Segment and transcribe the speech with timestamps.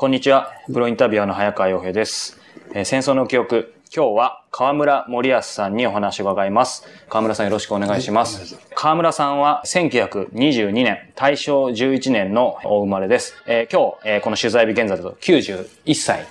[0.00, 0.50] こんにちは。
[0.72, 2.40] プロインタビュアーの早川洋平です。
[2.72, 3.74] えー戦争の記憶。
[3.94, 6.86] 今日は河村森康さんにお話を伺います。
[7.10, 8.58] 河村さんよろしくお願いします。
[8.74, 13.34] 河村さんは1922年、大正11年のお生まれです。
[13.46, 16.26] えー今日、えーこの取材日現在だと91歳。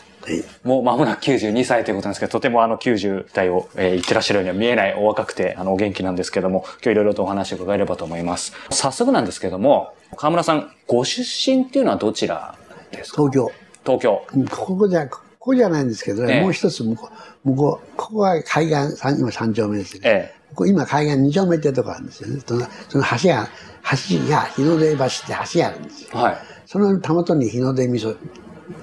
[0.64, 8.52] もう間もなく92歳ということなんですけど、とてもあの90代を、えー言ってらっしゃるようには見えないお若くて、あの、お元気なんですけども、今日いろいろとお話を伺えればと思います。
[8.72, 12.56] 早速なんですけども、河村さん、ご出身っていうのはどちら
[12.92, 13.22] ですか？
[13.24, 13.52] 東京。
[13.86, 14.26] 東京。
[14.36, 17.10] うんここじゃ、ここじゃないんですけどね、ええもう一つ向こ
[17.46, 20.02] う、向こう、ここは海岸、三今三丁目ですね。
[20.04, 22.42] ええここ今海岸二丁目ってとこあるんですよね。
[22.46, 23.48] そのその橋が、
[23.92, 25.12] 橋が日の出橋って
[25.54, 26.10] 橋があるんですよ。
[26.20, 26.38] はい。
[26.66, 28.18] そのたもとに日の出味噌っ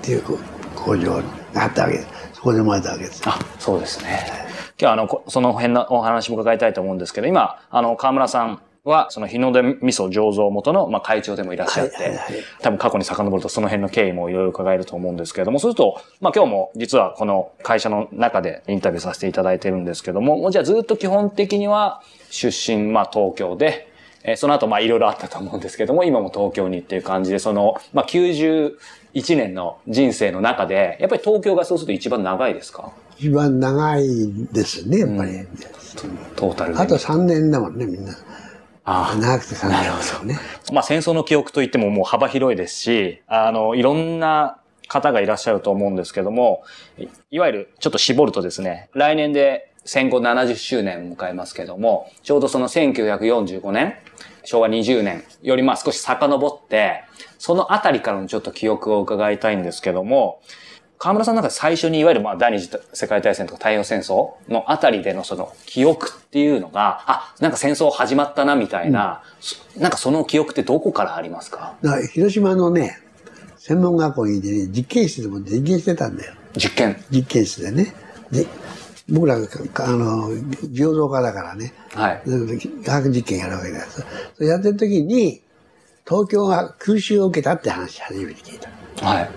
[0.01, 0.39] ていうこ
[0.77, 1.17] 工場
[1.53, 2.09] があったわけです。
[2.35, 3.21] そこで生まれたわけです。
[3.27, 4.21] あ、そうですね。
[4.29, 4.47] 今
[4.79, 23.89] 日はあの、こその辺のお話も伺いたいと思うんですけど、今、あの、河村さんは、その日の出味噌醸造元の、まあ、会長でもいらっしゃって、はいはいはい多分過去に遡るとその辺の経緯もいろいろ伺えると思うんですけれども、そうすると、まあ、今日も実はこの会社の中でインタビューさせていただいてるんですけども、もうじゃあずっと基本的には出身、まあ、東京で、
[24.25, 28.75] えーその後、まあ、いろいろあったと思うんですけども、今も東京にっていう感じで、その、まあ、91
[29.37, 32.91] 年の人生の中で、やっぱり東京がそうすると一番長いですか？
[33.19, 34.05] 一番長い
[34.53, 35.31] ですね、やっぱり。
[36.35, 36.81] トータルで。
[36.81, 38.13] あと3年だもんね、みんな。
[38.89, 40.39] ああ長くて3年ですよね。
[40.73, 46.63] まあ戦争の記憶といってももう幅広いですし、あの、いろんな方がいらっしゃると思うんですけども、
[46.97, 53.97] いいわゆるちょっと絞るとですね、来年で戦後70周年を迎えますけども、ちょうどその1945年、
[54.45, 57.03] 昭和20年よりまあ少し遡って、
[57.39, 60.41] そのあたりからのちょっと記憶を伺いたいんですけども、
[60.99, 71.77] 河村さんの中で最初にいわゆるまあ第二次世界大戦とか太平洋戦争のあたりでのその記憶っていうのが、あ、なんか戦争始まったなみたいな、そなんかその記憶ってどこからありますか？
[71.83, 72.99] だから広島のね、
[73.59, 76.35] 専門学校にね、実験室でも実験してたんだよ。
[76.57, 76.97] 実験。
[77.11, 77.93] 実験室でね。
[78.31, 78.47] で
[79.09, 79.47] 僕らが、
[79.85, 80.31] あの、
[80.73, 82.23] 醸造家だからね、はい。
[82.85, 84.05] 科学実験やるわけです。
[84.35, 85.43] それやってる時に、
[86.09, 89.07] 東京が空襲を受けたって話初めて聞いた。
[89.07, 89.31] はい。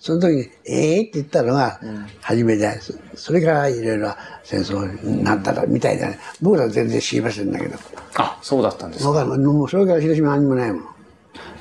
[0.00, 1.78] その時に、ええって言ったのが
[2.22, 2.80] 初めて。
[3.14, 6.18] それからいろいろ戦争になったらみたいだね。
[6.40, 7.78] 僕らは全然知りませんだけど。
[8.16, 9.24] あ、そうだったんですか。
[9.26, 10.86] もうそれから広島は何もないもの。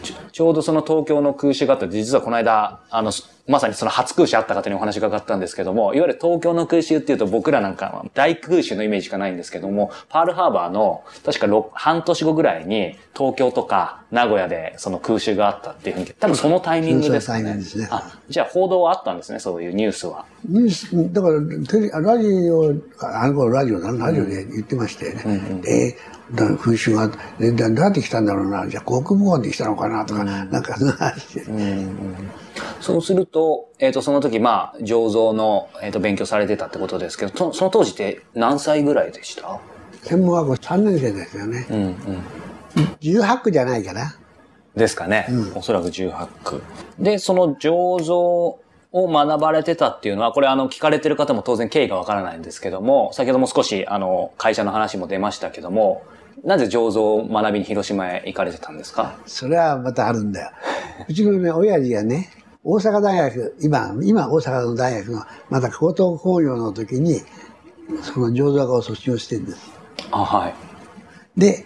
[0.02, 3.12] ちょちょうどその東京の空襲があって、実はこの間、あの、
[3.50, 17.56] まさにその初空襲あった方にお話が伺ったんですけども、いわゆる東京の空襲っていうと僕らなんかは大空襲のイメージしかないんですけども、パールハーバーの確かろ半年後ぐらいに東京とか名古屋でその空襲があったっていうふうに、多分そのタイミングですかね。
[17.56, 20.26] ですねあ、じゃあ報道はあったんですね、そういうニュースは。
[20.48, 25.60] ニュース、だからテレ、ラジオ、あの頃ラジオだ、ラジオで言ってましてね。
[25.64, 25.98] で、
[26.36, 31.46] だ空襲が、どうやって来たんだろうな、じゃあ航空母艦で来たのかなとか、なんかそんな話で。
[32.82, 39.60] そうすると、えっ、と、その時、まあ、醸造の、えっ、と、勉強されてたってことですけど、とその当時って何歳ぐらいでした？
[40.04, 41.68] 専門学校3年生ですよね。
[41.70, 41.96] うんうん。
[43.02, 44.16] 18区じゃないかな。
[44.76, 45.28] ですかね。
[45.56, 46.62] おそらく18区。
[47.00, 48.60] で、その醸造を
[48.94, 56.04] 学ばれてたっていうのは、これあの、聞かれてる方も当然経緯がわからないんですけども、先ほども少しあの、会社の話も出ましたけども、
[56.46, 59.18] なぜ醸造を学びに広島へ行かれてたんですか？
[59.26, 60.52] それはまたあるんだよ。
[61.10, 62.30] うちのね、親父がね、
[62.64, 67.22] 大阪大学、今、今大阪の大学の、また高等工業の時に、
[68.02, 69.72] その醸造科を卒業してるんです。
[70.12, 70.56] あ、はい。
[71.40, 71.66] で、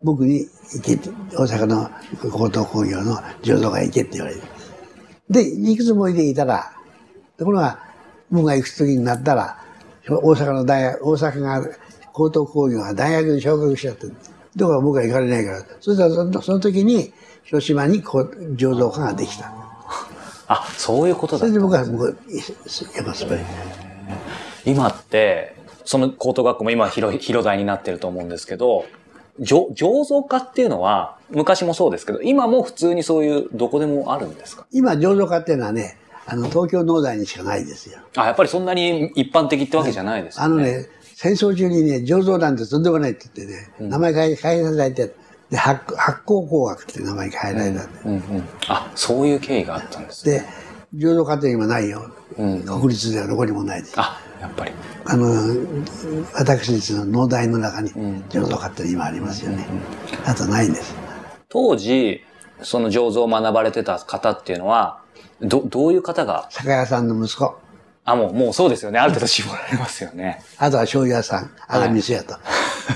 [0.00, 1.90] 僕に行けって、大阪の
[2.30, 4.42] 高等工業の醸造家へ行けって言われて。
[5.28, 6.72] で、いくつもいていたら、
[7.36, 7.80] ところが、
[8.30, 9.58] 僕が行く時になったら、
[10.08, 11.68] 大阪の大学、大阪が、
[12.12, 14.14] 高等工業が大学に昇格しちゃってる。
[14.54, 15.64] だから僕は行かれないから。
[15.80, 17.12] そしたらその時に、
[17.42, 19.61] 広島に醸造家ができた。
[20.52, 22.14] あ、そういうことだそれで僕は、僕は、や
[23.02, 23.40] っぱそれ。
[24.64, 25.54] 今って、
[25.84, 28.84] その高等学校も今広い広大になってると思うんですけど、
[29.40, 34.66] 醸醸造家っていうのは、昔もそうですけど、今も普通にそういう、どこでもあるんですか？
[34.72, 37.98] 今、醸造家っていうのはね、あの、東京農大にしかないですよ。
[38.16, 45.14] あ、やっぱりそんなに一般的ってわけじゃないですよあのね、戦争中にね、醸造なんてとんでもないって言ってね、名前変え、変えさせられて、
[45.52, 48.00] で、発発酵工学って名前変えられたんで。
[48.06, 48.48] うんうん。
[48.68, 50.46] あ、そういう経緯があったんですね。
[50.94, 52.10] で、醸造家って今ないよ。
[52.38, 53.94] うん国立ではどこにもないです。
[54.00, 54.72] あ、やっぱり。
[55.04, 55.26] あの、
[56.32, 57.90] 私立の農大の中に
[58.30, 59.66] 醸造家って今ありますよね。
[60.24, 60.94] あとないんです。
[61.50, 62.24] 当時、
[62.62, 65.02] その醸造を学ばれてた方っていうのは、
[65.42, 67.54] ど、どういう方が、酒屋さんの息子。
[68.06, 68.98] あ、もう、もうそうですよね。
[68.98, 70.42] ある程度絞られますよね。
[70.56, 71.50] あとは醤油屋さん。
[71.68, 72.36] あとは店屋と。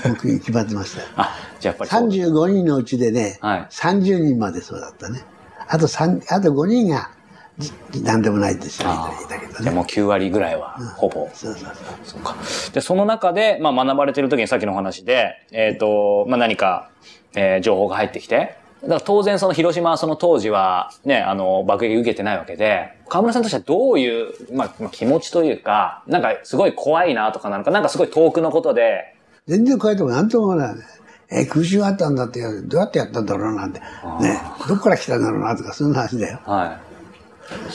[0.05, 1.09] 僕決まってましたよ。
[1.17, 2.09] あ、じゃあやっぱりそう。
[2.09, 5.23] 35人のうちでね、はい30人までそうだったね。
[5.69, 7.11] あと三あと5人が
[7.59, 7.73] じ
[8.03, 9.59] 何でもないって人がいたけどね。
[9.63, 11.29] じゃあもう9割ぐらいは、ほぼ。
[11.33, 11.75] そうそうそう。
[12.05, 12.37] そうか。
[12.73, 16.91] で、その中で、まあ学ばれてる時にさっきのお話で、えっ、と、まあ何か、
[17.35, 29.16] えー情報が入ってきて、だから当然その広島はその当時はね、あの、爆撃受けてないわけで、河村さんとしてはどういう、まあ、まあ気持ちというか、なんかすごい怖いなとかなのか、なんかすごい遠くのことで、
[29.47, 30.83] 全然こうやっても何とも思わないね。
[31.31, 33.81] えー空襲があったんだって、どうやってやったんだろうなんて。
[33.81, 34.41] ね。
[34.69, 36.41] どこから来たんだろうなとか、そんな話だよ。
[36.45, 36.81] は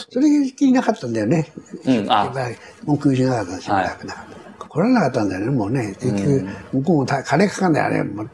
[0.10, 1.52] それが気になかったんだよね。
[1.86, 1.98] い。
[1.98, 2.32] うん、あ、
[2.84, 4.26] もう空襲がなかったし、はいなくなかっ
[4.60, 4.68] た。
[4.68, 5.96] 来られなかったんだよね、もうね。
[6.00, 8.04] 結局、向こうもた金かかんだよね。
[8.04, 8.30] もう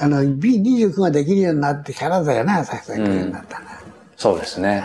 [0.00, 3.80] あの、B29 ができるようになってからだよな、さっき来るようになったんだ。
[4.16, 4.82] そうですね。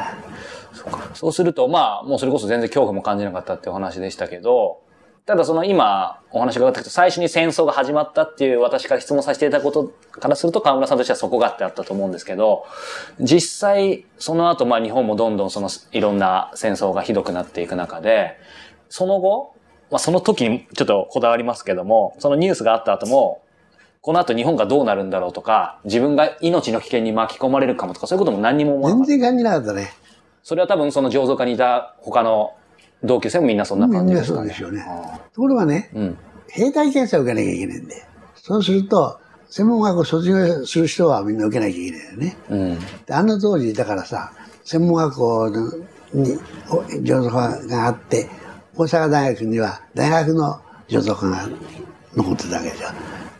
[1.13, 4.79] そうすると、まあ、もうそれこそ全然恐怖も感じなかったっていうお話でしたけど、
[5.27, 12.65] ただその今お話が伺ったけど、最初に戦争が始まったっていう私から質問させていただくことからすると河村さんとしてはそこがってあったと思うんですけど、
[13.19, 18.37] 実際その後まあ日本もどんどんそのいろんな戦争がひどくなっていく中で、
[18.87, 19.53] その後、
[19.91, 23.43] まあその時にちょっとこだわりますけども、そのニュースがあった後も、
[23.99, 29.07] この後日本がどうなるんだろうとか、自分が命の危険に巻き込まれるかもとか、そういうことも何にも思わなかった。
[29.09, 29.91] 全然感じなかったね。
[30.41, 32.53] それは多分その醸造家にいた他の
[33.03, 34.41] 同級生もみんなそんな感じですかね。
[34.41, 36.17] みんなそうでしょうねあところがね、ーうん。
[36.49, 38.05] 兵隊検査を受けなきゃいけないんで。
[38.35, 42.37] そうすると、専門学校卒業する人はみんな受けなきゃいけないよね。
[42.49, 42.79] うん。
[43.05, 44.33] であの当時、だからさ、
[44.63, 45.49] 専門学校
[46.13, 46.37] に
[46.69, 48.29] お醸造科があって、
[48.75, 51.49] 大阪大学には大学の醸造科が
[52.15, 52.87] 残ってたわけでしょ。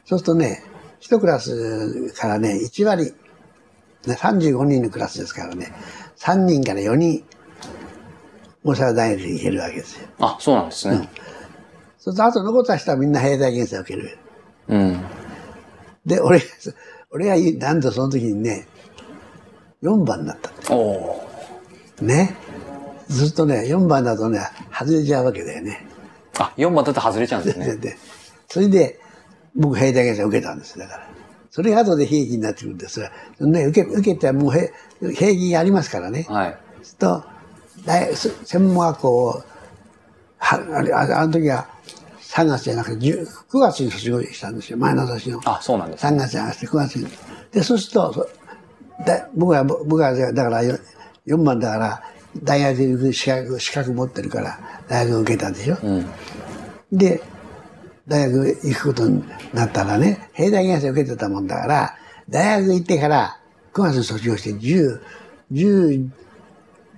[0.05, 0.63] そうするとね、
[0.99, 3.13] 一クラスからね、1割、
[4.05, 5.73] ね35人のクラスですからね、
[6.17, 7.23] 3人から4人、
[8.67, 10.07] 大阪大学に行けるわけですよ。
[10.19, 11.09] あ、そうなんですね。
[11.97, 14.17] そうすると、あと残った人はみんな兵隊検査を受ける。
[14.67, 15.01] うん。
[16.05, 16.45] で、俺が、
[17.11, 18.67] 俺がいなんとその時にね、
[19.81, 21.29] 4番になったおお
[22.01, 22.35] ね。
[23.07, 24.41] ずっとね、4番だとね、
[24.71, 25.87] 外れちゃうわけだよね。
[26.33, 26.43] ー。
[26.43, 27.77] あ、4番だと外れちゃうんですね。
[27.77, 27.95] で、
[28.49, 28.99] それで、
[29.55, 31.07] 僕兵隊検査を受けたんです、だから。
[31.51, 34.71] それが後で兵役になってくるんですが、ね、受け、受けてもう兵、
[35.13, 36.25] 兵役がありますからね。
[36.29, 36.57] はい。
[36.99, 37.23] と、
[37.85, 39.43] 大専門学校を、
[40.39, 41.67] はあれ、ああの時は
[42.19, 45.41] 3月じゃなくて10 9月に卒業したんですよ、前の年の。
[45.45, 46.05] あ、そうなんです。
[46.05, 47.07] 3月じゃなくて9月に。
[47.51, 48.29] で、そうすると、そ
[49.05, 50.77] だ僕は、僕は、だからよ
[51.27, 52.03] 4番だから、
[52.43, 55.77] 大学に行く資格、資格持ってるから、大学を受けたんでしょ。
[55.81, 56.05] うん。
[56.91, 57.21] で、
[58.07, 61.95] 大学行くことになったらね、兵隊検査受けてたもんだから、
[62.29, 63.39] 大学行ってから
[63.73, 65.01] 9月に卒業して10、
[65.51, 66.09] 10、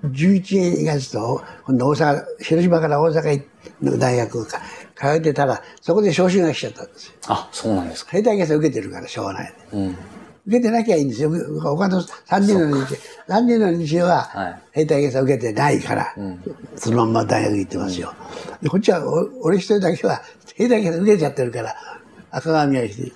[0.03, 3.43] 11月と、今度大阪、広島から大阪
[3.81, 4.61] の大学をか
[4.95, 7.13] 通ってたら、そこで招集が来ちゃったんですよ。
[7.27, 8.11] あ、そうなんですか。
[8.11, 9.53] 兵隊検査受けてるからしょうがない。
[9.73, 9.97] うん。
[10.47, 11.29] 受けてなきゃいいんですよ。
[11.61, 12.95] 他の3人の日、
[13.27, 16.15] 3人の日ははい兵隊検査受けてないから、
[16.75, 18.13] そのまんま大学行ってますよ。
[18.61, 20.21] でこっちは、お俺一人だけは
[20.55, 21.75] 兵隊検査受けちゃってるから、
[22.31, 23.11] 赤髪がして、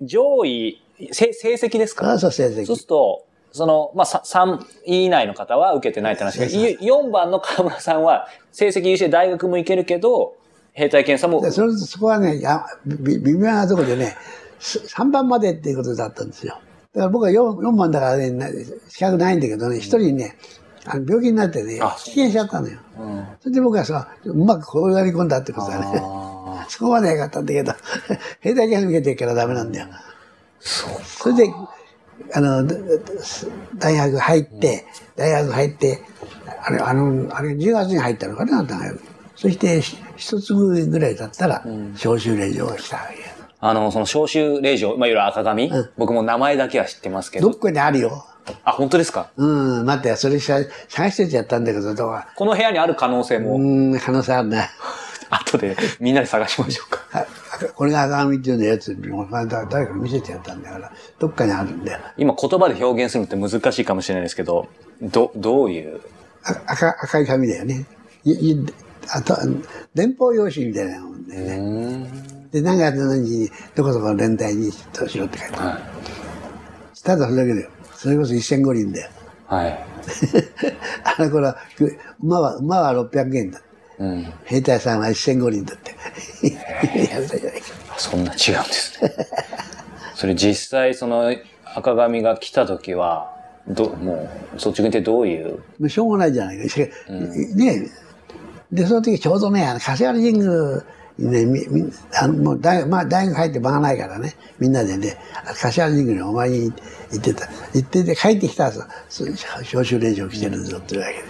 [0.00, 0.82] 上位、
[1.12, 2.10] せ成績ですか？
[2.10, 10.34] あそう成績そうすると、その、まあ、さ3位以内の方は受けてないって話で、そうそう4番の河村さんは、成績優秀で大学も行けるけど、
[10.72, 14.16] 兵隊検査もで、それそこはね、やび微妙なところでね、
[14.58, 16.58] 3番までっていうことだったんですよ。
[16.94, 18.48] だから僕は 4, 4番だからね、な
[18.88, 20.36] 資格ないんだけどね、一人ね、
[20.84, 22.80] あの病気になってねあ、棄権しちゃったのよ。
[22.98, 23.26] うん。
[23.40, 26.02] それで僕はさ、うまくこうやり込んだってことだね。
[26.02, 27.72] あ そこまではよかったんだけど、
[28.40, 29.86] 兵隊検査受けてるからダメなんだよ。
[30.58, 30.90] そう。
[31.04, 31.54] それで、
[32.32, 32.74] あの、だ
[33.76, 34.84] 大学入って、
[35.16, 36.00] 大学入って、
[36.62, 39.00] あれ、あの、あれ10月に入ったのかな、大学。
[39.36, 41.62] そして、ひ一粒ぐらい経ったら、
[41.94, 43.22] 招集令状が来たわけよ。
[43.60, 47.50] あの、その招集令状、まあ、いわゆる赤紙、僕も名前だけは知ってますけど。
[47.50, 48.24] どっかにあるよ。
[48.64, 49.30] あ、本当ですか？
[49.36, 49.46] う
[49.82, 52.10] ん、待って、それさ探しててやったんだけど、どう？
[52.10, 52.28] か。
[52.36, 54.68] この部屋にある可能性も、うん、可能性あるね。
[55.30, 57.00] 後でみんなで探しましょうか。
[57.12, 57.26] あ
[57.74, 58.96] これが赤紙っていうのやつ、
[59.40, 62.00] 誰かに見せてやったんだから、どっかにあるんだよ。
[62.16, 64.68] 今言葉で表現するのって難しいかもしれないですけど、
[65.00, 66.00] ど、どういう？
[66.44, 67.86] あ赤赤い紙だよね。
[68.24, 68.66] いい
[69.08, 69.36] あと、
[69.94, 72.10] 電報用紙みたいなもんだよね。
[72.52, 75.68] で、何月何日に、どこそこの連隊にどうしろって書いてある。
[75.68, 75.80] は
[77.02, 77.70] ただそれだけだよ。
[77.94, 79.10] それこそ一千五輪だよ。
[79.50, 79.54] い。
[79.54, 79.84] はい。
[81.18, 81.56] あの頃は、
[82.22, 83.60] 馬は、馬は600円だ。
[83.98, 84.32] うん。
[84.44, 85.94] 兵隊さんは一千五輪だって。
[87.96, 89.12] そんな違うんですね。
[90.14, 91.34] それ実際その
[91.64, 93.34] 赤紙が来た時は、
[93.66, 96.68] ど、もう、率直に言ってどういう、もうしょうがないじゃないか。
[96.68, 97.90] しかね
[98.72, 100.50] で、その時ちょうどね、あの、柏原神宮
[101.18, 106.72] ね、み、み、あの、もう大学、まあ大学入って間がないからね、みんなでね、柏神宮にお前に
[107.12, 107.48] 行ってた。
[107.72, 111.24] 行ってて帰ってきたらさ、招集令状来てるぞっていうわけで。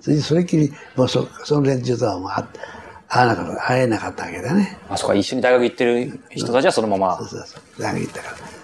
[0.00, 2.48] それでそれっきり、もうそ、その連中とはもうあ
[3.08, 4.78] 会わなかった、会えなかったわけだね。
[4.88, 7.28] あ、そこは一緒に大学行ってる人たちはそのままそう。
[7.28, 7.82] そうそう。
[7.82, 8.55] 大学行ったから。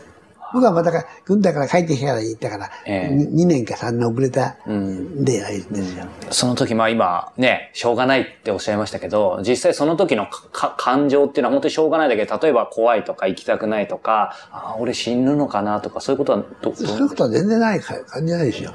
[0.52, 6.04] 僕はまたか軍隊から帰ってきてから行ったから、ええ2年か3年遅れたんで、あれですよ。
[6.30, 18.72] その時、まあ今、ね、しょうがないっておっしゃいましたけど、実際その時の感情っていうのは本当にしょうがないだけど、例えば怖いとか行きたくないとか、あ俺死ぬのかなとか、そういうことはど、どそういうことは全然ないか感じないですよ。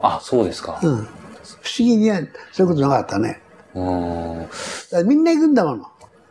[0.00, 0.78] あ、そうですか。
[0.82, 0.96] うん。
[1.62, 2.18] 不思議には
[2.52, 3.40] そういうことなかったね。
[3.74, 4.48] うん。
[5.06, 5.86] みんな行くんだもの。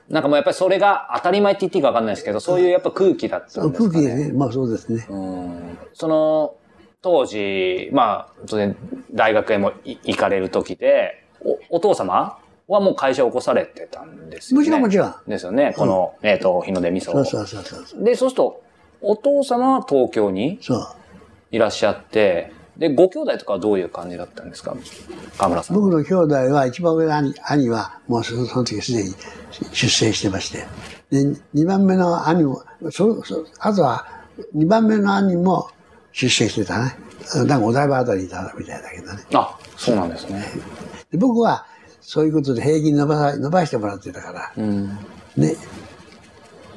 [0.09, 3.89] なんかもうやっぱりそれが当たり前って言っていいか分かんないですけど、そういうやっぱ空気だったんですかね。
[3.89, 4.31] 空気ね。
[4.33, 5.05] まあそうですね。
[5.09, 6.55] うんその、
[7.01, 8.75] 当時、まあ、当然、
[9.11, 11.23] 大学へもい行かれる時で、
[11.69, 14.65] お、お父様はもう会社を起こされてたんですよね。
[14.65, 15.15] もちろんもちろん。
[15.27, 15.73] ですよね。
[15.77, 17.25] この、えっ、と、日の出味噌を。
[17.25, 18.03] そうそうそうそう。
[18.03, 18.63] で、そうすると、
[19.01, 20.59] お父様は東京に。
[21.49, 24.75] いらっしゃって、で、ご兄弟とかはどういう感じだったんですか？
[25.37, 25.75] 河村さん。
[25.75, 29.13] 僕の兄弟は、一番上の兄兄は、もうそその時すでに
[29.73, 30.65] 出生してまして。
[31.09, 34.05] で、二番目の兄も、そそあとは、
[34.53, 35.69] 二番目の兄も
[36.11, 36.95] 出生してたね。
[37.35, 39.23] なんかお台場あたりにいたみたいだけどね。
[39.33, 40.45] あ、そうなんですね。
[41.11, 41.65] で僕は、
[41.99, 44.87] そういうことで平均伸ばさ伸ばしてもらってたから、うん。
[45.35, 45.55] ね、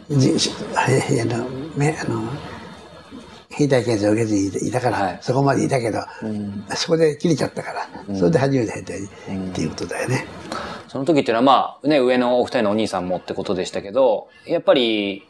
[0.08, 0.34] じ
[0.74, 0.88] あ
[1.26, 2.22] の、めあの、
[3.50, 6.00] 兵隊検査を受けずにいたから、はいそこまでいたけど、
[6.76, 10.24] そこで切れちゃったから、それで初めて兵隊に、っていうことだよね。
[10.88, 15.24] その時っていうのはまあ、ね、上のお二人のお兄さんもってことでしたけど、やっぱり、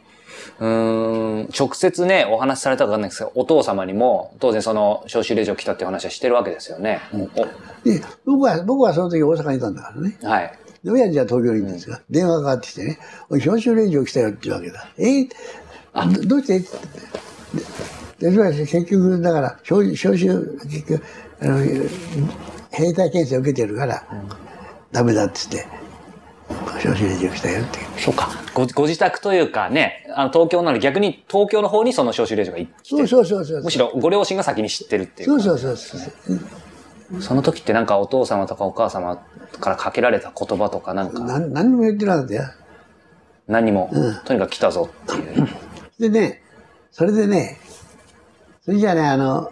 [0.59, 7.01] うーん、直接ね、お話しされたかわかんないですけど、お父様にも、当然その、招集令状来たっていう話はしてるわけですよね。
[7.83, 10.17] で、僕は、僕はその時大阪にいたんだからね。
[10.23, 10.53] おはい。
[10.83, 12.99] で、親父は東京にいるんですが、電話がかかってきてね、
[13.29, 14.87] おい、招集令状来たよって言うわけだ。
[14.97, 15.29] えー
[15.93, 16.69] どどうしてって？
[18.21, 21.03] で、それは結局、だから、招招集、結局、
[21.41, 21.57] あの、
[22.69, 24.03] 兵隊検査受けてるから、
[24.91, 25.69] ダメだって言って、
[26.77, 27.79] 招集令状来たよって。
[27.97, 28.29] そうか。
[28.53, 33.63] ご、ご自宅というかね、あの、東京なので逆に東京の方にその招集令状が来てそうそうそうそう。
[33.63, 35.29] むしろご両親が先に知ってるっていう。
[35.39, 37.21] そうそうそうそう。
[37.21, 39.17] その時ってなんかお父様とかお母様
[39.59, 42.43] からかけられた言葉とかなんかなん何にも言ってなかったよ。
[43.47, 43.91] 何にも、
[44.25, 45.47] とにかく来たぞっていう。
[45.99, 46.41] でね、
[46.91, 47.57] それでね、
[48.63, 49.51] それじゃあね、あの、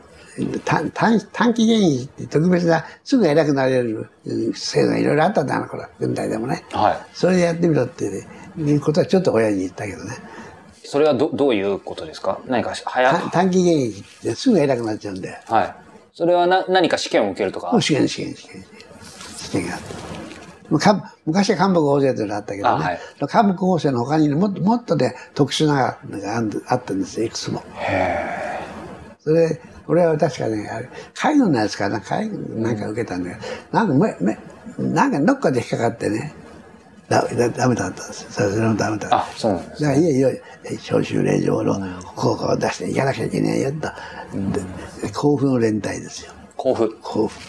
[0.63, 6.63] 短短短期現役って特別な、すぐ偉くなれるうん制度がいろいろあったんだ、あの頃、軍隊でもね。
[6.71, 6.97] はい。
[7.13, 8.09] それでやってみろって、
[8.55, 10.11] ね、いうことはちょっと親に言ったけどね。
[10.85, 12.39] それはど、どういうことですか？
[12.45, 13.19] 何か早く。
[13.21, 15.39] 短短期現役ってすぐ偉くなっちゃうんだよ。
[15.47, 15.75] はい。
[16.13, 17.79] それはな、何か試験を受けるとか？
[17.81, 18.65] 試験、試験、試験。
[19.37, 21.15] 試験があった。
[21.25, 22.69] 昔は幹部法制というのがあったけどね。
[22.69, 26.37] あはい幹部法制の他にねもっともっとね、特殊なのが
[26.67, 27.63] あったんですよ、いくつも。
[29.19, 34.37] それ、俺は確かね、あれ介護のやつかな、介護なんか受けたんだけど、なんかめ、め、
[34.77, 36.33] なんかどっかで引っかかってね、
[37.09, 38.49] だ、だ、ダメだったんですよ。
[38.49, 39.17] それもダメだった。
[39.17, 40.41] あ、そうなんですだから、いよいよ、
[40.77, 43.89] 招集令状の効果を出していかなきゃいけないよと。
[45.01, 46.33] で甲府の連隊ですよ。
[46.55, 46.97] 甲府。
[47.01, 47.39] 甲府。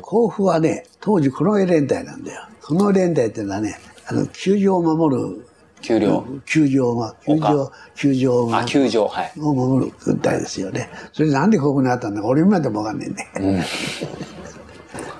[0.00, 2.42] 甲府はね、当時この連隊なんだよ。
[2.60, 5.46] この連隊っていうのはね、あの、球場を守る、
[5.82, 6.24] 給料。
[6.46, 9.06] 球場を、球場、球場をあ、球場。
[9.06, 9.32] はい。
[9.38, 10.88] を守る軍隊ですよね。
[11.12, 13.64] それでなんでここにあったんだか俺今でもわかんねえんだよ。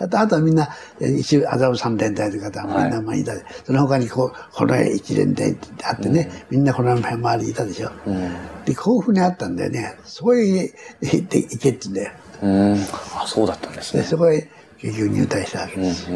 [0.00, 0.68] あと、あとはみんな、
[1.00, 7.90] え一応、麻布三連隊という方はみんなまあいたで、その他にこう、この一連隊ってあってね、みんなこの辺周りにいたでしょ。
[8.64, 9.96] で、甲府にあったんだよね。
[10.04, 10.72] そこへ行
[11.18, 12.12] って行けって言うんだよ。
[12.42, 12.72] うん。
[13.14, 14.04] あ、そうだったんですで、ね。
[14.04, 14.48] そこへ
[14.82, 16.10] 結局入隊したわけです。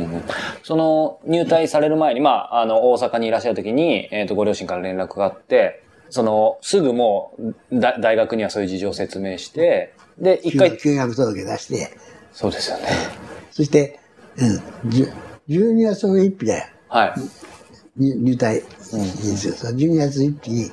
[0.64, 7.37] その入隊される前に、まあ、あの、大阪にいらっしゃる時に、えっ、と、ご両親から連絡があって、その、すぐも
[7.70, 11.96] う、だ大学にはそういう事情を説明して、で、一回、休学届出して、
[12.32, 12.88] そうですよね。
[13.52, 14.00] そして、
[14.37, 15.12] うん、じゅ
[15.49, 16.66] 12月の1日だよ。
[16.88, 17.14] はい。
[17.99, 19.54] 入入隊ですよ。
[19.54, 20.70] その12月1日に、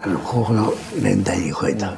[0.00, 1.96] あの、甲府の連隊に来いと、行っ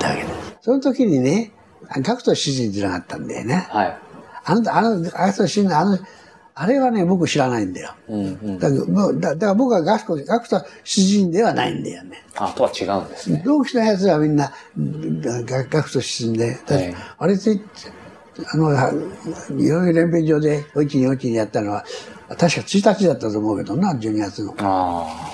[0.00, 0.56] たわけです。
[0.60, 1.52] その時にね、
[2.00, 3.66] 学徒主人っていうのがあったんだよね。
[3.70, 3.98] はい。
[4.44, 5.98] あの、あの、学徒主人のあの、
[6.58, 7.94] あれはね、僕知らないんだよ。
[8.08, 8.58] うんうん。
[8.58, 12.24] だだだから僕は学徒、学徒主人ではないんだよね。
[12.36, 13.42] あ、とは違うんですね。
[13.44, 17.60] 同期のやつはみんな、が学徒出身で、はいあれって、
[18.52, 21.84] あの、はいろいろ連兵場で、おいちにおいちにやったのは、
[22.28, 24.54] 確か1日だったと思うけどな、12月の。
[24.54, 25.32] でああ。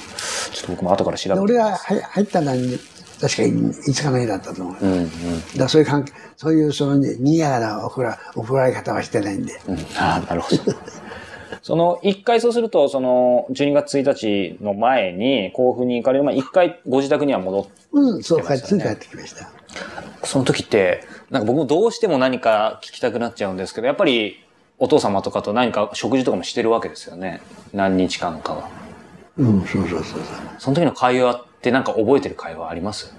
[0.52, 1.40] ちょっと僕も後から調べて。
[1.40, 2.78] 俺が入入ったのに、
[3.22, 4.84] 確か5日の日だったと思う。
[4.84, 5.08] うんうん。
[5.56, 9.60] だそういう関係、そういうそのに、にやがなおふら、おふらい方はしてないんで。
[9.68, 10.62] うん、ああ、なるほど。
[11.62, 18.66] その、一回そうすると、その、12月1日の前に、甲府に行かれる前、一回ご自宅には戻っうん、そう、帰って
[19.06, 19.48] きました。
[20.24, 24.42] その時って、なんか僕もどうしても何か聞きたくなっちゃうんですけど、やっぱり
[24.80, 27.40] お父様とかと何か食事とかもしてるわけですよね。
[27.72, 28.68] 何日間かは。
[29.36, 30.20] うん、そうそうそうそう。
[30.58, 33.14] その時の会話ってなんか覚えてる会話あります？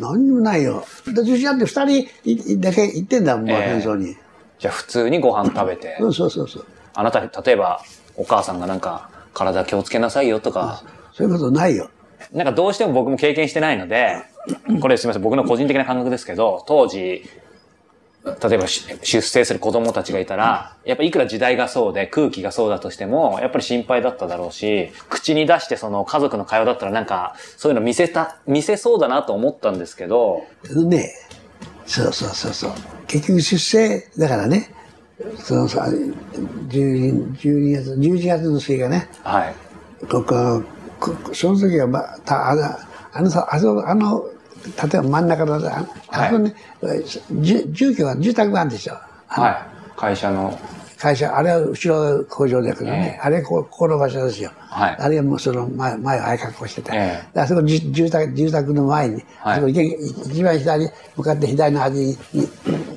[0.00, 0.84] 何にもないよ。
[1.06, 4.16] だって、だって二人いだけ行ってんだもん、もうえ争に。
[4.58, 6.66] じゃあ普通にご飯食べてそ、うそうそうそう。
[6.94, 7.80] あなた、例えば
[8.16, 10.82] お母さんがなんか体気をつけなさいよとか、
[11.12, 11.88] そういうことないよ。
[12.32, 14.16] なんかどうしても僕も経験してないので、
[14.80, 17.22] これすみません、僕の個人的な感覚ですけど、当時、
[18.24, 30.44] 例えばし出生する子供たちがいたら、やっぱいくら時代がそうで空気がそうだとしても、やっぱり心配だっただろうし、口に出してその家族の会話だったらなんか、そういうの見せた、見せそうだなと思ったんですけど、
[30.86, 31.10] ね
[31.86, 32.72] そうそうそうそう。
[33.06, 34.74] 結局出生だからね、
[35.38, 35.86] そのさ、
[36.68, 39.54] 12, 12月、11月の末がね、はい。
[40.06, 40.62] ここ、
[40.98, 42.62] こその時は、まあ、たあの、
[43.12, 44.24] あのさ、あの、あの、
[44.64, 46.54] 例えば真ん中の、ああそこね、
[47.30, 48.98] 住住居が住宅があるんですよ。
[49.26, 49.56] はい。
[49.98, 50.58] 会社の、
[50.98, 54.50] 会社、あれは後ろ工場だけどね、あれこここの場所ですよ。
[54.58, 56.94] はいあれはもうその前、前をああいう格好してた。
[56.94, 62.16] ええであそこじ住宅、住宅の前に、はいあそこ玄一番左、向かって左の端に、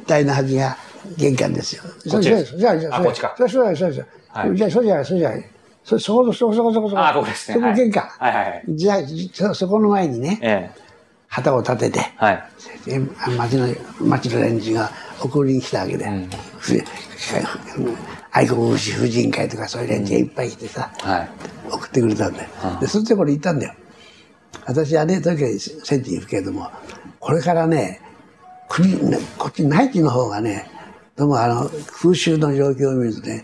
[0.05, 0.77] 左の端が
[1.17, 1.83] 玄関ですよ。
[2.11, 4.07] こっちですそうじゃあ、じゃあ、あこっちかそうそうそうそうそう。
[4.29, 5.45] はいじゃあ、そうじゃない、そうじゃない。
[5.83, 7.01] そ、そこ、そこ、そこ、そこ、そこ。
[7.07, 8.03] あここですねそこ玄関。
[8.03, 10.86] はいはいはいじゃあ、じそそこの前にね、ええ。
[11.27, 12.43] 旗を立てて、はい。
[12.85, 12.99] で
[13.37, 13.67] 町の、
[13.99, 14.91] 町の連中が
[15.21, 16.05] 送りに来たわけで、
[16.57, 16.73] ふ
[18.31, 21.29] 愛国婦人会とかそういう連中がいっぱい来てさ、はい。
[21.71, 22.49] 送ってくれたんだよ。
[22.79, 23.73] で、そのところ行ったんだよ。
[24.65, 26.69] 私はね、時々戦地に行くけれども、
[27.19, 28.01] これからね、
[28.69, 30.69] 国、ねこっち内地の方がね、
[31.15, 31.69] どうもあの、
[32.01, 33.43] 空襲の状況を見るとね、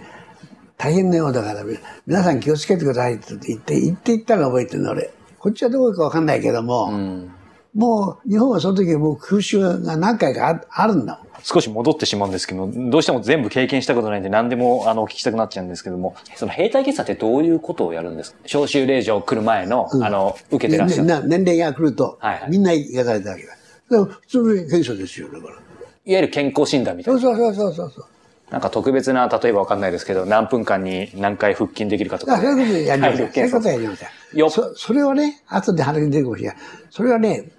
[0.77, 1.63] 大変なようだから、
[2.05, 5.11] 皆さん気をつけてくださいって言って、言って言ったの覚えてるの、俺。
[5.39, 7.31] こっちはどこ行くかわかんないけども、うん。
[7.73, 11.27] もう日本はその時もう空襲が何回かああるんだもん。
[11.41, 18.37] 少し戻ってしまうんですけど、どうしても全部経験したことないんで何でもあのお聞きしたくなっちゃうんですけども、その兵隊検査ってどういうことをやるんですか？
[18.43, 21.07] 招集令状来る前の、あの、受けてらっしゃる。
[21.07, 23.57] ね年齢が来ると、はいはいみんな行かされたわけだ。
[23.89, 25.53] でも普通の検査ですよ、だから。
[25.53, 25.61] いわ
[26.05, 27.19] ゆる健康診断みたいな。
[27.19, 28.05] そうそうそうそうそう。
[28.51, 33.33] なんか特別な、例えばわかんないですけど、何分間に何回腹筋できるかとか、あそういうことやりました。
[33.33, 34.37] そういうことやりました。
[34.37, 36.57] よっそそれをね、後で話に出るかもしれない。
[36.89, 37.49] それはね、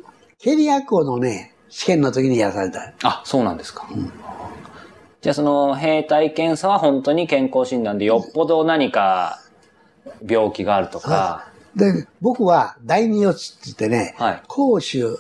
[0.45, 2.93] 経理学校のね、試験の時にやらされた。
[3.03, 3.89] あ、そうなんですか。
[5.23, 9.41] じゃあその兵隊検査は本当に健康診断でよっぽど何か
[10.29, 15.17] 病気があるとか、で、僕は第二四つって言ってね、はい講習、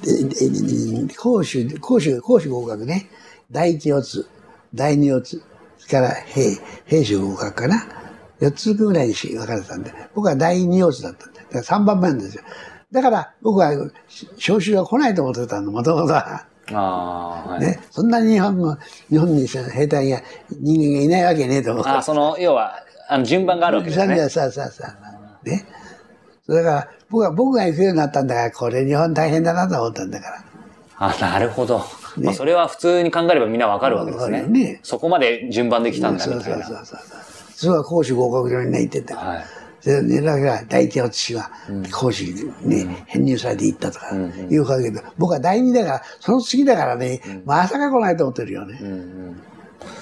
[0.00, 3.10] でで講習、講習、講習合格ね。
[3.50, 4.28] 第一四つ、
[4.72, 5.42] 第二四つ、
[5.78, 7.84] それから兵、兵士合格かな。
[8.38, 12.44] 四つぐらいに分かれたんで、僕は第二四つだったんで、だから三番目なんですよ。
[12.92, 13.72] だから僕は
[14.36, 16.46] 招集が来ないと思ってたの、もともとは。
[16.72, 17.60] ああ、はい。
[17.60, 18.76] ね、そんなに日本の、
[19.08, 20.20] 日本に兵隊が、
[20.50, 21.90] 人間がいないわけねえと思って。
[21.90, 22.74] あその、要は、
[23.08, 24.28] あの、順番があるわけですね。
[24.28, 25.48] さあさあさあ。
[25.48, 25.66] ね。
[26.44, 30.44] それから、僕は、僕が行くようになったんだから、これ日本大変だなと思ったんだから。
[30.98, 31.82] あ、なるほど。
[32.16, 34.42] まあ、それは普通に考えればみんなわかるわけですね。
[34.42, 36.66] ねそこまで順番できたんだそうみたいな。
[36.66, 36.98] そうそうそう。
[37.54, 39.28] それは講師合格所にね、行ってたから。
[39.28, 39.44] はい。
[39.88, 41.50] で、ね、だから、第一落ちは、
[41.90, 42.26] 講師
[42.62, 48.78] にね、編入されて行ったとか、いうわけで、僕は第二だから、その次だからね、まさか来ないと思ってるよね。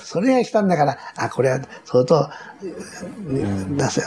[0.02, 2.28] それが来たんだから、あ、これは相当、
[3.76, 4.02] 出せ、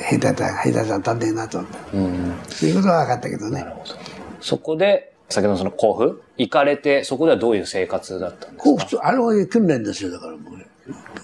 [0.00, 1.96] 兵隊さん、兵隊さん足んねえなと思った。
[1.96, 2.34] うんうん。
[2.48, 3.64] そういうことは分かったけどね。
[4.40, 6.22] そこで、先ほどのその甲府？
[6.36, 8.64] 行かれて、そこではどういう生活だったんですか？
[8.64, 10.66] こう普通、あれは訓練ですよ、だからもうね。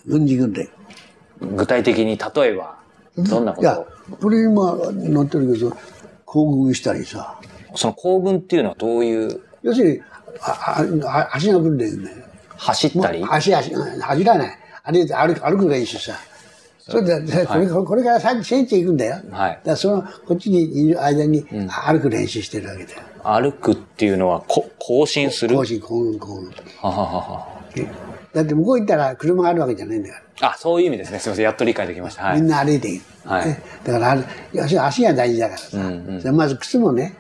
[0.06, 0.68] 軍事訓練。
[1.56, 2.79] 具体的に例えば、
[3.24, 3.86] どんないこやとを、
[4.20, 5.76] これ今乗ってるけど、
[6.24, 7.38] 行軍したりさ。
[7.74, 10.00] その行軍っていうのはどういう、要するに、
[10.40, 12.10] あああ足の訓練ね。
[12.56, 13.24] 走ったり？
[13.28, 14.58] 足、足、走らない。
[14.84, 16.12] 歩いて歩く歩く練習さ。
[16.78, 19.14] それで、でこれこれから戦戦地行くんだよ。
[19.30, 23.00] はいだからその、こっちにいる間に歩く練習してるわけだよ。
[23.22, 25.54] 歩くっていうのは、こ行進する？
[25.56, 26.50] 行進、行軍、行軍。
[26.80, 27.48] はははは
[28.32, 30.52] だって向こう行ったら車があるわけじゃないんだから。
[30.52, 31.18] あ、そういう意味ですね。
[31.18, 31.44] すみません。
[31.44, 32.24] やっと理解できました。
[32.24, 32.40] はい。
[32.40, 33.02] みんな歩いている。
[33.24, 34.24] はいねだから
[34.64, 35.68] 足足が大事だからさ。
[36.20, 37.14] それまず靴もね、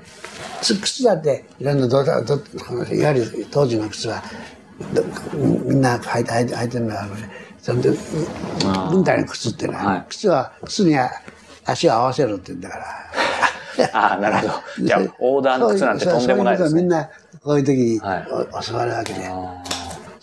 [0.60, 2.34] 靴靴だっていろんなどどど
[2.94, 4.22] いわゆる当時の靴は
[4.94, 5.02] ど
[5.66, 7.30] みんな履いて履いて履いてるんだからね。
[7.60, 7.82] その
[8.90, 10.96] 軍隊の靴ってね、はい靴は靴に
[11.64, 12.86] 足を合わせろって言うんだから。
[13.92, 14.86] あなるほど。
[14.86, 16.68] じゃあ、オーダーの靴なんてとんでもないですね。
[16.70, 17.08] そううそううみんな
[17.42, 19.20] こういう時にはいお教わるわけで。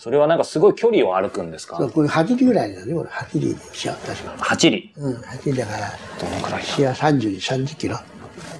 [0.08, 1.76] それはなんかすごい距離を歩くんですか？
[1.76, 4.32] そうこれ8里ぐらいだね、これ8里でしよう、確か。
[4.42, 4.90] ?8 里。
[4.96, 7.98] うん、8里だから、どのくらい市は30、30キロ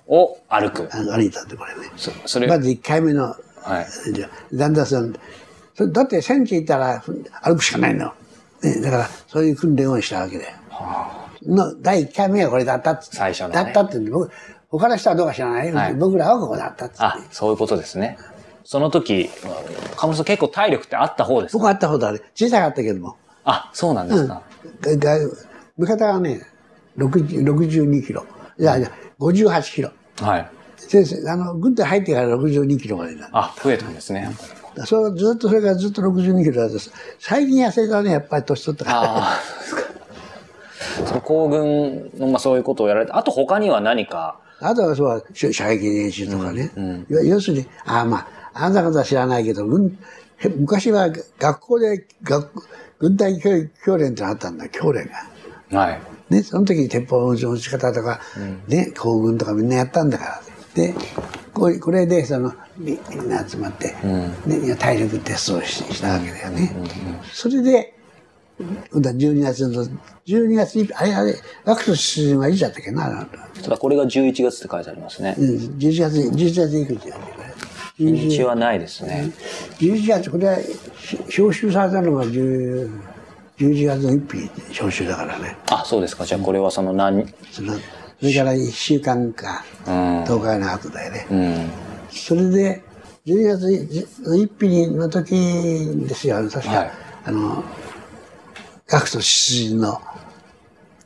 [0.09, 0.87] を歩く。
[0.93, 1.91] あの歩いたんで、これね。
[1.97, 4.13] そそれ、まず1回目の、はい。
[4.13, 5.15] じゃだんだんその、
[5.75, 8.13] それだって戦地行ったらふ歩くしかないの。
[8.63, 10.57] ね、だから、そういう訓練をしたわけだよ。
[11.47, 14.31] の第1回目はこれだったっつって最初のねだったって言うんで僕、
[14.69, 17.03] 他の人はどうか知らない、はい僕らはここだったっつって。
[17.03, 18.19] あ、そういうことですね。
[18.71, 19.31] その時、
[19.97, 21.59] カモさん結構体力ってあった方ですか？
[21.59, 22.21] 僕はあった方だね。
[22.35, 23.17] 小さかったけども。
[23.45, 24.43] あ、そうなんですか。
[24.83, 25.19] がが
[25.79, 26.43] 味方がね、
[26.99, 28.27] 60 62キロ。
[28.59, 29.91] いやいや、58キロ。
[30.21, 30.51] はい。
[30.77, 33.39] 先生、あの、軍隊入ってから62キロまでになった。
[33.39, 34.29] あ、増えたんですね。
[34.85, 36.93] そうずっとそれからずっと62キロだったです。
[37.19, 39.01] 最近痩せたね、やっぱり年取ったから。
[39.01, 41.09] ああ、そうですか。
[41.09, 46.71] その行軍の、まあそういうことをやられて、あと他には何か、あとはそう、射射撃練習とかね。
[47.09, 49.67] 要要するに、ああまあ、あんなことは知らないけど、
[50.57, 52.51] 昔は学校で学
[52.99, 55.09] 軍隊教育教練ってのあったんだ、教練
[55.71, 55.79] が。
[55.79, 56.01] はい。
[56.31, 58.21] ね、その時に鉄砲の撃ち方とか、
[58.67, 60.41] ね、行軍とかみんなやったんだから。
[60.75, 60.95] で、
[61.55, 63.95] これこれで、その、みみんな集まって、
[64.47, 66.73] ね、体力テストをししたわけだよね。
[67.33, 67.95] それで、
[68.93, 69.85] 今度は12月の、
[70.27, 71.35] 12月に、あれあれ、
[71.65, 73.27] ワクチン出陣はいつだったっけな、
[73.63, 75.35] ただこれが11月って書いてありますね。
[75.39, 77.38] うん11月、11月いくつやね
[77.99, 78.13] これ。
[78.13, 79.33] 日にちはないですね。
[79.79, 82.91] 11月、これはし招集されたのが10
[83.59, 85.57] 11月の1日招集だからね。
[85.71, 86.25] あ、そうですか。
[86.25, 91.27] じゃあこれはその何、そのそれから1週間か、うん10日の後だよね。
[91.31, 91.71] うん。
[92.11, 92.83] それで、
[93.27, 93.67] 12月
[94.25, 95.35] 1日の時
[96.07, 96.91] ですよ、確か、はい
[97.25, 97.65] あの、
[98.87, 100.01] 学徒出陣の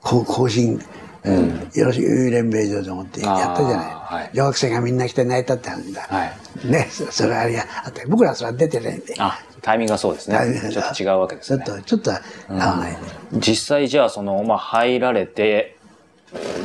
[0.03, 0.81] 行行進、
[1.25, 4.31] よろしく連盟場と思ってやったじゃない。
[4.35, 6.03] 女学生がみんな来て泣いたって話だ。
[6.03, 6.33] はい
[6.67, 9.15] ね、そそれあれがあって、僕らはそれは出てないんで。
[9.19, 10.37] あ、タイミングがそうですね
[10.73, 11.65] ちょっと違うわけですね。
[11.65, 12.99] ちょっと、ちょっと合わないね。
[13.35, 15.77] 実際じゃあその、まあ入られて、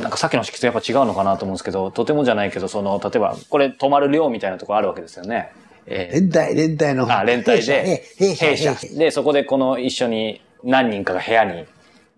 [0.02, 5.52] なんかさっきの式とやっぱ違うのかなと思うんですけど、とてもじゃないけど、その、例えば、これ泊まる寮みたいなところあるわけですよね。
[5.86, 7.10] えー連隊、連隊の。
[7.10, 8.74] あ、連隊で、弊社。
[8.96, 11.64] で、そこでこの一緒に何人かが部屋に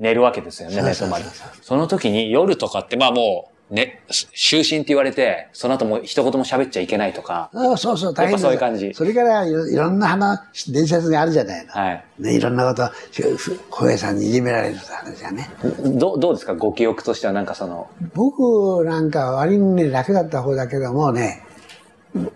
[0.01, 1.37] 寝るわけですよね、そうそうそう寝泊まり。
[1.63, 11.73] その時に夜とかって、まあもう、ね、就寝って言われて、その後も一言も喋っちゃいけないとか、あそうそう、大変そういう感じそれからいろいろんな話、伝説があるじゃないの。
[11.73, 12.05] はい。
[12.19, 12.89] ね、いろんなこと、
[13.37, 15.49] ふ小平さんにいじめられるって話がね。
[15.85, 16.55] どうどうですか？
[16.57, 21.45] ご記憶としてはなんかその、僕なんか割にね、楽だった方だけどもね、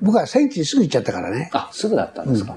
[0.00, 1.50] 僕は戦地にすぐ行っちゃったからね。
[1.52, 2.56] あ、すぐだったんですか、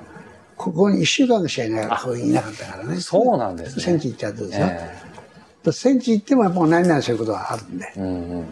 [0.58, 3.00] ここに一週間しかいなここにいなかったからね。
[3.00, 4.60] そうなんですね戦地行っちゃったでしょ。
[4.62, 7.94] え戦地行ってもやっぱ何々そういうことはあるんで。
[7.96, 8.48] えうんうんうん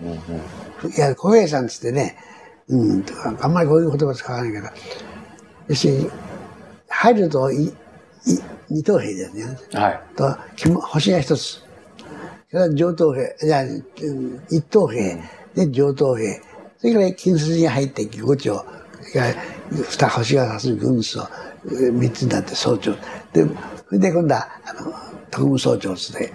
[0.83, 0.91] うん。
[0.91, 2.17] いや、小平さんっつってね、
[2.67, 4.67] うん、とかあんまりこういう言葉使わないけど、
[5.69, 6.09] 要するに、
[6.87, 7.73] 入るとい、い、
[8.69, 9.57] 二等兵ですね。
[9.73, 10.01] はい。
[10.15, 11.39] と、肝星が一つ。
[11.39, 11.63] そ
[12.53, 13.63] れから上等兵、じゃ
[14.49, 15.21] 一等兵、
[15.55, 16.41] で上等兵。
[16.77, 18.65] それから金筋に入って五丁。
[19.01, 19.35] それから
[19.71, 21.27] 二星が差す軍曹。
[21.71, 22.93] え三つになって総長。
[23.33, 23.45] で、
[23.87, 24.91] それで今度は、あの、
[25.31, 26.33] 特務総長つって、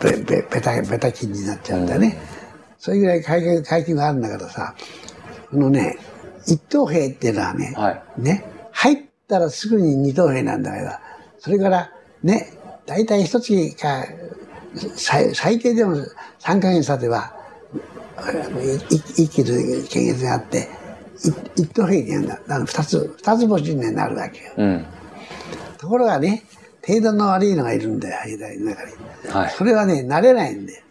[0.00, 2.18] ペペペタ、ペタ金になっちゃうんだね。
[2.78, 4.74] それぐらい階級、階級があるんだけどさ、
[5.50, 5.98] このね、
[6.46, 10.90] 一等兵っていうのはね、はいね、入ったらすぐに二等兵なんだけど、
[11.38, 11.90] それから
[12.22, 12.52] ね、
[12.86, 14.04] 大体一月か、
[14.96, 15.96] 最最低でも
[16.40, 17.34] 3ヶ月経てば、
[18.88, 19.54] 一気の
[19.88, 20.83] 検閲があって、い
[21.56, 24.52] 一等兵になる二つ、二つ星になるわけよ。
[24.56, 24.86] うん。
[25.78, 26.44] ところがね、
[26.86, 28.92] 程度の悪いのがいるんだよ、間の中に。
[29.30, 29.50] はい。
[29.50, 30.82] それはね、慣れないんだよ。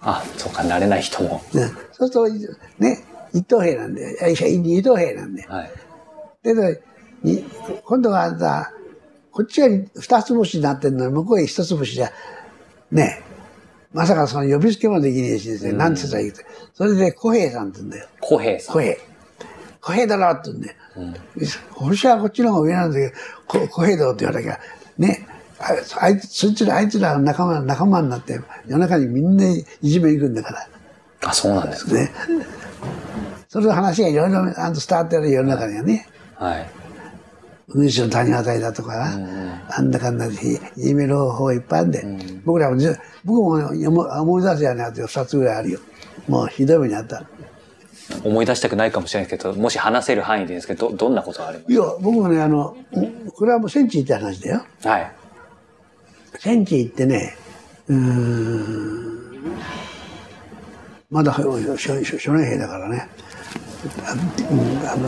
[0.00, 1.42] あ、そうか、慣れない人も。
[1.52, 4.28] ねそうすると、ね、一等兵なんだよ。
[4.28, 5.50] いや二等兵なんだよ。
[5.50, 5.70] はい。
[6.42, 6.82] で、
[7.22, 7.44] に
[7.84, 8.72] 今度はあんた、
[9.30, 12.10] こっちが二つ星になってんのに、向こうへ一つ星じゃ、
[12.92, 13.22] ね、
[13.92, 16.44] まさかその呼び捨てもできねえしですね、なんつったら言うて。
[16.74, 18.08] それで小平さんって言うんだよ。
[18.20, 18.74] 小平さん。
[18.74, 19.13] 小平。
[19.84, 20.74] 小平だろって言うんだよ。
[21.72, 23.12] 星はこっちの方が上なんだけど、
[23.46, 24.58] こ小平だろって言わなきゃ、
[24.96, 25.26] ね、
[25.58, 30.68] ああいつ、そいつら、あいつら仲間、仲間になって、夜中にみんないじめに行くんだから。
[31.28, 31.92] あ、そうなんですか。
[31.92, 32.10] ね。
[33.48, 36.08] それの話がいろいろあの伝わってる世の中にはね。
[36.34, 36.66] はい。
[37.68, 39.18] 軍師の谷渡りだとかな、
[39.68, 42.04] なんだかんだでいじめる方法いっぱいあるんで、
[42.44, 45.80] 僕らもず僕も思思い出すやなって2つぐらいあるよ。
[46.28, 47.24] もうひどい目にあった。
[48.24, 52.76] 思い出したくないかもしれないですけど、もし話せる範囲でですけど、どどんなことがありまいや、僕もね、あの、
[53.34, 54.64] これはもう戦地行って話だよ。
[54.80, 55.12] すはい。
[56.38, 57.36] 戦地行ってね、
[57.88, 59.56] うーん、
[61.10, 63.08] まだ初年兵だからね、
[64.06, 65.04] あの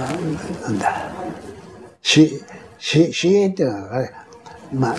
[0.62, 1.10] なんだ、
[2.02, 2.42] し、
[2.78, 4.12] し、市営っていうのはね、
[4.72, 4.96] まあ、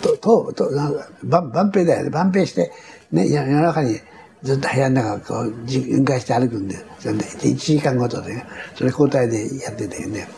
[0.00, 2.10] と、と、と、なんか万万平だよね。
[2.10, 2.72] 万平して、
[3.12, 3.98] ね、夜夜中に
[4.46, 10.28] ずっと部屋の中をこう、じ巡回して歩くんで、それで1時間ごとでね、それ交代でやっててね。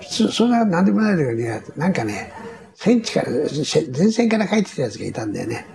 [0.00, 2.32] そそんななんでもない時にね、なんかね、
[2.74, 5.66] 戦地から、し前線から帰ってきたやつがいたんだよね。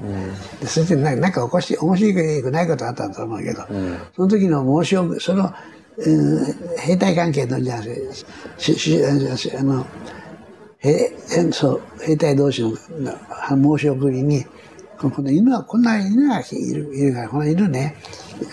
[0.61, 3.61] でそしてなんかなんか起こし、面白くないことあったと思うけど、
[4.15, 8.09] その時の申し送り、その、うん兵隊関係のじゃなくて、
[8.57, 9.85] ししあの、
[10.79, 11.11] 兵
[11.51, 12.75] そう兵隊同士の
[13.77, 14.45] 申し送りに、
[15.09, 17.95] この犬は、こんな犬がいるいるから、この犬ね、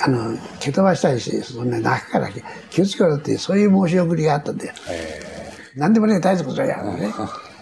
[0.05, 2.29] あの、蹴飛ばしたりして、そんな泣くから
[2.71, 4.75] 気をつけろっていう、そういう申し送りがあったんだよ。
[5.77, 7.13] 何でもね、大したことやるのね。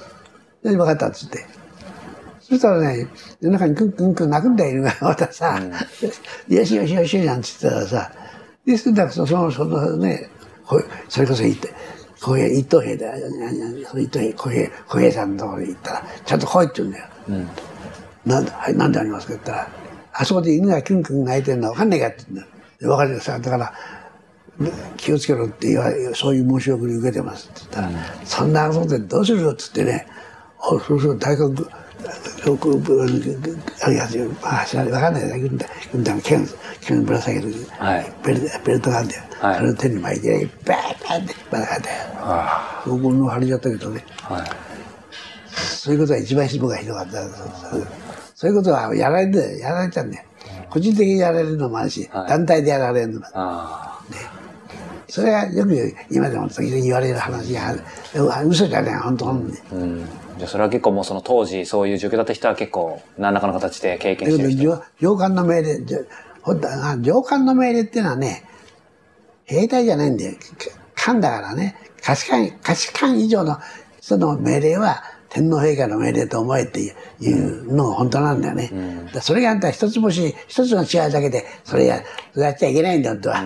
[0.62, 1.46] で、分かったっつって。
[2.40, 3.08] そしたらね、
[3.40, 4.96] 夜中にクンクンクン泣くんだよ、犬が。
[5.02, 5.60] またさ、
[6.48, 8.10] よしよしよしなんつってたらさ、
[8.66, 10.30] で、そだその、そのね、
[10.64, 11.72] ほそれこそ言って、
[12.20, 17.06] 小平、一等兵だ、一等兵、小平、小平さんのところに行ったら、ちゃんと来いって言うんだよ。
[18.28, 19.70] なんで、はい、なんでありますかって言ったら、
[20.12, 22.48] あそこで犬がキュンキュン泣いてるのは分かんないかって言うんだよ。
[22.80, 23.72] で分かるよさ、だから、
[24.96, 30.06] 気をつけろって言われ、そういう申し送り受けてますって言ったら、そんなことでどうするよって言ってね、
[30.60, 31.70] おそうそう、大学、
[33.82, 36.48] あれやつよ、まあ、知らない、わかんないけど、軍隊、軍隊の剣、
[36.80, 39.22] 剣ぶら下げる、はいベルト、ベルトがあるんだよ。
[39.40, 44.50] はいそれを手に巻いて、バーンってばらかって、あここの腫れちゃったけどね、あはい。
[45.58, 48.07] そういうことが一番僕がひどかった。
[48.38, 50.24] そういうことはやられて、やられちゃうんだよ。
[50.70, 53.34] 個人的にやられるのもあるし、はい団体でやられるのもある。
[53.34, 54.00] あ
[55.08, 57.82] それはよく今でも時々言われる話がある。
[58.46, 59.52] 嘘じゃねえ、本当に。
[59.72, 59.74] あ。
[59.74, 60.06] うん。
[60.38, 64.62] じゃあそれは結構もうその当時そういう状況だった人は結構何らかの形で経験してる人。
[64.62, 65.80] 上上官の命令、
[67.00, 68.44] 上官の命令っていうのはね、
[69.46, 70.36] 兵隊じゃないんだよ。
[70.94, 73.58] 官だからね、価値観、価値観以上の
[74.00, 76.80] その命令は天皇陛下の命令と思えって
[77.20, 78.70] いうのが本当なんだよね。
[79.06, 83.44] だからそれがあんた一つ星、一つの違いだけで、それや、それやっちゃいけないんだよ、本当は。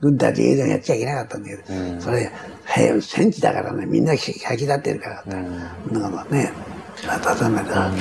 [0.00, 2.30] 軍隊で家でもやっちゃいけなかったんだけど、それ、
[2.66, 5.98] へ戦地だからね、みんな先立ってるからだった。
[6.00, 6.52] だからね、
[6.96, 7.92] 立たないから。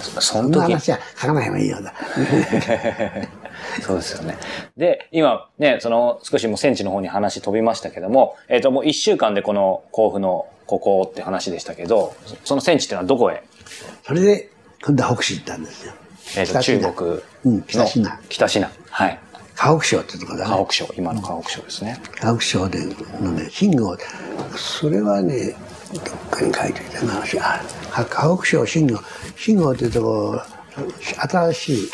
[0.00, 1.94] そそんな話は書かない方がいいようだ。
[3.82, 4.36] そうですよね。
[4.76, 13.42] で、今ね、その少しもう戦地の方に話飛びましたけども、えっ、ともう一週間でこの甲府のここって話でしたけど、そその戦地っていうのはどこへ？
[14.06, 14.50] それで、
[14.84, 15.92] 今度は北市行ったんですよ。
[16.36, 18.68] えっ、と中濃国うん、北信濃の北信濃。
[18.90, 19.18] はい。
[19.54, 20.50] 河北省ってとこだね。
[20.50, 22.00] 河北省、今の河北省ですね。
[22.20, 22.84] 河北省で
[23.20, 23.96] のね、信号、
[24.56, 25.54] それはね、
[25.92, 27.22] どっかに書いていたな。
[27.92, 28.98] あ河北省信号、
[29.36, 30.40] 信号っていうとこ、
[31.28, 31.90] 新しい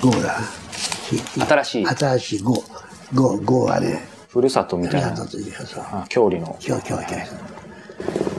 [0.00, 1.46] 号だな。
[1.46, 2.64] 新しい新しい号。
[3.12, 5.16] 号、号はね、ふるさとみたいなあ。
[5.16, 7.14] とというか郷里の今日、今日、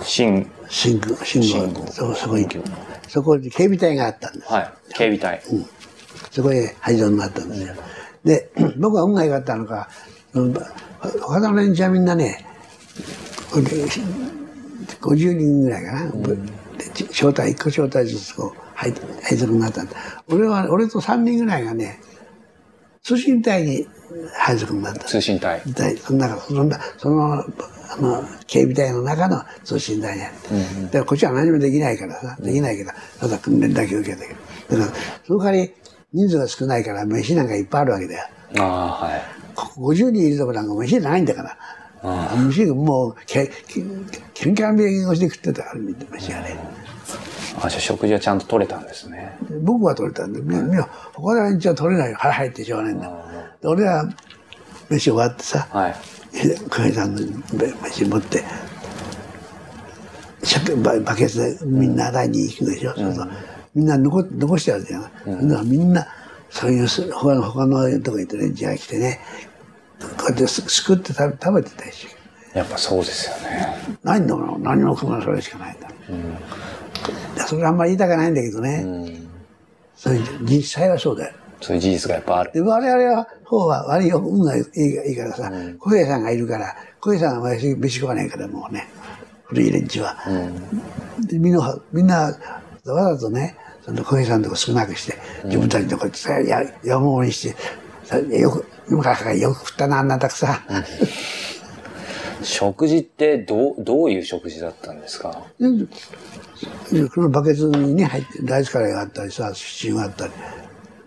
[0.04, 1.88] 新、信号、信号信号。
[1.88, 2.48] そうそこに、
[3.08, 4.52] そこに警備隊があったんです。
[4.52, 4.74] はい。
[4.94, 5.42] 警備隊。
[6.32, 7.76] そこへ配属になったんですよ。
[8.24, 9.90] で、 僕は運が良かったのか、
[10.34, 10.54] うん
[11.20, 12.46] 他の連中はみんなね、
[15.02, 16.38] 50人ぐらいかな、で
[17.10, 18.94] 招待、一個招待ずつこう配
[19.24, 19.94] 配属になったんだ。
[20.28, 22.00] 俺は、俺と3人ぐらいがね、
[23.04, 23.88] 通信隊に
[24.38, 25.06] 配属になった。
[25.06, 25.62] 通信隊。
[25.76, 27.46] 隊その中そのそのあ
[27.98, 30.50] の警備隊の中の通信隊にあって、
[30.84, 32.38] だからこっちは何もできないからさ。
[32.40, 34.34] できないけどただ訓練だけ受けたけ
[34.76, 35.74] どだからその代わり
[36.14, 38.28] 人数が少ないから飯なんかいっぱいあるわけだよ。
[38.60, 39.22] ああ、はい。
[39.56, 41.58] ここ50人いるとこなんか飯ないんだから。
[42.36, 43.82] 飯がもうけけ
[44.34, 46.58] 喧嘩の弁護して食ってたから飯がね。
[47.62, 49.38] あ、じゃあ食事はちゃんと取れたんですね。
[49.62, 53.12] 僕は取れたんでみみんな他の連中は取れないよ腹入ってしょうがないんだ。
[53.62, 54.10] で俺は
[54.90, 55.96] 飯終わってさ、はい。
[56.34, 57.22] 小平さんの
[57.84, 58.44] 飯持って、
[60.84, 62.96] ババケツでみんな洗いに行くでしょ？
[62.96, 63.32] そうそう
[63.76, 65.04] みんな残残してあるじゃん。
[65.04, 66.08] だからみんな、
[66.50, 69.20] そういうす他の、他のとこ行って連中が来てね、
[70.00, 72.08] こうやってすすくって食べ食べてたし。
[72.54, 73.78] やっぱそうですよね。
[74.04, 75.88] 何のもの何も食うのはそれしかないんだ。
[77.36, 78.84] でそれあんまり言いたくないんだけどね。
[79.96, 81.34] そういう実際はそうだよ。
[81.62, 82.52] そういう事実がやっぱある。
[82.52, 88.88] で、我々は、方は悪いよ、運がいいからさ、小平さんがいるから、小平さんは飯飯食わないから、もうね、
[89.44, 90.18] 古い連中は。
[91.28, 92.34] でみんな、みんな、
[92.86, 97.56] わざとね、その小平さんのとこ少なくして、自分たちのとこさ、や、山盛りにして、
[98.06, 100.60] さよく、今からよく食ったな、あんなたくさん。
[102.44, 105.44] 食事ってどう、どういう食事だったんですか？
[106.92, 110.34] でこのバケツにね、入って、ライスカレーがあったりさ、シチューがあったり、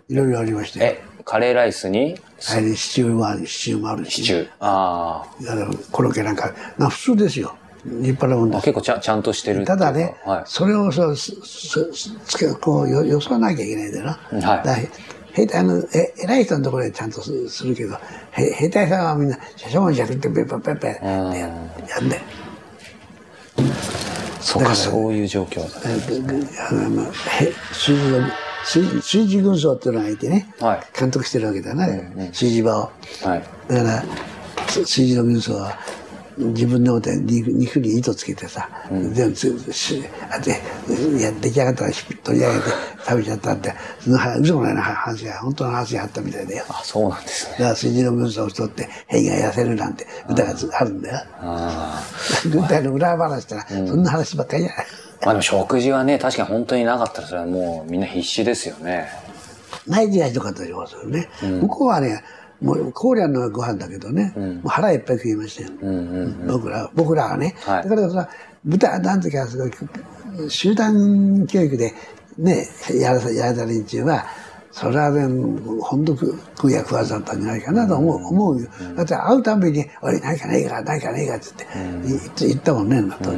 [0.09, 0.79] いろいろありまして。
[0.79, 2.15] え、カレーライスに
[2.51, 4.49] あれシチューもある、シチューもあるし、シチュー。
[4.59, 7.55] ああのコロッケなんか、な普通ですよ。
[7.83, 8.59] 立派なもんです。
[8.59, 14.11] あ結構ちゃちゃんとしてるってただね、はそれをそうすすけこうよよそわなきゃいけないんだよな。
[14.11, 14.89] はいだからへ
[15.53, 17.97] あのえ偉い人のところでちゃんとすするけど、
[18.31, 21.47] へ兵隊さんはみんな、しゃしゃもんじゃくってペッペッペッペッってや
[21.89, 22.15] やんで。
[22.15, 22.19] い。
[24.41, 25.81] そうか、そういう状況だ。
[26.69, 31.87] あのあのへ水事の水水事軍曹っていうのがいてね、はい監督してるわけだな、
[32.31, 32.91] 水事場を。
[33.23, 33.43] はい。
[33.67, 34.03] だから、
[34.67, 35.77] す水事の軍曹は、
[36.37, 40.49] 自分の手肉肉に糸つけてさ、全部つしあって
[41.21, 42.65] や出来上がったらひ取り上げて
[43.07, 46.65] 食べちゃったって、その話嘘もないな話が、本当の話があったみたいだよ。
[46.67, 47.51] あ、そうなんですね。
[47.51, 51.25] だから水事の軍曹を取って兵が痩せるなんて歌があるんだよ。
[51.39, 52.03] あ
[52.51, 54.85] 軍隊の裏話したら、そんな話ばっかりじゃない。
[55.21, 55.25] あ。
[55.25, 59.07] まあでも食事はね、確かに本当になかったらそれはもうみんな必死ですよね。
[59.87, 61.29] ナイジェリアひどかったりますよね。
[61.41, 62.23] 向こうはね、
[62.61, 65.69] もう、コーリアンのご飯だけどね、もう腹いっぱい食いましたよ。
[66.47, 67.55] 僕ら、僕らはね。
[67.65, 68.29] はいだからさ、
[68.63, 69.71] 豚、なんていうか、すごい
[70.49, 71.93] 集団教育で、
[72.37, 72.67] ね、
[72.99, 74.25] やらさ、やられた連中は、
[74.71, 75.23] それはね、
[75.81, 78.67] 本当食うや食わずだったんじゃないかなと思う、思うよ。
[78.95, 81.45] だって会うたんびに、俺、何かねえか、何かねえかって
[82.05, 83.31] 言って、言ったもんね、と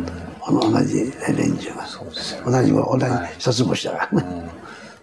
[0.52, 1.86] 同じ連中が。
[1.86, 3.06] そうですよ同じ、同じ
[3.38, 4.24] 一つ星だから。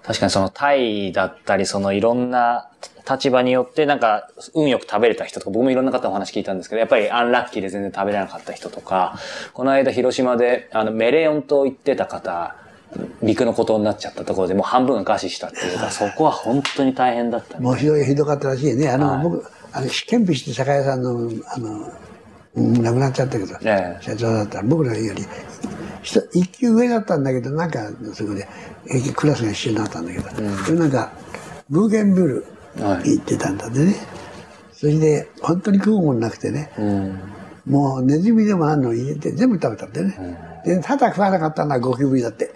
[0.03, 2.69] 確かにそのタイだったり、そのいろんな
[3.11, 9.19] 立場によってなんか運よく食べれた人とか、僕もいろんな方のお話聞いたんですけど、やっぱりアンラッキーで全然食べれなかった人とか、
[9.53, 12.55] この間広島であのメレオンと言ってた方、
[13.23, 17.59] 陸のことになっちゃったところでもう半分が餓死したっていうか、そこは本当に大変だった。
[17.59, 18.89] もうひどい、ひどかったらしいね。
[18.91, 21.93] あの、僕、あの、憲兵して酒屋さんの、あの、うん
[22.57, 25.25] 亡くなっちゃったけど、ええ社長だったら僕らより、
[26.33, 28.47] 一級上だったんだけど、なんか、そこで、
[28.87, 30.29] えクラスが一緒になったんだけど、
[30.65, 31.13] それなんか、
[31.69, 32.47] ブーゲンブル
[32.85, 33.95] はい行ってたんだってね。
[34.73, 37.19] それで、本当に食うもんなくてね、うん。
[37.67, 40.63] もうネズミでもあんの入れて全部食べたんだよね。
[40.65, 42.53] で、ただ食わなかったのはゴキブリだって。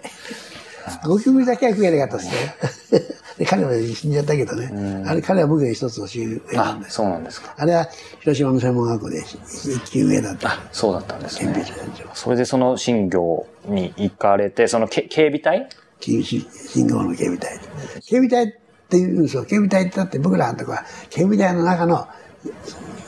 [1.03, 3.01] ゴキブリだけは食えなかったっすよ。
[3.39, 5.03] で彼は死んじゃったけどね。
[5.07, 6.95] あれ、彼は僕より一つ年上なんあで、す。
[6.95, 7.55] そうなんですか。
[7.57, 7.87] あれは
[8.19, 10.59] 広島の専門学校で一級上だった。
[10.73, 11.65] そうだったんですね。
[12.13, 15.69] それでその新業に行かれて、そのけ警備隊？
[16.01, 17.57] 新信号の警備隊。
[18.05, 18.47] 警備隊っ
[18.89, 19.45] ていうんですよ。
[19.45, 22.09] 警備隊ってだって僕らのとこは警備隊の中の、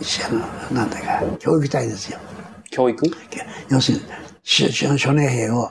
[0.01, 0.39] しあの、
[0.73, 2.19] なんだか、教育隊ですよ。
[2.69, 3.05] 教育？
[3.69, 4.03] 要するに、
[4.43, 5.69] しし諸年兵を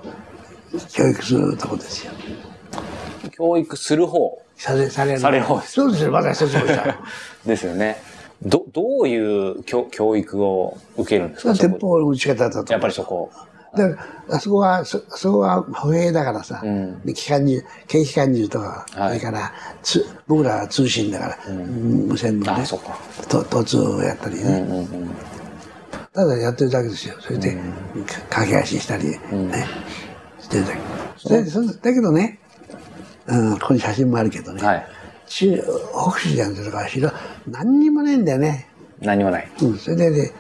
[0.93, 2.13] 教育するとこですよ。
[3.33, 4.43] 教育する方？
[4.61, 5.19] され、される。
[5.21, 6.97] される方ですそうですよ、まだ一つもした。
[7.47, 7.97] ですよね。
[8.43, 11.55] ど、どういう教教育を受けるんですか？
[11.55, 12.73] 鉄砲の撃ち方だと。
[12.73, 13.31] やっぱりそこ。
[13.77, 13.85] で、
[14.29, 22.65] あそこは、そ、そこは歩兵だからさ、んで機関銃、軽機関銃とか、はいそれから、つ僕らは通信だから、無線のね。
[23.29, 25.11] と突通をやったりね、うんうんうん。
[26.13, 27.15] ただやってるだけですよ。
[27.21, 27.61] それで、か
[28.31, 29.19] 駆け足したり、ね、
[30.41, 30.73] してるだ
[31.29, 31.43] け。
[31.43, 32.41] でそだけどね、
[33.31, 34.87] うん、ここに写真もあるけどね、はい。
[35.27, 35.63] 中
[36.13, 37.15] 北市なんてとか広
[37.47, 38.69] 何にもねえんだよね。
[39.01, 39.51] 何もない。
[39.63, 40.33] うん、それでね、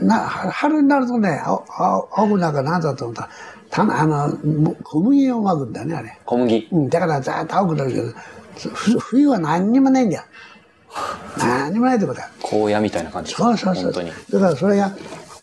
[0.00, 3.28] な春になるとね、青くなんかなんだと思ったら、
[3.70, 6.18] たあの、も小麦をまくんだよね、あれ。
[6.24, 6.68] 小麦。
[6.70, 8.08] うん、だからざーっと青くなるけど、
[8.74, 10.22] ふ冬は何にもないんだよ。
[11.38, 12.30] 何にもないってことだ。
[12.42, 13.84] 荒野みたいな感じそうそうそう。
[13.84, 14.10] 本当に。
[14.30, 14.92] だからそれが、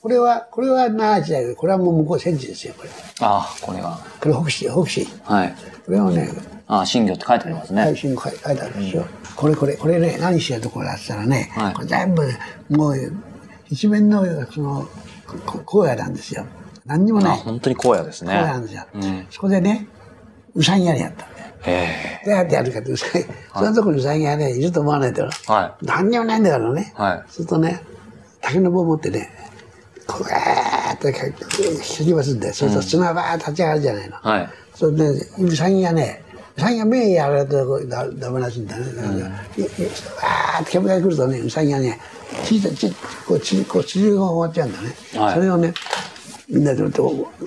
[0.02, 2.90] これは、これは7時だけど、これはもう向こう戦地ですよ、これ。
[3.20, 4.00] ああ、これは。
[4.22, 5.08] これ北市、北市。
[5.24, 5.56] はい。
[5.86, 6.30] これをね、
[6.68, 7.82] ああ、新業って書いてありますね。
[7.82, 9.06] 配信書い書いてあるんですよ。
[9.36, 12.24] これこれ、これね、何してるところだったらね、はいこれ全部、
[12.70, 13.14] もう、
[13.70, 14.88] 一面の、その、
[15.46, 16.46] こ荒野なんですよ。
[16.86, 17.38] 何にもあない。
[17.40, 18.68] 本当に荒野です荒野なんね。
[18.68, 18.86] ですよ。
[18.94, 19.88] うんそこでね、
[20.56, 21.50] うさぎ屋根やったんだよ。
[21.66, 25.30] へどうやってやるかって、うさぎ、そのところにうさぎがね、いると思わないだろ。
[25.50, 25.52] え。
[25.52, 26.94] は何にもないんだからね。
[26.98, 27.02] い。
[27.02, 27.32] はい。
[27.32, 27.82] するとね、
[28.42, 29.30] 竹の棒持ってね、
[30.10, 31.26] こう、ガーってか
[32.00, 34.16] 引きますんで、そうすると砂ばー立ち上がるじゃないの。
[34.18, 34.50] はい。
[34.74, 36.24] それで、うさぎがね、
[36.58, 38.86] うさぎが目やられるとだダメらしいんだね。
[38.94, 42.00] だから、いいわーって煙が来るとね、うさぎがね、
[42.46, 42.94] ちちち
[43.28, 44.96] こうちこう縮が終わっちゃうんだね。
[45.22, 45.74] はいそれをね、
[46.50, 47.46] みんなでこう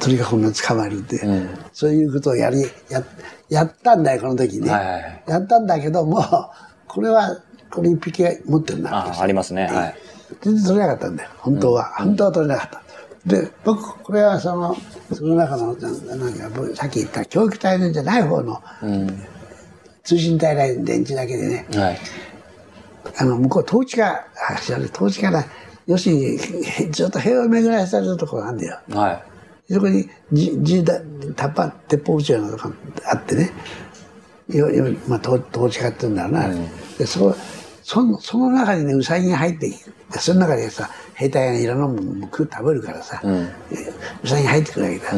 [0.00, 1.20] 鳥がこんな捕まえるって、
[1.72, 3.04] そういうことをやり、や、
[3.48, 4.70] やったんだよ、この時ね。
[4.70, 6.24] はいはいはいやったんだけども、
[6.86, 7.38] これは、
[7.70, 9.66] これ一匹持ってるなあ、ありますね。
[9.66, 9.94] はい。
[10.40, 11.94] 全然取れなかったんだよ、本当は。
[11.96, 12.82] 本当は取れなかった。
[13.26, 14.76] で、僕、これはその、
[15.12, 18.62] その中の、ななんか、僕さっき言った教育隊じゃない方の、
[20.04, 21.98] 通信隊ライン電池だけでね、はい。
[23.16, 25.44] あの、向こう統治が、あ、知らない、統治から、
[25.86, 26.38] 要するに、
[26.90, 28.78] ずっと平和を巡らされるところなんだよ。
[28.90, 29.12] は
[29.68, 29.72] い。
[29.72, 31.00] そこに、じ、じだ、
[31.36, 32.72] タッパ、鉄砲撃ちのとか
[33.10, 33.52] あってね、
[34.48, 36.48] よ、よ、まあ、統統治家って言うんだろうな。
[36.98, 37.36] で、そこ、
[37.82, 43.28] その、その中にね、ウサギが入ってきて、その中でさ、兵隊がいろんなもの食う食べるからさ、ん。
[43.28, 45.12] うさぎ入ってくるわけだ、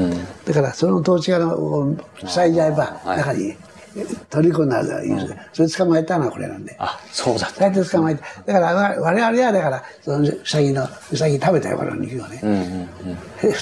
[0.47, 3.19] だからその統治下のを塞いじゃえばはい。
[3.19, 3.57] 中に
[4.31, 6.77] 虜になるから言う、それ捕まえたのはこれなんで。
[6.79, 7.71] あ、そうだった。
[7.71, 12.89] 大体捕まえてだからわ我々はだからそのうさぎのうさぎ食べたよこの肉をね、うんうんうん。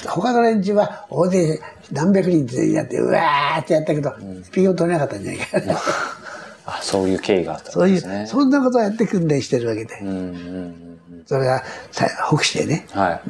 [0.07, 1.59] 他の連中は大勢
[1.91, 5.59] 何百人ってやってうわーってやったけど、一匹も取れなかったんじゃないか。
[5.61, 5.79] な
[6.65, 8.27] あ、そういう経緯があったそういう、んですね。
[8.27, 10.88] そんなことをやって訓練してるわけで、うんうんうん。
[11.29, 12.87] それがさ北してね。
[12.89, 13.21] はい。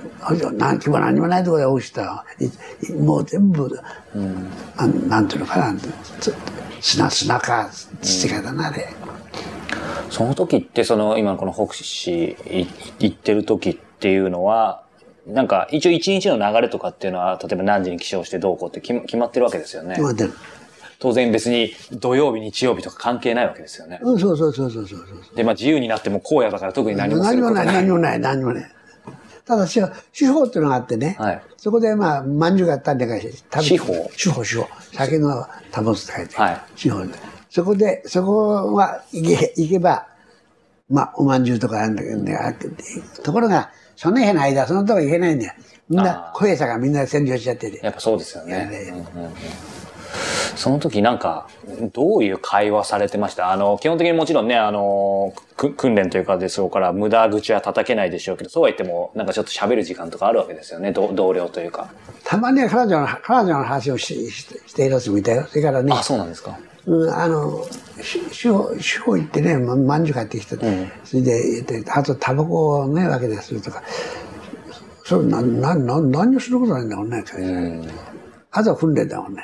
[0.54, 2.24] 何にも何もないところで起きた。
[2.39, 3.70] いいもう全部、
[4.78, 5.78] あなんていうのかな。
[6.22, 6.34] つ
[6.80, 7.70] 砂砂か
[8.02, 8.88] 土かだなあれ、
[10.10, 12.68] その時って、その、今のこの北市い
[13.00, 14.86] 行ってる時っていうのは、
[15.28, 19.95] なんか、一応一日の流れとかっていうのは、例えば何時に起床してどうこうって決ま決まってるわけですよね。
[19.95, 20.04] 決。
[20.04, 20.34] まってる
[21.00, 24.00] 当然別に土曜日、日曜日とか関係ないわけですよね。
[24.02, 25.00] うんそうそうそうそうそう。
[25.00, 27.84] そうで、まあ自由になっても荒野だから特に何もす何もないることない。
[27.84, 28.72] 何もない何もない。
[29.45, 31.41] ただ司法っていうのがあってね、はい。
[31.58, 34.12] そこでまあまんじゅうがあったんでかして食べ司法？
[34.16, 34.68] 司法司法。
[34.93, 36.62] 酒のタバスって書いて、はい。
[36.76, 37.06] 司法。
[37.06, 37.14] で
[37.50, 40.08] そこでそこは行け行けば
[40.89, 42.38] まあおまんじゅうとかあるんだけどね、
[43.24, 45.54] ところがその日の間そのとこ行けないんだよ。
[45.89, 47.80] みんな小屋さがみんな占領しちゃってて。
[47.84, 48.68] やっぱそうですよね。
[48.68, 48.78] ね
[49.16, 49.32] うんうんうん
[50.55, 51.47] その時なんか、
[51.93, 53.51] どういう会話されてました？
[53.51, 61.89] あの、基本的にもちろんね、あの、く訓練というかでしょうから、無駄口は叩けないでしょうけど、そうは言っても、なんかちょっと喋る時間とかあるわけですよね、同同僚というか。
[62.24, 66.57] たまには彼女の彼女の話をししてしている人もいたよそれからねあ、そうなんですか。
[66.86, 67.66] うん、あの、
[68.01, 70.55] し司法、司法行ってね、ままんじゅう買ってきて、
[71.03, 73.84] それで言って、あとタバコをね、わけでするとか、
[75.03, 77.88] そう、な、な、な、何をすることないんだもんね、うん。
[78.51, 79.43] あとは訓練だもんね。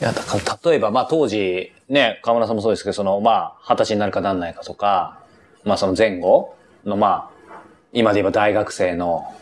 [0.00, 5.18] いや、だから、例えば、まあ当時、ね、河村さんもそうですけど、その、まあ、二十歳になるかなんないかとか、
[5.64, 9.34] まあその前後の、まあ、今で言えば大学生の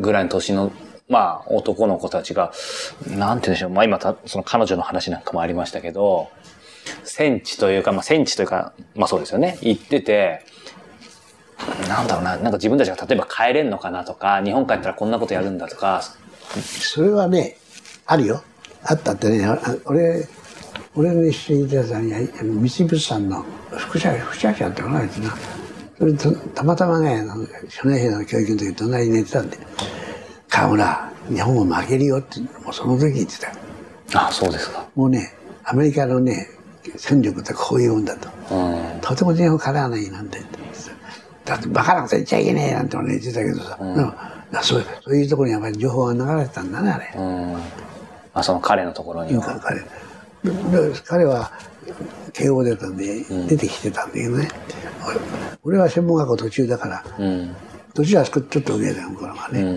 [0.00, 0.72] ぐらいの年の、
[1.08, 2.52] まあ男の子たちが、
[3.06, 6.28] なんて言うんでしょう、まあ今た、その彼女の話なんかもありましたけど、
[7.04, 10.44] 戦地というか、まあ戦地というか、まあそうですよね、行ってて、
[11.88, 16.02] なんだろうな、なんか自分たちが例えば帰れんのかなとか、日本帰ったらこんなことやるんだとか、
[16.80, 17.58] それはね、
[18.06, 18.42] あるよ。
[18.86, 20.26] あったってね、あ俺、
[20.94, 25.34] 俺の一緒にいたやつはね、あの三菱物産の副社副社長ってのがあいつな。
[25.98, 29.58] それとたまたまね、あの少年兵の教育の時隣に寝てたんで、
[30.48, 33.54] 河村、日本も負けるよって、もうその時言ってたよ。
[34.14, 34.86] あ、そうですか。
[34.94, 35.32] もうね、
[35.64, 36.48] アメリカのね、
[36.96, 38.28] 戦力ってこういうもんだと。
[38.54, 39.00] うん。
[39.00, 40.40] とても日本かなわないなんて
[41.44, 44.14] だってバカなこと言っちゃいけねえなんて俺言ってたけどさ、でも
[44.62, 47.12] そうそういうところにやっぱり情報が流れてたんだね、あれ。
[47.16, 47.56] うん。
[48.34, 49.60] あ、その彼のところには。
[49.60, 49.80] 彼
[51.06, 51.52] 彼は
[52.32, 54.48] 慶応出たんで、出てきてたんだけどね。
[55.06, 55.18] 俺
[55.64, 57.56] 俺は専門学校途中だからうん。
[57.94, 59.76] 途中はちょっと上だよ向こうのがね、うん。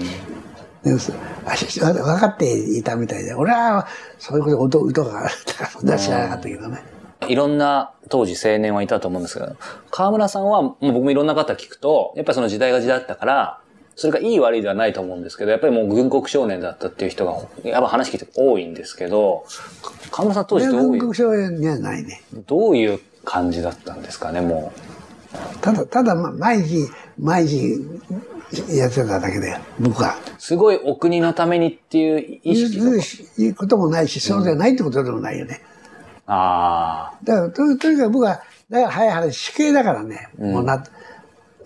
[0.84, 3.34] 分かっていたみたいで。
[3.34, 3.88] 俺は
[4.20, 6.84] そういうこと音とかあったからそんな知らなかったけどね、
[7.28, 9.56] いろんな当時青年はいたと思うんですけど、
[9.92, 13.62] 河村さんは、もう僕もいろんな方聞くと、やっぱりその時代が時代だったから、
[13.98, 17.34] それがいい悪いではないと思うんですけど、やっぱりもう軍国少年だったっていう人が、
[17.68, 19.44] やっぱ話聞いて多いんですけど、
[20.12, 24.72] 河村さん当時どういう、軍国少年にはないねどういう感じだったんですかね、も
[25.62, 26.88] ただただま毎日
[27.20, 27.82] 毎日
[28.70, 30.16] やってただけだよ僕は。
[30.38, 30.42] う。
[30.42, 32.92] すごいお国のためにっていう意識が
[33.40, 33.56] 言う。
[33.56, 35.62] こともないしそうじゃないってことでもないよね。
[36.28, 40.84] あだからととにかく僕はだから早い話死刑だからね、もうな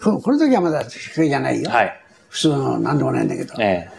[0.02, 1.76] このこの時はまだ死刑じゃないよ、あ。
[1.76, 2.01] はい。
[2.32, 3.90] 普通の何でもないんだけどえ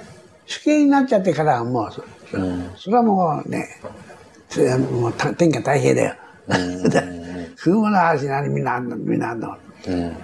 [0.46, 2.02] 死刑になっちゃってからはもうそ,、
[2.76, 3.78] それはもうね
[4.48, 6.14] それはもうた天下太平だよ。
[7.56, 9.56] 風物話何みんなあんのみんなあんの。
[9.86, 9.92] え。
[9.92, 9.98] うん。
[10.00, 10.14] ね、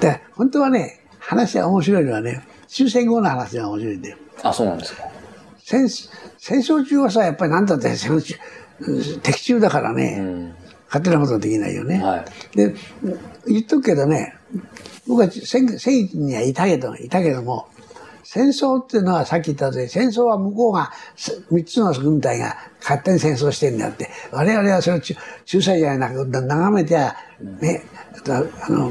[0.00, 4.16] で本当はね話が面白いのはね終戦後の話が面白いんだよ。
[4.42, 5.02] あ、そうなんですか。
[5.58, 8.34] 戦戦争中はさやっぱり何だって戦争中
[9.22, 10.54] 敵中だからね、うん。
[10.86, 12.02] 勝手なことはできないよね。
[12.02, 12.56] はい。
[12.56, 12.74] で
[13.46, 14.36] 言っとくけどね
[15.06, 17.68] 僕は戦戦地にはいたけどいたけども
[18.22, 20.90] 戦争っていうのはさっき言ったとおり戦争は向こうが
[21.52, 24.10] 3つの軍隊が勝手に戦争してんだって。
[24.32, 27.14] 我々はそれを仲仲裁じゃなく眺めては
[27.60, 27.84] ね
[28.28, 28.90] あの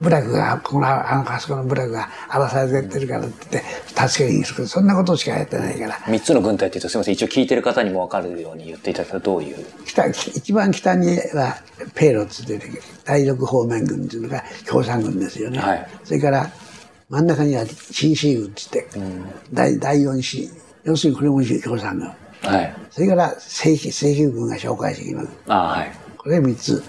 [0.00, 7.14] 部落がこのあのあそこの部落が荒らされてるからって言って助けに行くそんなことしかやってないから三つの軍隊って言うとすみません。
[7.14, 9.66] 一応聞いてる方にもわかるように言っていただくとどういう？
[9.86, 11.56] 北一番北には
[11.94, 16.50] ペイロって言ってる第六方面軍っていうのが共産軍ですよね、はいそれから
[17.08, 20.50] 真ん中には新シー軍って言って、第第四シ
[20.82, 22.08] 要するにこれも共産軍
[22.42, 22.74] はい。
[22.90, 25.92] それから正規正規軍が紹介してきますあはい。
[26.26, 26.82] これ3つ、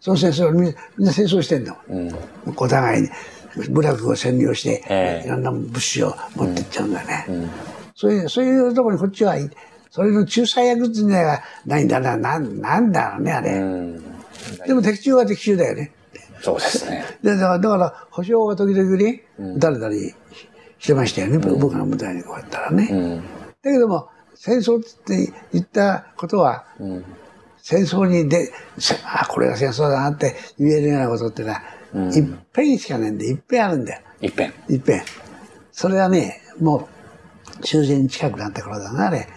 [0.00, 0.74] そう戦争みん
[1.04, 2.18] な戦争してんだもん、うん。
[2.56, 3.10] お互いに
[3.68, 7.26] 部落を占領して、ええいろんな物資を持ってっちゃうんだね。
[7.94, 9.50] そういう、そういうところにこっちはい、
[9.90, 13.50] それの仲裁役っていうのがないんだな、なん、なんだろうね、あれ。
[13.58, 14.02] うん。
[14.66, 15.92] でも敵中は敵中だよね。
[16.40, 17.04] そうですね。
[17.22, 20.14] でだから、だから保証が時々ね、撃たれたり
[20.78, 22.88] してましたよね、僕の舞台にこうやったらね。
[22.90, 23.16] うん。
[23.18, 23.22] だ
[23.62, 27.04] けども、戦争って言ったことは、うん。
[27.70, 31.62] 戦争にで、せあ、これが戦争だなって言えるようなことってのは、
[32.12, 34.00] いっぺんしかないんで、いっぺんあるんだよ。
[34.20, 34.54] いっぺん。
[34.68, 35.02] いっぺん。
[35.70, 36.88] それはね、も
[37.60, 39.28] う、終戦近くなった頃だな、あれ。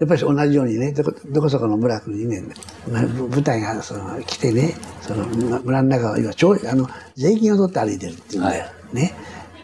[0.00, 2.42] やっぱり同じようにね、どこどこそこの村にね、
[2.90, 8.64] ま部隊がその来てね、その村村の中を今、ちょあの税金を取って歩いてるっていうんだよ。
[8.64, 9.14] はね。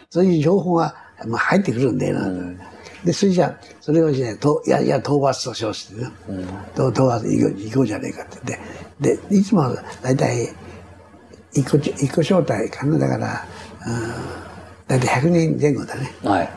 [0.09, 0.95] そういう情報が、
[1.27, 2.65] まあ、入ってくるんだよな。
[3.03, 6.11] で、それじゃあそれをね、といやいや、討伐と称してね、
[6.75, 8.57] 討討伐行こうじゃねえかって
[9.01, 10.49] 言って、で、いつも大体、
[11.53, 13.45] 一個ち、一個招待かな、だから、
[13.87, 14.49] うん、
[14.87, 16.11] 大体100人前後だね。
[16.23, 16.49] はい。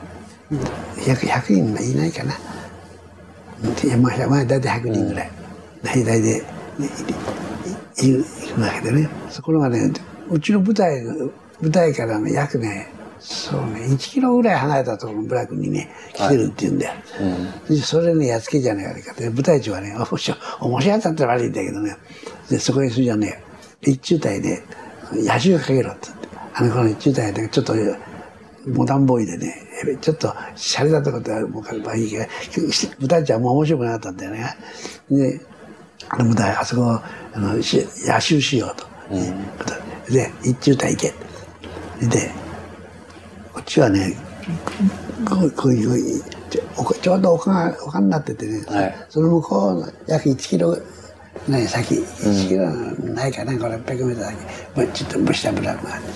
[0.97, 2.35] 100, 100人いないかな。
[3.85, 5.31] いやまあ、まあ、大体100人ぐらい。
[5.83, 6.43] 大体で、
[8.01, 9.09] いいいくわけでね。
[9.31, 9.93] そこがね、
[10.31, 11.31] うちの舞台の、
[11.61, 12.89] 舞台からね、約ね、
[13.23, 16.95] そうね、1キロぐらい離れたところの部落にね、来てるって言うんだよ。
[17.69, 21.97] でそれね、やっつけじゃねえかって、舞台長はね、面白い、面白いったって悪いんだけどね。
[22.51, 23.43] で、そこにそれじゃね、
[23.81, 24.63] 一中隊で、
[25.13, 26.29] 野手かけろって言って。
[26.55, 27.75] あの頃一中隊でちょっと、
[28.67, 29.55] モダンボーイでね、
[30.01, 32.25] ちょっと、シャレだったことはもう、まあいいけど、
[32.99, 34.57] 舞台長はもう面白くなかったんだよね。
[35.11, 35.41] で、
[36.09, 37.01] あの舞台、あそこ、
[37.35, 38.93] あの、し野手しようと。
[40.13, 41.15] で、一中隊行け。
[42.07, 42.42] で、
[43.53, 44.17] こっちはね、
[45.29, 46.23] こうこういう、
[47.01, 50.77] ちょうど丘が、丘になっててね、はいその向こうの約1キロ
[51.49, 52.71] ね、先、1キロ
[53.15, 54.37] ないかな、これ600メートル先、
[54.77, 56.09] まあちょっと蒸したブラックがあって、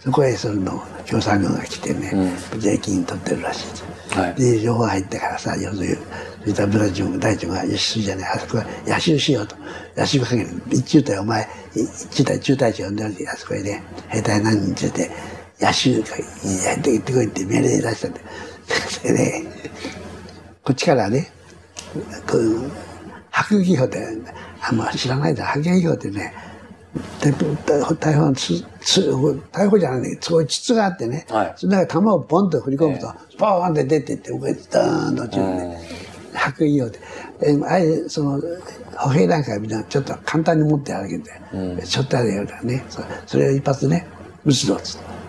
[0.00, 2.12] そこへその共産軍が来てね、
[2.58, 3.84] 税金取ってるらしいです。
[4.18, 5.96] はいで、情報入ってからさ、要するに、
[6.44, 9.56] そしたらブラジル大長が、よし、そうじゃねあそこは野手しようと。
[9.96, 10.48] 野手かける。
[10.70, 11.42] 一中隊、お前、
[11.74, 15.10] い一中隊、中隊長呼んでおいて、あそこへね、兵隊何人連れて、
[15.60, 18.20] 野手か、やって行ってこいって命令出したんで。
[19.02, 19.44] でね、
[20.62, 21.30] こっちからね、
[22.26, 22.70] こう
[23.30, 23.98] 迫撃砲って、
[24.60, 26.32] あんま知らないだ、迫撃砲ってね、
[27.20, 27.32] で
[27.98, 29.10] 大砲のつつ
[29.52, 31.54] 大砲じゃないんだけど、すごい筒があってね、はい。
[31.56, 35.78] その中に弾をポンと振り込むと、ポーンって出てって、上にダーンと落ちるんで、
[36.34, 37.00] 迫撃砲で、
[37.42, 38.40] えあれ、その、
[38.96, 41.30] 歩兵なんかみんなちょっと簡単に持って歩けて、
[41.84, 44.06] ちょっとあれやるからね、そそれを一発ね、
[44.44, 45.23] 撃つぞっつって。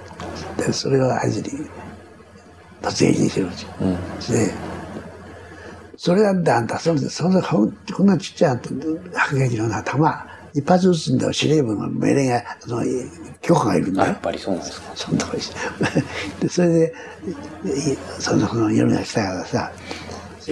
[0.58, 1.68] で、それを合図に、
[2.82, 3.70] 突撃にしてるんですよ。
[4.38, 4.54] で、
[5.98, 8.60] それなんだあんた、その、その、こんなちっちゃい
[9.14, 12.84] 迫撃のな弾、一発撃つんだよ、司令部の命令が、その、
[13.42, 14.22] 許可がいるんだよあやっ。
[14.22, 14.92] ぱりそうなんですか。
[14.96, 15.56] そのとこにして。
[16.42, 16.94] で、それで、
[17.66, 19.72] いその、その夜が来たからさ、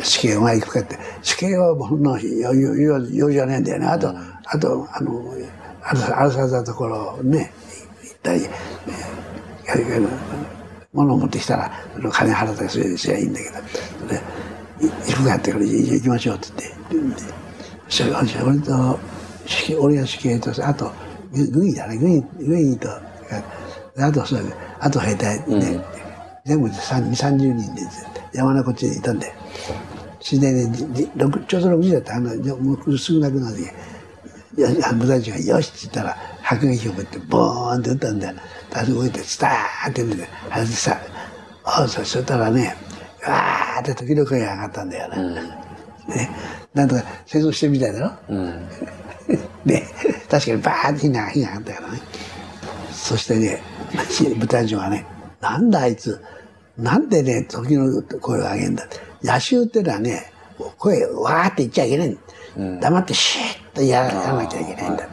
[0.02, 3.88] 死刑お前行くかって、死刑はほんの余裕じゃねえんだよね。
[3.88, 4.14] あと、
[4.46, 5.36] あと、あの、
[5.84, 7.54] あるあるされたところをね、
[8.04, 8.42] 行ったり、
[10.94, 11.72] 物を持ってきたら、
[12.12, 14.22] 金払ったりすれすりゃいいんだけど、で、
[14.86, 16.48] い行くかってから行きましょうって
[16.92, 17.34] 言って、で
[17.90, 19.00] それ俺と、
[19.80, 20.92] 俺が死刑と、あと、
[21.32, 22.90] 軍軍医だね、軍医、軍医と、
[23.98, 25.80] あと、そうあと兵隊ね、
[26.46, 27.82] 全部で2、30人で
[28.34, 29.32] 山のこっちにいたんで、
[30.20, 30.78] 自然で
[31.48, 33.64] ちょうど6時だったあの、もうすぐなくなる時、
[34.56, 38.36] いや部隊長がよしって言ったら、迫撃をこうやってボーンって撃ったんだよ。
[38.74, 41.00] あそこ行って、スターって出て、あれでさ、
[41.64, 42.76] あ、そしたらね、
[43.26, 45.18] わーって時の声が上がったんだよな。
[46.08, 46.30] ね。
[46.74, 48.12] なんとか戦争してみたいだろ。
[48.30, 48.68] うん。
[49.66, 49.84] で、
[50.30, 52.02] 確かにバーって火が、火が上がったからね。
[52.92, 53.62] そしてね、
[54.38, 55.06] 舞台長がね、
[55.40, 56.20] なんだあいつ、
[56.78, 58.88] なんでね、時の声を上げんだ。
[59.24, 60.32] 野手ってのはね、
[60.78, 62.80] 声わーって言っちゃいけないん。
[62.80, 65.08] 黙ってシーッとやらなきゃいけないんだ。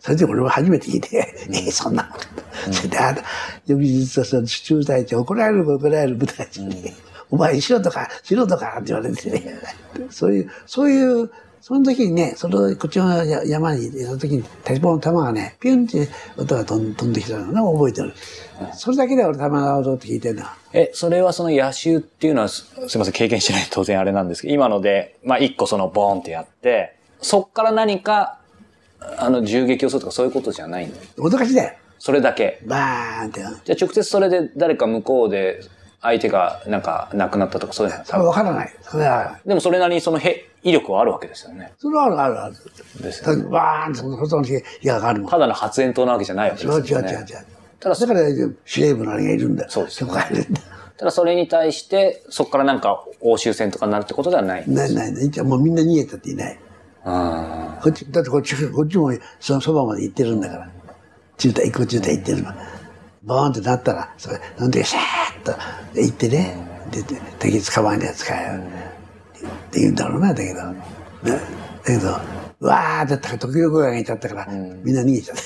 [0.00, 2.47] それで俺も初めて聞いて、えそんなこと。
[2.72, 3.18] それ で、あの、
[3.66, 6.92] 翌日、その中隊長、怒られる怒られる舞台長に、
[7.30, 9.58] お前、しろとか、しろとかって言われてね。
[10.10, 11.30] そういう、そういう、
[11.60, 18.14] その時にね、その、こっちの山にいた時に、鉄砲の弾がね、ピュンって音が飛ん飛んできたのね、覚えてる。
[18.74, 20.44] それだけで俺弾が音って聞いてるの。
[20.72, 28.38] え、それはその野手っていうのはす、すみません、経験してない当然あれなんですけど、今ので、まあ一個そのボーンってやって、そっから何か、
[29.18, 31.02] あの、銃撃をするとかそういうことじゃないんだよ。
[31.18, 31.76] 脅かしだよ。
[31.98, 32.60] それだけ。
[32.66, 33.40] バーンって。
[33.40, 35.60] じゃあ直接それで誰か向こうで
[36.00, 38.76] 相手がなんか亡くなったとかそういうのそれは分からない。
[38.82, 41.72] それは、でもそれなりにそのへ威力はあるわけですよね。
[41.78, 42.54] それはあるあるある。
[43.02, 43.44] ですよね。
[43.50, 44.54] バーンって、その火
[44.86, 45.26] が上がる。
[45.26, 47.46] ただの発煙筒なわけじゃないわけ違う違う違う違うですよね。。
[47.80, 48.20] ただだから
[48.64, 49.70] 司令部のあれがいるんだよ。
[49.70, 50.60] そうですよねそこ入るんだ。
[50.98, 54.68] ただそれに対して、そこからなんか欧州戦とかになるってことではない。
[54.68, 55.26] ないないない。
[55.26, 56.58] 一応もうみんな逃げたっていない。
[57.04, 60.70] あこっち、だってこっち、こっちもそのそばまで行ってるんだから。
[61.38, 62.52] 中隊、こっちで行ってるの。
[63.22, 65.52] ボーンってなったら、それ、なんでシャーッと
[66.00, 66.56] 行ってね、
[66.90, 68.58] で、で敵捕まえるやつかよ。
[68.58, 68.60] っ
[69.70, 70.64] て言うんだろうな、だけど。
[70.64, 70.76] ね、
[71.24, 71.38] だ
[71.84, 72.16] けど、
[72.60, 75.42] うわーって時々声がいちゃったから、みんな逃げちゃった。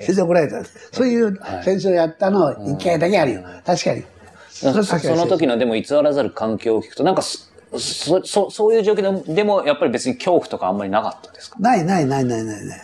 [0.00, 0.62] それで怒られた。
[0.92, 3.42] そういう戦争やったの一回だけあるよ。
[3.64, 4.04] 確かに。
[4.50, 7.48] それは確かにその時のでも偽らざる環境を聞くと、なんかそ、
[7.78, 11.56] そ、そそういう状況ででも、やっぱり別に恐怖とかあんまりなかったですか？
[11.58, 12.80] ないないないないないない。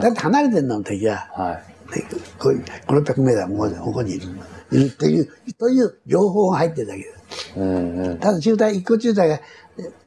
[0.00, 1.28] だって離れてんの敵は。
[1.32, 1.76] はい。
[1.92, 2.02] で
[2.38, 4.28] こういう5、600メーターもうここにいる。
[4.72, 5.28] いるという、
[5.58, 7.52] という情報が入ってるだけです。
[7.56, 8.18] うんうん。
[8.18, 9.40] ただ中隊、一個中隊が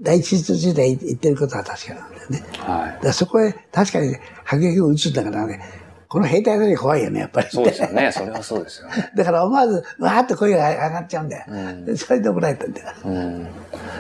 [0.02, 2.44] 第一中隊行ってることは確かなんだよね。
[2.60, 4.16] はいだそこへ確かに
[4.46, 5.62] 迫撃を撃つんだからね、
[6.08, 7.48] この兵隊だけ怖いよね、やっぱり。
[7.52, 8.12] そうですよね。
[8.12, 9.12] それはそうですよね。
[9.16, 11.86] だから思わず、わーっと声が上がっちゃうんだよ。
[11.86, 12.88] でそれで怒られたんだよ。
[13.06, 13.48] うん。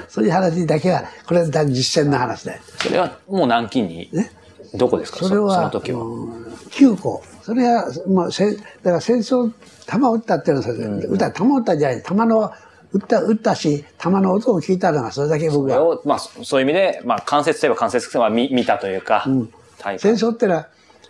[0.07, 2.61] そういう話だけは、これは実践の話だよ。
[2.79, 4.31] それはもう南京に、ね
[4.75, 5.25] どこですか？
[5.25, 6.01] それは、その時は。
[6.01, 7.23] うん9個。
[7.41, 9.51] それは、もうせ、だから戦争、
[9.87, 12.53] 弾を撃ったっていうのは、それ撃った、弾を撃ったんじゃない、弾の、
[12.93, 15.77] 撃った、撃ったし、弾の音を聞いたのが、それだけ僕は。
[15.77, 19.25] そまあ、そそういう意味で、まあ、間接といえば間接は見見たというか、
[19.79, 20.67] 体戦感争ってのは、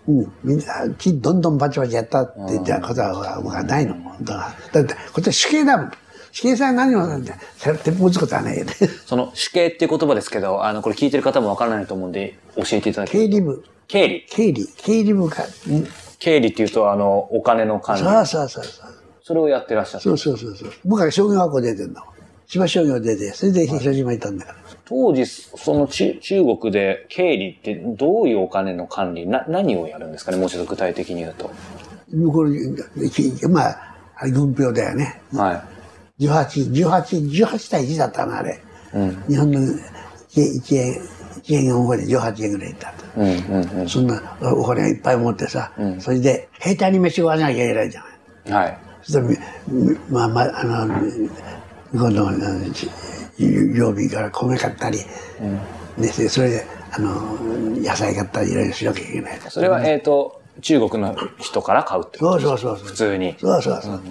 [0.08, 3.96] うん、みんな、木どんどんバチバチやったって言ったことは、僕はないの。
[4.24, 5.92] だって、こっちは死刑だもん。
[6.32, 8.74] 死刑さん何をなんて、それ鉄砲撃つことはないよね。
[9.06, 14.26] その死刑っていう言葉ですけど、あの、これ聞いてる方もわからないと思うんで、教えていただけ経理部、経理。
[14.30, 15.44] 経理、経理部か。
[15.68, 15.88] うん
[16.22, 18.04] 経理っていうと、あの、お金の管理。
[18.04, 18.94] そうそうそうそう。
[19.24, 20.04] それをやってらっしゃった。
[20.04, 20.72] そうそうそうそう。
[20.84, 22.02] 僕は商業学校出てんの。
[22.46, 24.58] 千葉商業出て、それで広島行ったんだから。
[24.84, 30.38] 当時、その中中国で経理ってどういうお金の管理、な、何をやるんですかね？
[30.38, 31.52] もうちょっと具体的に言うと。
[32.12, 32.76] 向こうに、
[33.12, 33.96] きまあ、
[34.34, 35.22] 軍票だよね。
[35.34, 35.79] はい。
[36.20, 38.62] 18、18、18対1だったな、あれ。
[38.94, 39.24] うん。
[39.28, 41.02] 日本の1円、
[41.42, 43.22] 1円がで18円ぐらいだった。
[43.22, 43.90] うん、うん、うん。
[43.90, 48.04] そんなお金いっぱい持ってさ、それで兵隊に飯食わなきゃいけないじゃ
[48.46, 48.64] ない。
[48.64, 48.78] はい。
[49.02, 49.40] そし
[50.10, 50.88] まあまあ、あの、
[51.92, 52.90] 向こうのあのち
[53.74, 55.06] 曜日から米買ったり、ね、
[55.98, 57.38] でそれで、あの、
[57.78, 59.40] 野菜買ったりいろいろしなきゃいけない。
[59.50, 62.88] それは、えっ、と、中国の人から買うってことそうそうそうそう。
[62.88, 63.36] 普通に。
[63.40, 64.02] そうそうそう。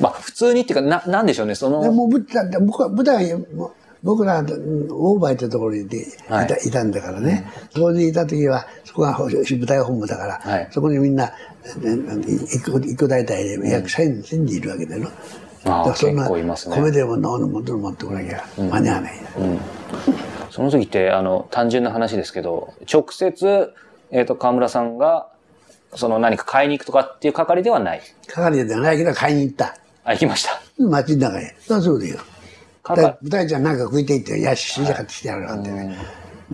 [0.00, 3.34] まあ、普通にっていうか、な、なんでしょうね、そでの、もう舞台、僕は舞台、
[4.02, 5.88] 僕ら、うんオーバーってところにい
[6.28, 6.48] た,、はい。
[6.66, 7.46] い、たんだからね。
[7.70, 10.68] そこにいた時は、そこが舞台本部だから、はい。
[10.72, 11.32] そこにみんな、ね
[12.52, 15.08] 一個一個大体で約1000人いるわけだよ。
[15.64, 19.12] ああだからそんな米でも飲むもの持ってこなきゃ間に合わない。
[20.50, 23.72] その時って、あの、単純な話ですけど、直接、
[24.10, 25.28] えっ、と、河村さんが、
[25.94, 28.02] その何か買いに行くとかっていう係ではない。
[28.26, 29.76] 係ではないけど買いに行った。
[30.04, 30.62] あ、行きました。
[30.78, 31.56] 街の中へ。
[31.60, 32.18] そうそうだよ。
[32.82, 35.96] かだ舞台ちゃんなんか食いていって、よし、死んじゃ買ってきてやるなんてね。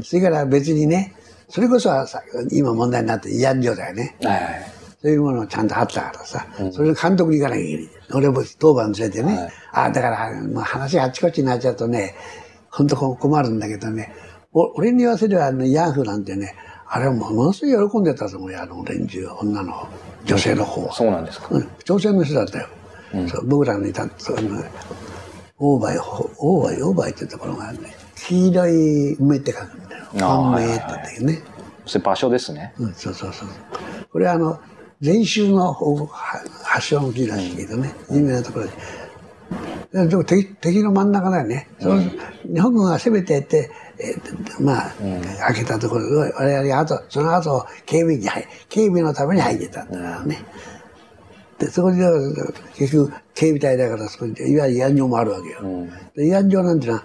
[0.02, 1.14] それから別にね、
[1.48, 2.22] それこそはさ
[2.52, 4.16] 今問題になって慰安所だよね。
[4.22, 4.78] はいはい。
[5.00, 7.88] そういうものをちゃんとあったからさ、それで監督に行かなきゃいけない。
[8.14, 12.16] 俺も当番連れてね、ああ、だから、もう話があっちこっちになっちゃうとね、
[12.68, 14.12] 本当困るんだけどね、
[14.52, 16.56] お俺に言わせれば、あの、ヤンフなんてね、
[16.90, 19.88] あれはものすごい喜んでたと思うよ、あの連中、女の
[20.24, 20.92] 女性の方は。
[20.92, 21.48] そうなんですか。
[21.50, 22.68] うん、朝鮮の人だったよ。
[23.28, 24.62] そう僕らのいた、その、
[25.58, 27.94] オーバイ、オーバイ、オーバイってところがあるね。
[28.16, 30.04] 黄色い梅って書くんだよ。
[30.14, 30.84] あー本命って
[31.18, 31.42] 言うね。
[31.86, 32.74] それ場所ですね。
[32.78, 33.48] うん、そうそうそう。
[34.10, 34.60] これはあの、
[35.00, 35.72] 禅宗の
[36.64, 38.72] 発祥の地らしいけどね、有名なところで。
[39.92, 41.68] ででも敵敵の真ん中だよね。
[41.80, 43.70] その日本軍が攻めていって、
[44.00, 44.92] えーまあ、
[45.48, 50.44] 開けたところで、我々が後、その後、警備に入、警備のために入ってたんだからね。
[51.58, 52.22] で、そこに、だから
[52.76, 55.60] 結局、警備隊だから、そこに、いわゆる慰安所もあるわけよ。
[56.14, 57.04] で慰安所なんていうのは、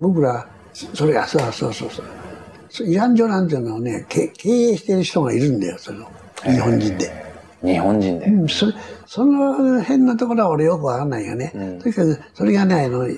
[0.00, 2.86] 僕ら、それが、そうそうそうそう。
[2.86, 6.06] 慰安所なんていうのをね、け経営してる人がいるんだよ、その、
[6.42, 7.24] 日本人で。
[7.62, 8.26] 日本人で。
[8.26, 8.66] うん、そ
[9.06, 11.52] その辺のところは俺よくわかんないよね。
[11.80, 13.08] とにかく、それがね、あの、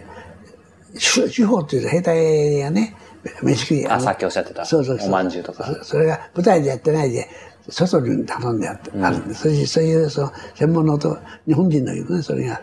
[0.99, 2.95] 主主法っていう兵隊がね、
[3.43, 4.65] 飯食い、あ、のさっきおっしゃってた。
[4.65, 5.09] そうそうそう。
[5.09, 5.65] おまんじゅうとか。
[5.65, 7.29] そそれが舞台でやってないで、
[7.69, 12.61] 外に頼んであって、あるんで、そういう、そういう、その、専門のと、日本人だけどね、それが、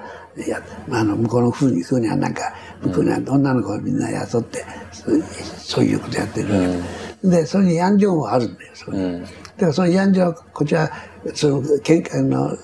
[0.47, 5.22] や、まあ、あの、向こうの風に、風にはなんか、向こうには女の子をみんな雇って、そう
[5.57, 6.59] そういうことやってるわ
[7.22, 7.38] けで。
[7.38, 9.22] で、それに慰安所もあるんだよ、そこに。
[9.22, 10.91] だからその慰安所は、こちら、
[11.34, 12.57] その、けんあの、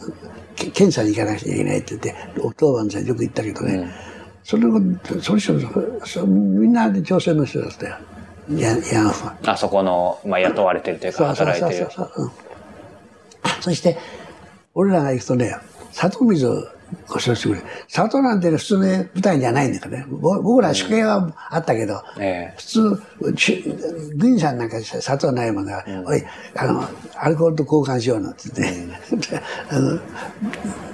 [0.56, 2.16] け検査に行かなきゃいけないって言って、
[2.58, 3.90] 当番さんよく言ったけどね、
[4.44, 5.60] それのこと、その人、
[6.06, 7.98] そみんなで朝鮮の人だったよ。
[8.52, 9.36] ヤンフは。
[9.46, 11.88] あそこの、まあ、雇われてるというか、働いてる。
[11.92, 12.24] そうそう。
[12.24, 12.32] うん
[13.62, 13.98] そして、
[14.74, 15.56] 俺らが行くとね、
[15.92, 16.64] 砂糖水を
[17.08, 17.62] ご馳走してくれ。
[17.88, 20.06] 砂糖なんてね、普通の舞台じゃないんだからね。
[20.10, 23.64] ぼ僕ら主刑はあったけど、ええ普通、し
[24.16, 26.24] 軍師さんなんか砂糖ないもんだから、おい、
[26.56, 30.00] あの、アルコールと交換しようなんて言って、 あの、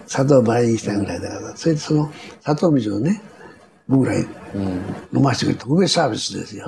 [0.08, 3.22] 砂糖倍にしたぐらいだから、それでその砂糖水をね、
[3.88, 4.26] 僕らに
[5.14, 6.68] 飲ませてくれる特別サービスですよ。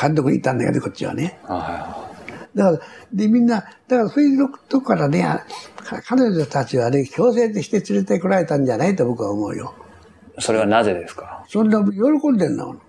[0.00, 1.38] 監督に行ったんだけど、こっちはね。
[1.44, 2.12] は
[2.54, 2.80] だから、
[3.12, 5.26] で、みんな、だからそういうとこからね、
[6.06, 9.74] 彼女たちはね、強制として連れてこられたんじゃないと僕は思うよ。
[10.38, 10.42] い。
[10.42, 11.44] それはなぜですか？
[11.48, 12.80] そんな喜んでんだもん。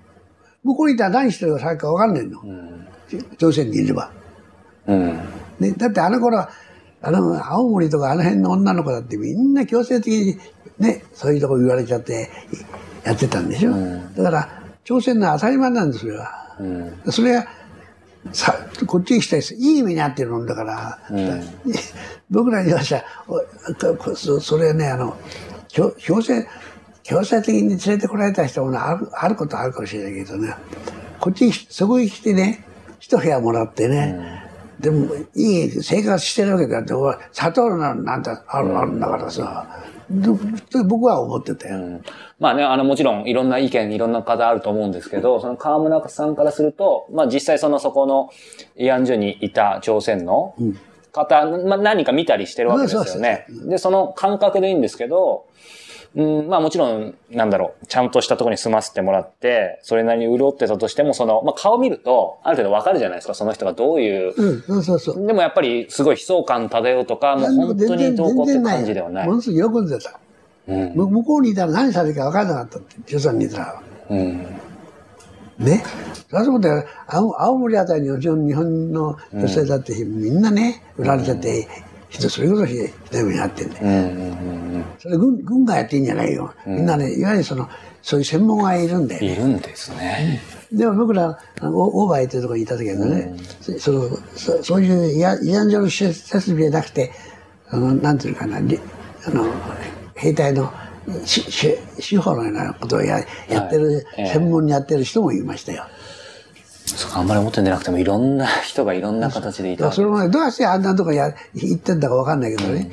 [0.64, 2.40] 向こうにいたら何してるか分かんないの。
[3.38, 4.12] 朝鮮にいれば。
[4.88, 5.20] うん。
[5.60, 6.50] ね、だってあの頃は、
[7.02, 10.38] あの、青森とかあの辺の女の子だってみんな強制的に
[10.80, 12.30] ね、そういうとこ言われちゃって
[13.04, 13.72] やってたんでしょ。
[14.18, 14.50] だから、
[14.84, 16.56] 朝鮮の当たり前なんです、それは。
[16.60, 17.12] うん。
[17.12, 17.48] それが、
[18.32, 18.56] さ、
[18.88, 21.00] こっちに来た人、いい意味に合ってるんだから、
[22.30, 23.04] 僕らにはさ、
[24.16, 25.16] そそれはね、あの、
[25.68, 26.48] 強強制、
[27.04, 30.56] 強制的に連れてこられた人もあるあることはあるかもしれないけどね、
[31.20, 32.66] こっちに、そこに来てね、
[33.00, 34.44] 一部屋もらってね、
[34.80, 36.94] でも、いい生活してるわけだって、
[37.32, 39.68] 砂糖なんてある,、あるんだからさ、
[40.10, 40.30] で
[40.80, 41.78] で僕は思ってたよ。
[41.78, 42.04] うん。
[42.40, 48.30] まあね、あの、もちろんいろんな意見、いろんな方あると思うんですけど、その河村さんからすると、まあ実際そのそこの
[48.78, 50.56] 慰安所にいた朝鮮の
[51.12, 53.46] 方、まあ何人か見たりしてるわけですよね。
[53.68, 55.46] で、その感覚でいいんですけど、
[56.16, 64.34] うん、まあもちろん、なんだろう、ちゃんとしたところに住ませてもらって、それなりに潤ってたとしても、その、まあ顔見ると、ある程度わかるじゃないですか、その人がどういう。
[64.36, 65.28] うん、そうそうそう。
[65.28, 69.36] でもやっぱりすごい悲壮感漂うとか、もう本当にどうこうって感じではないも。
[69.36, 70.20] のすごく喜んでた。
[70.68, 70.94] うん。
[70.96, 73.84] む向こうにいたら何されるか分からなかったって、朝鮮にいたら。
[74.10, 74.48] うん。
[75.60, 75.84] ね。
[76.30, 76.86] そりゃそうだよ。
[77.08, 81.68] 青青森あたりの日本日本の女性だって、みんなね、売られちゃって、
[82.16, 82.76] 人それこそひ
[83.12, 83.82] どい目にあってんだよ。
[83.84, 83.94] うん。
[83.94, 84.86] うん。
[85.00, 86.54] それ軍軍がやっていいんじゃないよ。
[86.66, 87.70] みんなね、いわゆるその、
[88.02, 89.34] そういう専門がいるんだよね。
[89.34, 90.42] いるんですね。
[90.72, 97.12] でも僕ら、オオーバーっていうところにいた時はね、そそのそそういう慰安所の施設設備じゃなくて、
[97.70, 98.80] あの、なんていうのかな、り
[99.26, 99.46] あの、
[100.16, 100.72] 兵隊の
[101.26, 105.86] しし司法のようなことをややってる、ええ専門にやってる人もいましたよ。
[106.86, 112.92] そうか、あんまり表に出なくてもいろんな人がいろんな形でいたそれもね、どうしてあんなとこや行ってんだかわかんないけどね。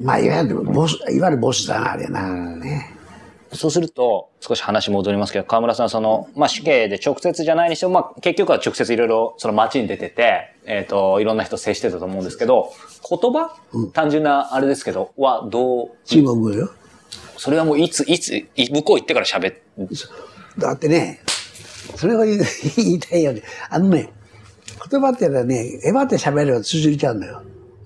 [0.00, 2.56] まあ、いわゆるボス、いわゆるボスだな、あれな。
[2.56, 2.94] ね。
[3.52, 12.72] そうすると、少し話戻りますけど、河村さん、その、まあ、死刑で直接じゃないにしても、まあ、結局は直接いろいろ、その街に出てて、えっ、と、いろんな人接してたと思うんですけど、
[13.08, 13.56] 言葉、
[13.92, 16.70] 単純なあれですけど、はどう、中国語よ。
[17.36, 19.54] それはもういつ、いつ、い向こう行ってから喋っ、
[20.58, 21.20] だってね、
[21.96, 22.38] それを言
[22.76, 23.42] いたいよね。
[23.70, 24.12] あのね、
[24.90, 27.42] 言葉っていうのはね、えばって喋れば通じちゃうんだよ。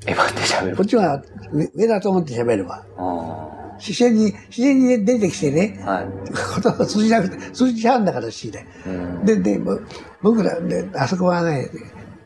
[0.06, 0.82] えばって喋るこ。
[0.82, 2.84] っちは上上だと思って喋れば。
[2.96, 3.48] あ
[3.78, 6.06] 自然に、自然に出てきてね、あはい。
[6.62, 8.66] 言葉通じなくて、通じちゃうんだから、しで。
[9.24, 9.78] で、で、ぼ
[10.20, 11.70] 僕ら、で、あそこはね、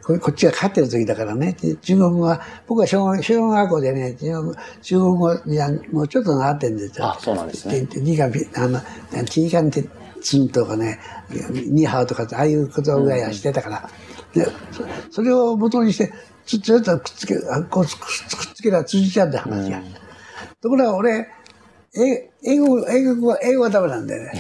[0.03, 7.07] ここっちが勝ってる時だからね、で中国語は、僕は小学小学校でね、中国中国語にはもうちょっと習ってるんですよ。
[7.07, 8.01] あそうなんですねで。
[8.01, 8.29] で、が、あ
[8.69, 8.81] の、
[9.27, 9.85] チーカンテ
[10.23, 11.01] ツンとかね、
[11.31, 13.91] ニーハオとかああいうことぐらいはしてたから、
[14.35, 14.45] で、
[15.11, 16.13] そそれを元にして、
[16.47, 17.93] つずっとくっつけ、あこうくっ
[18.55, 19.83] つけたら通じちゃうんだよ、話が。
[20.61, 21.29] ところが俺、
[21.95, 24.33] え英語、英語は、英語はダメなんだよね。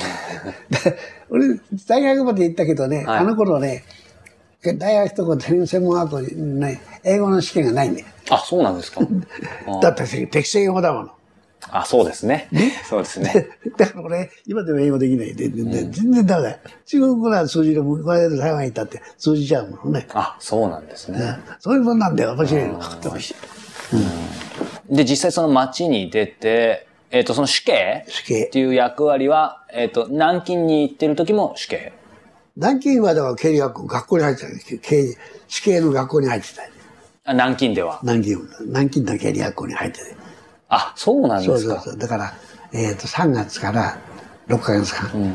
[0.70, 3.85] で俺、大学まで行ったけどね、はいあの頃ね、
[4.62, 8.07] 大学とか専門学校にね、英語の試験がないんだよ。
[8.30, 9.01] あ、そうなんですか。
[9.66, 11.11] あ だって適正英語だもの。
[11.75, 12.49] あ、そうですね。
[12.89, 13.49] そうですね。
[13.79, 16.59] だから俺、今でも英語できないで、でで全然ダメだよ。
[16.85, 17.83] 中国語なら通じる。
[17.83, 20.07] この間台湾行ったって通じちゃうもんね。
[20.12, 21.18] あ、そうなんですね。
[21.18, 22.79] ねそういうもんなんだよ、面白いの。
[24.91, 31.93] で、実際その街に出て、えっ、と、その死刑死刑っていう役割は、えっ、と、南京に行ってる時も死刑。
[32.57, 35.16] 南京はだから経理学校、学校に入ってたよ経理
[35.49, 36.68] 死刑の学校に入ってたよ
[37.25, 38.01] あ南京では。
[38.03, 40.22] 南京、南京の経理学校に入ってて。
[40.75, 41.81] あ、そうなんですか。
[41.81, 41.99] そうそう。
[41.99, 42.35] だから、
[42.73, 43.99] えっ、と、3月から
[44.49, 45.35] 6ヶ月間。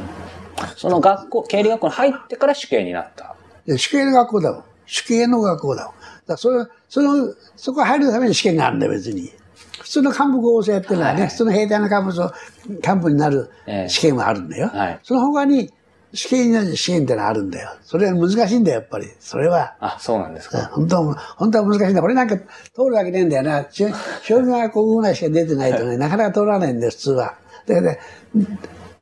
[0.76, 3.36] その学校、経理学校に入ってから死刑になった。
[3.68, 4.64] で死刑の学校だもん。
[4.88, 5.94] 死刑の学校だもん。
[6.26, 9.32] だそれ、その、そこ入るために試験があるんだよ、別に。
[9.80, 12.34] 普通の幹部構成やってるのはね、はい普通の兵隊の幹部と、
[12.68, 14.70] 幹部になるええ試験はあるんだよ。
[14.70, 15.72] はいその他に、
[16.18, 17.70] 死刑になる試験ってのはあるんだよ。
[17.84, 19.07] それは難しいんだよ、やっぱり。
[19.20, 19.76] それは。
[19.80, 20.72] あ、そうなんですか。
[20.74, 22.01] 本当は、本当は難しいんだ。
[22.01, 22.45] これなんか通
[22.89, 23.65] るわけねえんだよな。
[23.65, 23.88] 中
[24.24, 27.36] 小学校ぐらいしか出てないとね、 なかなか通らないんだよ、普通は。
[27.68, 27.99] だからね、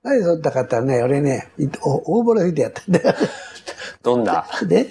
[0.04, 1.48] 何で取ったかったらね、俺ね、
[1.84, 3.16] お大ボロ吹いてやったんだよ。
[4.04, 4.46] どんな？
[4.68, 4.90] で、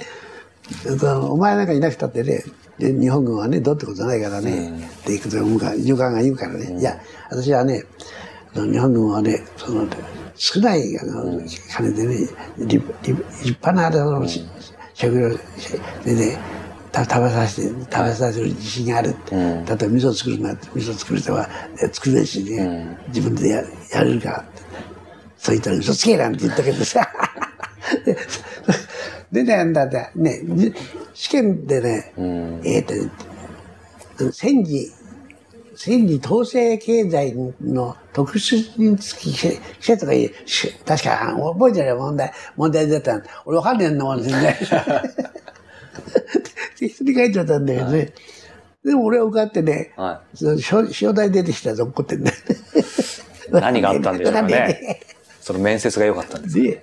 [1.28, 2.42] お前なんかいなくたってね、
[2.78, 6.98] で日本軍はね、どうってことないからね、って行くと思うから、上官が言うからね、いや、
[7.30, 7.84] 私はね、
[8.54, 9.86] 日本軍はね、その、
[10.36, 12.28] 少ないあの金でね、
[12.58, 12.84] 立
[13.42, 14.26] 派なあれの、
[14.94, 15.28] 食料
[16.04, 16.38] でね、
[16.92, 19.14] た食べさせて、食べさせる自信がある。
[19.30, 21.48] 例えば味噌作るなって、味噌作る人は
[21.82, 23.62] え作れるしね、自分でや
[23.92, 24.62] やれるからって。
[25.36, 27.08] そう言ったら嘘つけなんて言ったけどさ。
[29.30, 30.74] で でね、だってね、じ
[31.12, 32.12] 試験でね、
[32.64, 32.84] えっ、
[34.16, 34.90] と、戦時、
[35.84, 44.56] 戦時統制経済の特殊につき、記者とかいう、し確か覚えてない問題、問題出たん俺わかんねえんだもん、全然。
[46.80, 48.14] 適当に書いちゃったんだけどね。
[48.82, 52.56] でも俺は受かってね、はその塩塩代出てきたら怒ってんだよね。
[53.60, 55.02] 何があったんでしょうかね。
[55.42, 56.62] その面接が良かったんです。
[56.62, 56.82] で、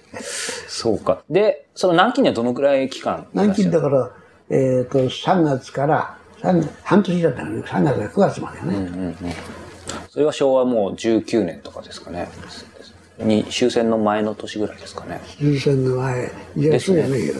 [0.67, 1.23] そうか。
[1.27, 4.11] で、その南京にはどのくらい期間南京だから、
[4.51, 9.15] えっ、と、3月から、三半年だったのね、3月から9月までね。
[10.09, 12.27] それは昭和もう19年とかですかね。
[13.19, 15.21] に終戦の前の年ぐらいですかね。
[15.37, 17.39] 終戦の前、いや、そうじゃないけど。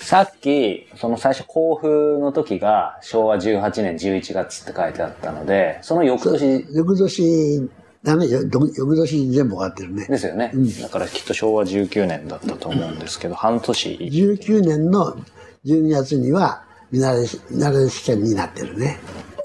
[0.00, 7.68] さっき、その最初甲府の時が昭和18年11月って書いてあったので、その翌年翌年、
[8.04, 10.06] ダメよ、ど翌年に全部終わってるね。
[10.06, 10.52] ですよね。
[10.80, 13.98] だからきっと昭和19年だったと思うんですけど、半年。
[14.00, 15.16] 19年の
[15.64, 17.20] 12月には、見慣れ、
[17.50, 18.98] 見慣れ試験になってるね。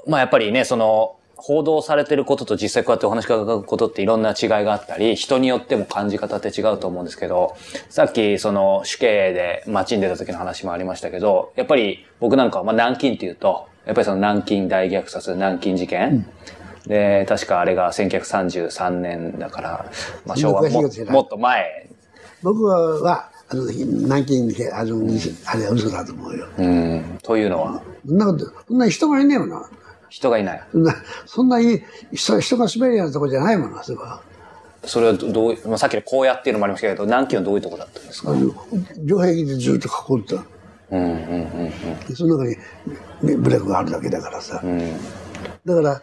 [0.06, 7.56] まあやっぱりね、その、報道されてることと実際こうやってお話伺うことっていろんな違いがあったり、人によっても感じ方って違うと思うんですけど、
[7.90, 16.28] さっきその死刑で街に出た時の話もありましたけど、やっぱり僕なんかはまあ南京っていうと、やっぱりその南京大虐殺、南京事件、
[16.86, 19.90] で、確かあれが1933年だから、
[20.24, 21.88] まあ昭和ももっと前。
[22.44, 24.96] 僕は、あの、南京に、あの、
[25.46, 26.46] あれは嘘だと思うよ。
[26.58, 27.18] うん。
[27.22, 29.62] というのは、そんなこと、そんな人がいねえもの。
[30.08, 30.62] 人がいない。
[30.72, 30.94] そんな、
[31.26, 31.82] そんなに
[32.12, 34.22] 人人が滑るようなとこじゃないもの、あそこは。
[34.84, 38.34] それはどどういう、まあ、さっきのこうやっていうのもありましたけど、南京はどういうとこだったんですか？
[39.04, 40.44] 城壁でずっと囲ってた。
[40.90, 41.70] うんうんうんうん。
[42.08, 42.56] でその中に、
[43.22, 44.62] ね、ブレークがあるだけだからさ。
[45.64, 46.02] だから、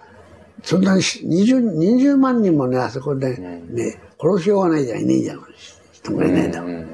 [0.64, 5.42] そんなにし20、20万人もね、あそこでね、殺しようがないじゃん、いねえじゃん。
[6.04, 6.88] 人もいないんだもん。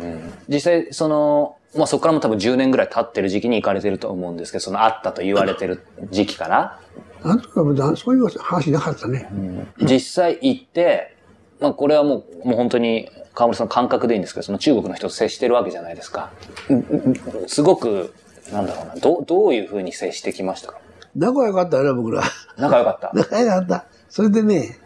[0.47, 6.79] 実際、その、まあ、そこからも多分10年ぐらい経ってる時期に行かれてると思うんですけど、そのあったと言われてる時期から、
[7.23, 9.29] なんとかそういう話なかったね。
[9.81, 11.15] 実際行って、
[11.59, 16.31] まあ、これはもう、もう本当に、河村さんの感覚でいいんですけど、その中国の人と接してるわけじゃないですか。
[16.69, 18.13] うんうんすごく、
[18.51, 20.79] なんだろうな、どう、どういう風に接してきましたか
[21.15, 22.23] 仲良かったよね、僕ら。
[22.57, 23.11] 仲良かった。
[23.17, 23.85] 仲良かった。
[24.09, 24.77] それでね、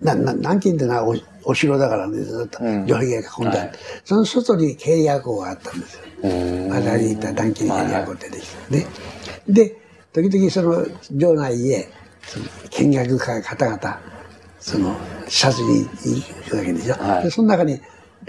[0.00, 6.02] な、な、南京ってのはおお城だからね、ずっと、城壁が囲んである、その外に経理学校があったんですよ。
[6.22, 8.86] 我々に行った南京経理学校ってできてね。
[9.48, 9.76] で、
[10.12, 10.86] 時々その
[11.18, 11.88] 城内へ、
[12.22, 14.00] その見学会方々、
[14.60, 14.96] その
[15.26, 16.94] 視察に行くわけでしょ。
[16.94, 17.80] はいで、その中に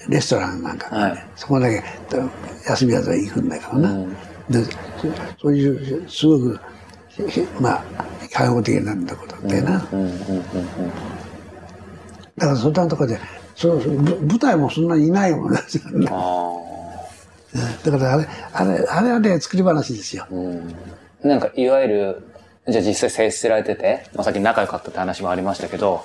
[0.08, 1.84] レストランなんかがね、はいそこだけ
[2.68, 4.06] 休みだと行くんだからな。
[4.50, 4.72] でそ
[5.42, 6.60] そういう、すごく、
[7.60, 7.84] まあ、
[8.32, 9.88] 開放的なことだよな。
[12.40, 13.20] だからそんなところで、
[13.56, 15.60] そうぶ舞台もそんなにいないもんね。
[16.10, 16.54] あ
[17.84, 20.26] だからあれ、あれ、あれはね、作り話ですよ。
[21.24, 21.28] あ。
[21.28, 22.24] なんか、いわゆる、
[22.68, 26.04] じゃあ実際接してられてて、まあ、さっき仲良かったって話もありましたけど、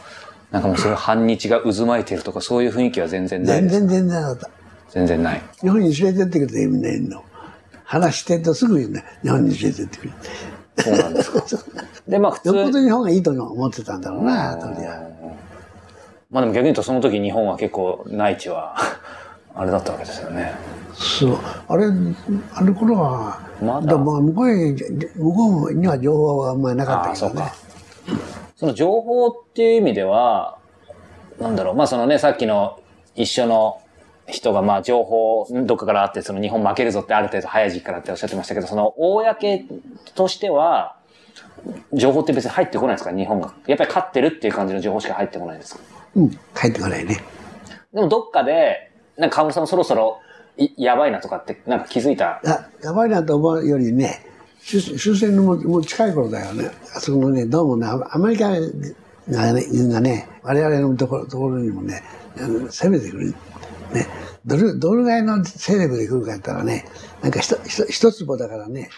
[0.51, 3.79] なんかもうそういう反日が渦巻いてるとか、そういう雰囲気は全然ないです。
[3.79, 4.51] 全然全然なかった。
[4.91, 5.43] 全然ない。
[5.61, 7.23] 日本に連れてってくれてみんな言うの。
[7.85, 9.05] 話してるとすぐ言うね。
[9.23, 10.17] 日本に連れてってくれて。
[10.83, 11.43] そうなんですか？
[12.09, 15.03] で、まあ普よっぽ通、ど日本がいいと思ってたんだろうな、当時は。
[16.35, 18.75] まあでも逆に言うとその時日本は結構内地は、
[19.55, 20.53] あれだったわけですよね。
[20.93, 21.39] そう。
[21.69, 21.87] あれ、
[22.55, 24.73] あの頃は、まだだまあ向こうに、
[25.15, 27.55] 向こうには情報はあんまりなかああ、ったけどねそうか。。
[28.57, 30.57] その情報っていう意味では、
[31.39, 32.81] なんだろう、まあそのね、さっきの
[33.15, 33.79] 一緒の
[34.27, 39.65] 人がまあ情報どっかからあって、その日本負けるぞってある程度早い時期からっておっしゃってましたけど、その公
[40.17, 40.97] としては、
[41.93, 43.13] 情報って別に入ってこないですか？
[43.15, 43.53] 日本が。
[43.69, 45.81] やっぱり勝ってるっていう感じの情報しか入ってこないですか？
[46.17, 47.21] うん、帰ってこないね。
[47.93, 50.21] でもどっかで、なんか河村さんもそろそろ
[50.57, 52.41] いやばいなとかってなんか気づいた？
[52.45, 54.25] あ、やばいなと思うよりね、
[54.63, 56.71] 終終戦のももう近い頃だよね。
[56.97, 62.03] あそこのね、どうもね、アアメリカがね、がね我々のところところにもね、
[62.71, 63.35] 攻めてくる。
[63.93, 64.09] ね、
[64.45, 66.85] どれ、どれぐらいの勢力で来るかやったらね、
[67.23, 68.91] なんかひとひと一坪だからね、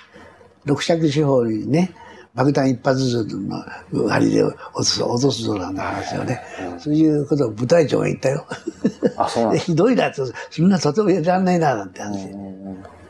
[0.65, 1.93] 六尺四方にね、
[2.37, 3.65] 爆弾一発ずつの
[4.05, 6.43] 割りで落とす、落とすぞなんて話をね、
[6.79, 8.47] そういうことを部隊長が言ったよ。
[9.17, 12.29] あそうなんです ひどいなと、そんなとてもやらないな、なんて話。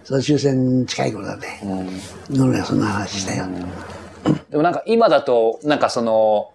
[0.05, 1.61] その終戦近い頃だね。
[2.31, 2.49] うん。
[2.49, 3.47] 俺はそんな話したよ。
[4.49, 6.53] でもなんか今だと、なんかその、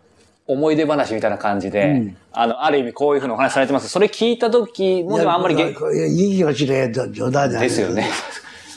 [0.47, 3.89] 思い出話みたいな感じで、あの、ある意味こういうふうなお話されてます。
[3.89, 7.67] それ聞いた時もでもあんまりげ、いや、いい気持ちで冗談じゃない。
[7.67, 8.09] ですよね。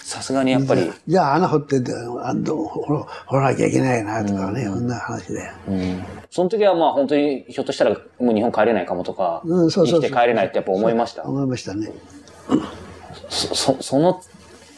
[0.05, 0.93] さすがにやっぱり。
[1.09, 1.77] じゃあ穴掘って、
[2.23, 5.55] あの掘掘らなきゃいけないなとかね、そんな話だよ。
[6.31, 11.25] その時はまあ本当にひょっとしたらもう日本帰れないかもとか、うんそうそう生きて帰れないってやっぱ思いました？
[11.25, 11.91] 思いましたね。
[13.31, 14.21] そそその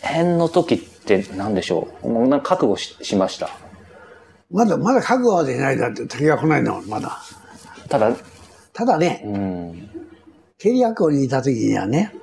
[0.00, 2.08] 辺の時って何でしょう？
[2.08, 3.50] もうなんか覚悟ししました？
[4.48, 7.18] まだ、まだ覚悟はできないだって敵が来ないの、まだ。
[7.88, 8.14] ただ、
[8.72, 9.90] ただね、うん。
[10.56, 12.14] 経理学校にいた時にはね、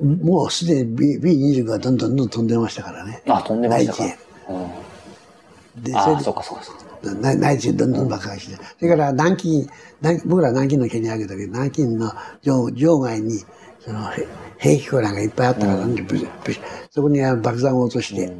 [0.00, 3.22] もうすでに B- B25 がどんどんどんどん飛んでましたからね。
[3.28, 4.04] あ、飛んでましたか。
[4.04, 4.18] 内地
[4.48, 7.14] うん、で、それでそうかそうかそうか。
[7.20, 8.56] 内内地どんどん爆破して。
[8.78, 9.66] それから南京、
[10.00, 12.12] 南僕ら南京の県にあげたけど、南京の
[12.42, 13.38] 場場外に、
[13.80, 14.26] その、へ
[14.58, 16.60] 兵器庫なんかいっぱいあったから、ブシブシ
[16.90, 18.32] そこに爆弾を落として、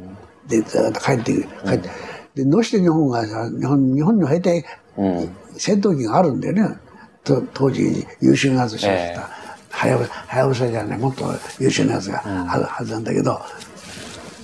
[0.47, 1.47] で、ずっと帰ってくる。
[1.65, 1.89] 帰って
[2.35, 4.65] で、どうして日本がさ、日本日本には兵隊、
[4.97, 5.35] うん。
[5.57, 6.77] 戦闘機があるんだよね。
[7.23, 9.40] と当時優秀なやつしてええた。
[9.71, 11.25] はやぶはやぶさじゃない、もっと
[11.59, 13.41] 優秀なやつがあるはずなんだけど、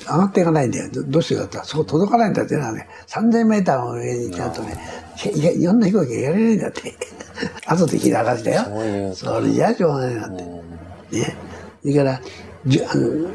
[0.02, 0.90] 上がっていかないんだよ。
[0.92, 1.60] どどうしてかった？
[1.60, 4.78] ら、そこ届かないんだっていうのはね、3000メーターも上にちゃんとね、
[5.36, 6.96] いやいろんな飛行機がやれないんだって。
[7.68, 9.14] 後で聞いた話だよ。
[9.14, 10.44] それじゃしょうがないなって。
[10.44, 11.36] ね。
[11.82, 12.22] それから、
[12.66, 13.30] じゅあの、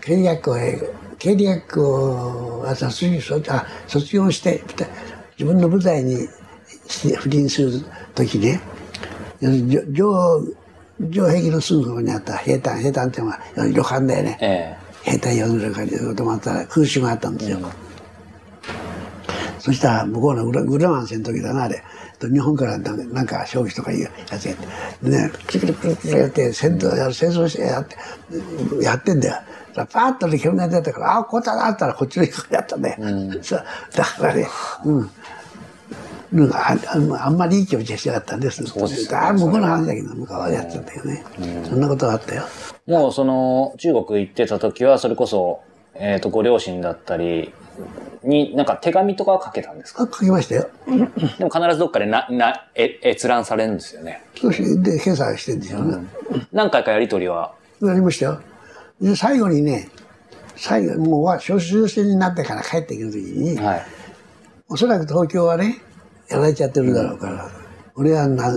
[0.00, 0.82] 経理学校へ、
[1.18, 4.62] 経理学校は卒業卒あ卒業して、
[5.38, 6.28] 自分の部隊に
[6.86, 7.72] して赴任する
[8.14, 8.60] ときね、
[9.40, 10.40] 上、
[11.00, 14.38] 上壁のすぐそこにあった兵隊、兵隊ってのは要するに旅館だよね。
[14.40, 17.58] え兵隊用の旅館に泊まったら空襲があったんですよ。
[19.58, 21.82] そしたら向こうのグラマン戦の時だな、あれ。
[22.18, 25.10] と日本からなんか消費とかいうやつやって。
[25.10, 27.96] でね、クリクリクリクリやって、戦闘やる、戦争してやって、
[28.82, 29.42] やってんだよ。
[29.74, 32.96] パーッとね、煙が出たから、あ、こうだなったらこっちの人がやったんだよ。
[33.42, 33.64] そう
[33.94, 34.46] だからね、
[34.84, 35.10] うん。
[36.34, 36.72] なんかあ
[37.20, 38.64] ああんまりいい気持ちはしなかったんです。
[38.64, 41.24] そうですよねあ向こうの話だけど、向こうはやってたけどね。
[41.68, 42.42] そんなことがあったよ。
[42.88, 45.60] えもうその、中国行ってた時は、それこそ、
[45.94, 47.54] えっ、と、ご両親だったり
[48.24, 50.02] に、なんか手紙とかは書けたんですか？
[50.02, 50.68] あ、書きましたよ。
[51.38, 54.24] でも必ずどっかでな、 な、え、閲覧されるんですよね。
[54.40, 56.04] そして、で、検査してんですよね。
[56.52, 58.40] 何回かやりとりは、やりましたよ。
[59.00, 59.88] で、最後にね、
[60.56, 63.82] 最後、もうは、招集戦になってから帰ってくるときに、はい。
[64.68, 65.78] おそらく東京はね、
[66.28, 67.50] やられちゃってるだろうから、
[67.96, 68.52] 俺はな、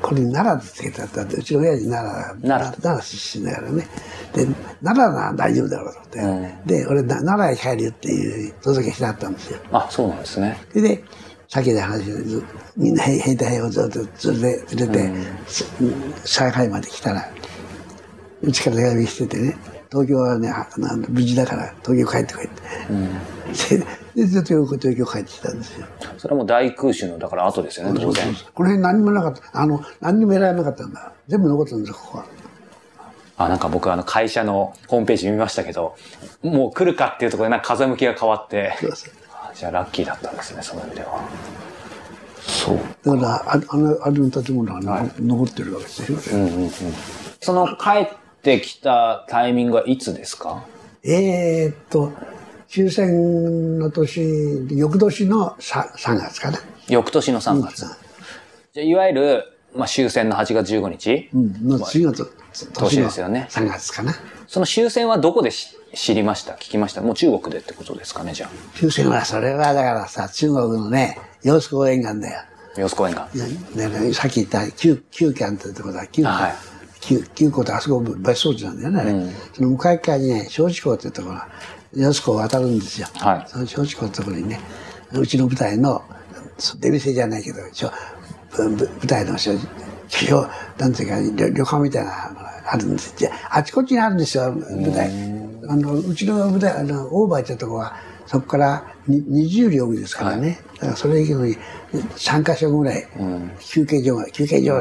[0.00, 3.88] これ奈良でつけてあったって、うちの親父奈良、奈良奈良出身だからね。
[4.32, 4.46] で、
[4.82, 6.78] 奈良なら大丈夫だろうと思って。
[6.78, 9.58] で、俺な、奈良へ帰るよっていう届けしてあったんですよ。
[9.72, 10.58] あ、そうなんですね。
[10.74, 11.02] で、
[11.48, 12.44] 先で話をず
[12.76, 15.10] みんな兵兵隊をずっと連れて、連れて、
[16.24, 17.28] 上海まで来たら、
[18.42, 19.56] うちから手紙しててね、
[19.90, 23.84] 東京はね、あの無事だから東京帰ってこいって。
[24.14, 25.86] で、ずっと東京帰ってきたんですよ。
[26.18, 28.34] それはもう大空襲の、だから後ですよね、当然。
[28.54, 29.42] この辺何にもなかった。
[29.52, 31.12] あの、何にも得られなかったんだ。
[31.28, 32.24] 全部残ったんですよ、ここは。
[33.38, 35.96] あ、なんか僕あの会社のホームページ見ましたけど、
[36.42, 41.20] もう来るかっていうところでなんか風向きが変わって、そうそうあじゃあラッキーだったんですね、その意味では。
[42.40, 42.78] そう。
[43.04, 46.38] だから、ああの、あの建物は、ね残ってるわけですよ。
[46.38, 46.70] うんうんうん。
[47.40, 48.08] その帰っ
[48.48, 50.64] てきたタイミングはいつですか？
[51.04, 52.12] えーっと、
[52.66, 56.58] 終戦の年、翌年の 3, 3月かな。
[56.88, 57.84] 翌年の3月。
[58.72, 59.44] じゃあいわゆる、
[59.76, 62.26] まあ、終戦の8月15日、うん、の次のと
[62.74, 64.14] 年ですよね3月かな。
[64.46, 66.54] その終戦はどこでし知りました？
[66.54, 68.50] 聞きましたもう中国でってことですかね、じゃあ。
[68.78, 72.40] 終戦は、それはだからさ、中国のね、揚子江沿岸だよ。
[72.76, 73.28] 様子公園が。
[73.74, 81.48] ねねさっき言った旧、旧キャンってとこだ、旧はい旧旧港ってあそこ別荘地なんだよね、あれその向かい側にね、小地港ってところが、
[81.94, 83.08] 揚子江を渡るんですよ。
[83.14, 83.44] はい。
[83.48, 84.60] その小地港ってところにね、
[85.12, 86.02] うちの部隊の、
[86.58, 87.92] 出店じゃないけど、ちょ
[88.56, 89.52] ぶぶ部隊の所
[90.08, 93.14] 所なんていうか、旅旅館みたいなのがあるんです。
[93.16, 95.10] じゃあちこちにあるんですよ、部隊。
[95.68, 97.96] あの、うちの部隊、あの、オーバーってとこは、
[98.26, 100.60] そこからに20両ですからね。
[100.74, 101.56] だからそれ以上に
[101.92, 103.06] 3カ所ぐらい、
[103.60, 104.74] 休憩所が、休憩所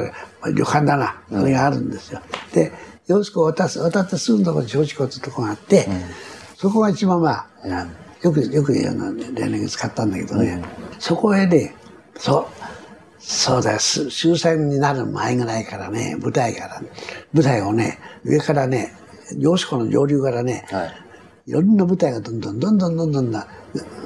[0.53, 2.21] 旅館だな、それがあるんですよ。
[2.53, 2.71] で、
[3.07, 5.87] 洋子を渡す、渡ってすぐのところに小地港ってとこがあって、
[6.57, 7.47] そこが一番まあ、
[8.21, 10.61] よく、よくあの連絡使ったんだけどね、
[10.99, 11.75] そこへね、
[12.17, 12.45] そう、
[13.19, 16.81] そうだよ、す終戦になる前ぐらいからね、舞台から、
[17.33, 18.93] 舞台をね、上からね、
[19.37, 20.91] 洋子湖の上流からね、はい。
[21.47, 23.47] いろんな部隊がどんどんどんどんどんどんな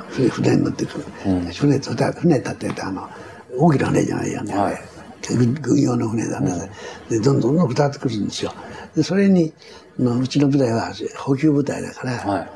[0.10, 1.06] 船船に乗ってくる。
[1.52, 3.10] 船と船立ってて、あの、
[3.58, 4.56] 大きな船じゃないよね。
[4.56, 4.91] はい
[5.30, 6.72] 軍軍用の船だね、
[7.10, 8.54] でどんどんどん下ってくるんですよ
[8.96, 9.54] でそれに
[10.00, 12.50] のうちの部隊は補給部隊だから、はい。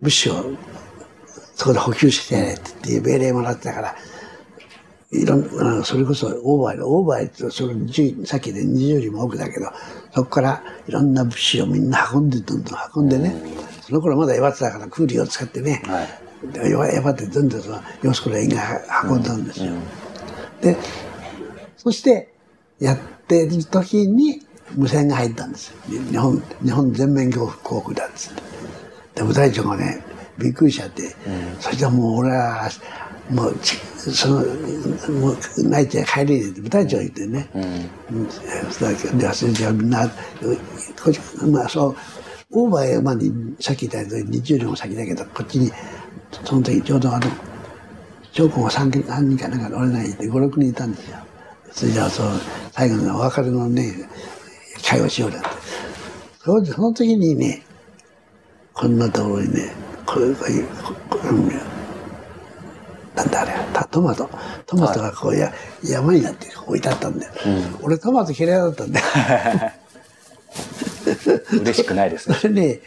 [0.00, 0.44] 物資を
[1.54, 3.96] そこで補給してやれっていう命令もらってたから、
[5.12, 9.66] いろんあのそれこそオーバーオーバーってその10さっきで20よりも多くだけど、
[10.14, 13.34] そこからいろんな物資をみんな運んで、どんどん運んでね、
[13.82, 16.52] その頃まだエバってたからクーリーを使ってね、はい。
[16.52, 18.58] でエバってどんどんそのヨスコの沿岸
[19.04, 19.72] 運んだんですよ。
[20.60, 20.76] で、
[21.82, 22.32] そして
[22.78, 24.40] やってる時に
[24.76, 25.76] 無線が入ったんですよ。
[25.88, 28.42] 日本、日本全面航空だっつって。
[29.16, 30.00] で、部隊長がね、
[30.38, 31.02] びっくりしちゃって、
[31.58, 32.70] そしたらもう俺は、
[33.30, 34.36] もうち、その、
[35.20, 37.50] もう泣いて帰れって部隊長が言ってね。
[37.52, 38.28] うん。
[39.18, 40.14] で、じゃあみんな、こ
[41.10, 41.96] っち、まあそう、
[42.52, 43.26] オーバーへまで
[43.58, 45.72] さっき言ったように20両も先だけど、こっちに、
[46.44, 47.26] その時ちょうどあの、
[48.30, 51.18] 将校が3人かなんか乗れないで5、6人いたんですよ。
[51.72, 52.26] それじゃあ、そう、
[52.72, 54.08] 最後のお別れのね、
[54.84, 55.48] 会話しようなんて。
[56.44, 57.62] そのその時にね、
[58.74, 59.72] こんなところにね、
[60.06, 61.48] これ、いう、ここうん
[63.14, 64.28] なんだあれたトマト。
[64.66, 65.52] トマトがこうや、
[65.84, 67.32] 山になって置いてあったんだよ。
[67.82, 69.06] 俺トマト嫌いだったんだよ。
[71.60, 72.36] 嬉しくないですね。
[72.36, 72.80] それね、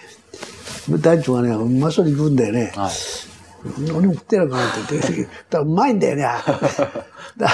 [0.89, 2.73] 団長がね、うまそうに食うんだよね。
[2.75, 2.91] はい。
[3.91, 6.23] 俺も食ってるかなって言って、だからうまいんだよね。
[7.37, 7.49] だ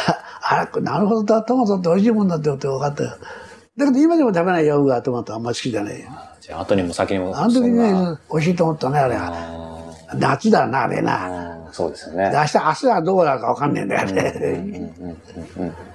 [0.52, 3.10] あれ、なるほど、トマトって美味しいもんだってこと分かったよ。
[3.78, 6.10] だけど今でも食べないよ、僕はトマトあんま好きじゃないよ。
[6.42, 7.38] じゃあ、後にも先にも。
[7.38, 9.32] あの時ね美味しいと思ったね、あれは。
[10.12, 11.70] あ夏だな、あれな。
[11.72, 12.32] そうですよね。
[12.32, 14.94] で明日、明日はどうなるか分かんねえんだよね。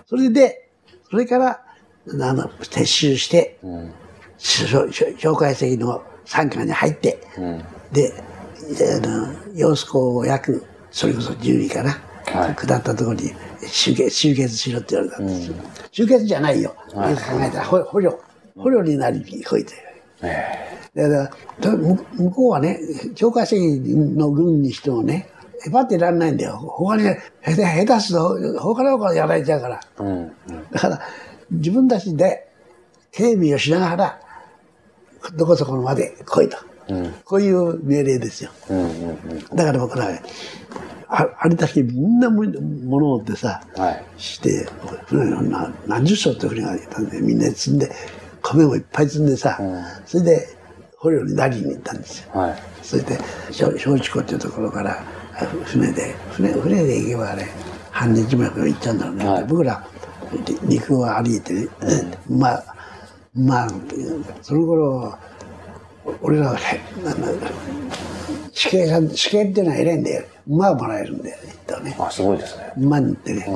[0.07, 0.71] それで、
[1.11, 1.61] それから、
[2.09, 3.93] あの、撤収して、うん。
[4.39, 7.65] 紹介席の参加に入って、うん。
[7.93, 8.15] で、
[9.05, 13.33] あの、様子港を約、それこそ10里かな、はい下ったところに
[13.69, 15.55] 集結、集結しろって言われたんですよ。
[15.93, 16.75] 集結じゃないよ。
[16.95, 18.21] はいよく考えたら、捕捕虜、
[18.57, 19.73] 捕虜になりに来いと。
[20.23, 22.81] えだから、と向向こうはね、
[23.15, 25.29] 境界線の軍にしてもね、
[25.67, 26.57] えばってらんないんだよ。
[26.57, 29.81] 他に、下手、下手すと、他の方からやられちゃうから。
[30.01, 30.33] えうん。
[30.71, 31.01] だから、
[31.51, 32.49] 自分たちで
[33.13, 34.21] 警備をしながら、
[35.37, 36.57] どこそこまで来いと。
[36.89, 37.13] うん。
[37.25, 38.51] こういう命令ですよ。
[38.71, 38.79] うん。
[38.79, 39.41] うん。
[39.55, 40.11] だから僕ら、あ
[41.09, 44.05] あれだけみんなも物を持ってさ、はい。
[44.17, 44.69] して、
[45.07, 45.31] 船
[45.87, 47.91] 何十艘って船がいたんで、みんなで積んで、
[48.43, 50.57] 米もいっぱい積んでさ、うんそれで
[50.99, 52.31] 捕虜になりに行ったんですよ。
[52.33, 52.57] はい。
[52.83, 53.19] それで、
[53.51, 55.05] 小松湖っていうところから、
[55.35, 57.47] あ船で、船船で行けばあれ、
[57.91, 59.29] 半日も行っちゃうんだろうね。
[59.29, 59.87] はい僕ら、
[60.47, 61.69] り陸を歩いてね、
[62.29, 62.65] まあ、
[63.35, 63.69] まあ、
[64.43, 65.19] その頃、
[66.23, 67.27] 俺らは、へあの
[68.53, 70.25] 死刑さん、死刑っていうのは偉いんだよ。
[70.49, 71.97] 馬をもらえるんだよね、きっとね。
[71.99, 72.73] あ、すごいですね。
[72.79, 73.47] 馬に行ってね、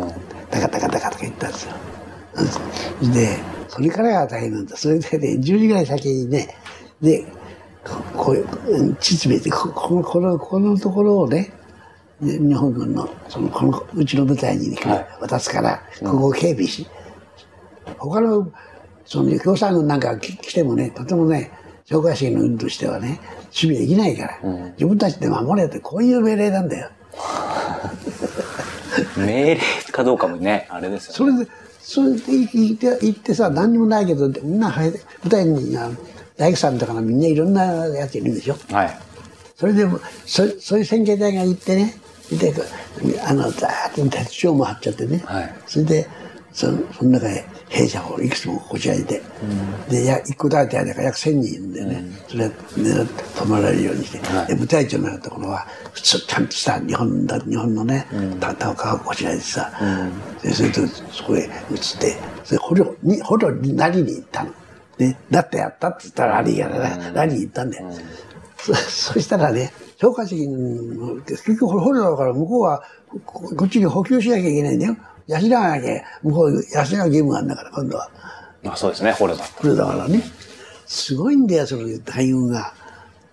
[0.51, 1.73] ダカダカダカとか行ったんですよ。
[3.13, 3.39] で、
[3.69, 4.77] それからが大変なんだ。
[4.77, 6.57] それでね、10時ぐらい先にね、
[7.01, 7.25] で、
[8.17, 8.47] こういう、
[8.97, 11.53] 秩父で、ここの、この、このところをね、
[12.21, 16.87] 日本軍の、その、この、うちの部隊に、ねはい渡すから、ここを警備し、
[17.97, 18.51] 他の、
[19.07, 21.51] その、共産軍なんか来てもね、とてもね、
[21.91, 24.39] 紹介者の軍としてはね、守備できないから、
[24.75, 26.89] 自分たちで守れって、こういう命令なんだよ。
[29.19, 29.61] 命令
[29.91, 31.17] かどうかもね、あれですよね。
[31.17, 34.93] それで、それで行って行ってさ、何にもないけど、みんな舞
[35.29, 35.77] 台に、
[36.37, 38.57] 大工さんとかみんないろんなやついるんでしょ。
[38.71, 38.97] はい。
[39.57, 41.97] それでも、そそういう選挙隊が行ってね、
[42.31, 42.55] で、
[43.27, 45.25] あの、ザーッと鉄章も張っちゃってね。
[45.27, 46.07] はいそれで、
[46.53, 49.23] そその中へ兵者をいくつもこちらにいて、
[49.89, 54.47] で、や一個大隊だから約1000人いるんでね、それ狙って止まられるようにして、はい。
[54.49, 58.07] で、部隊長になるところは、普通ちゃんとした日本だ、日本のね、
[58.41, 59.71] たたをかこちらにさ、
[60.43, 61.49] でそれとそこへ移っ
[62.01, 64.51] て、それ捕虜に、捕虜になりに行ったの。
[64.99, 67.89] ね、だってやったって言ったら悪いからな、なりに行ったんだよ。
[68.59, 68.75] そ
[69.15, 72.83] そしたらね、評価責任、結局捕虜だから向こうは
[73.25, 74.97] ここっちに補給しなきゃいけないんだよ。
[75.39, 78.11] 養わなきゃ、向こう養う義務があるんだから、今度は。
[78.67, 79.45] あそうですね、捕虜だ。
[79.45, 80.23] これだからね。
[80.87, 82.75] すごいんだよ、その待遇が。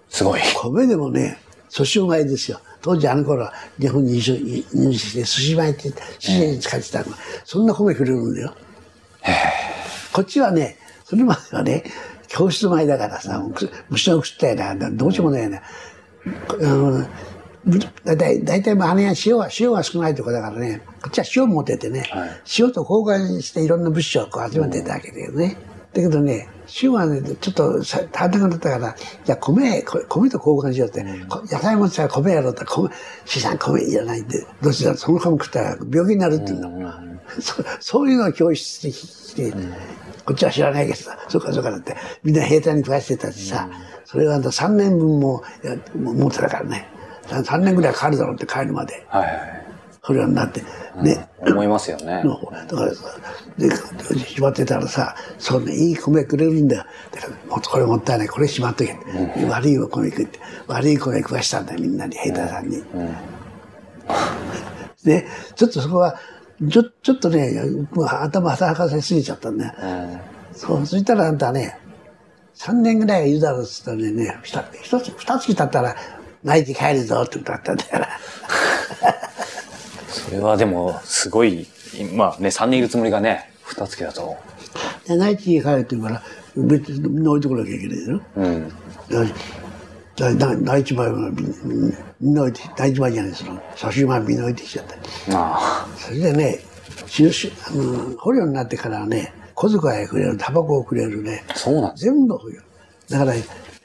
[0.09, 0.41] すごい。
[0.55, 1.39] 米でもね、
[1.71, 2.61] 粗塩米ですよ。
[2.81, 7.05] 当時あの頃は日本に入手して寿司米って寿司に使ってたの。
[7.43, 8.53] そんな米くれるんだよ。
[10.13, 11.83] こっちはね、それまではね、
[12.27, 13.43] 教室米だからさ、
[13.89, 15.57] 虫の食ったよな、どうしようもないよな。
[15.57, 15.61] あ
[16.63, 17.07] の
[18.05, 22.29] だいたい、だいたいまあ姉は塩は、塩が少ないとこだからね、こっちは塩持っててね、はい。
[22.59, 25.57] 塩と交換していろんな物資をこう集めてたわけだよね。
[25.93, 26.47] だけどね、
[26.81, 28.95] 塩はね、ちょっとさ足りなくなったから、
[29.25, 32.89] じゃあ米、こ米と交換しようって、こ野菜持ってたら米やろうって、米、
[33.25, 37.19] 資産米いらないって、どうしたらその米食ったら病気になるって言うんだもん。
[37.41, 39.53] そそういうのを教室で来て、
[40.23, 43.69] こっちは知らないけどさ、そうかそうかだって、みんな兵隊に食わしてたしさ、
[44.05, 45.43] それはあんた3年分も
[45.95, 46.89] 持ってたからね。
[47.27, 49.05] 3年ぐらいかかるだろうって帰るまで。
[49.09, 49.67] はいはい。
[50.07, 50.63] 不良になって。
[51.01, 51.27] ね。
[51.41, 52.23] 思いますよね。
[52.23, 53.03] のだからさ、
[53.57, 53.69] で、
[54.25, 56.85] しまってたらさ、そんないい米くれるんだよ。
[57.11, 58.97] だから、もっとこれもったいない、これしまっとけ。
[59.49, 62.81] 悪い米食って、悪い米食わしたんだよ、みんなに、兵隊さんに。
[65.03, 66.15] で、ちょっとそこは、
[66.71, 67.61] ちょ、ちょっとね、
[68.21, 69.73] 頭働かせすぎちゃったんだよ。
[70.53, 71.77] そう、そしたらあんたね、
[72.55, 75.95] 3年ぐらいはいるだろうって言ったらね、一つ、二月経ったら、
[76.47, 78.07] 泣いて帰るぞってことだったんだよな。
[80.07, 81.67] それはでも、すごい、
[82.13, 84.37] まあね、3年いるつもりがね、二月だと。
[85.05, 86.23] で、内地に帰るって言うから、
[86.55, 88.21] 別にみんな置いてこなきゃいけないよ。
[88.37, 88.71] うん。
[90.15, 91.31] だだ内地前は
[92.19, 93.61] みんな置いて、内地前じゃないですよ。
[93.75, 94.95] 写真前みんな置いてきちゃった。
[95.33, 96.59] あそれでね、
[97.07, 102.61] 収集あの捕虜になってからはね、小遣いくれる、タバコをくれるね、あ、そうなん全部捕虜。
[103.09, 103.33] だから、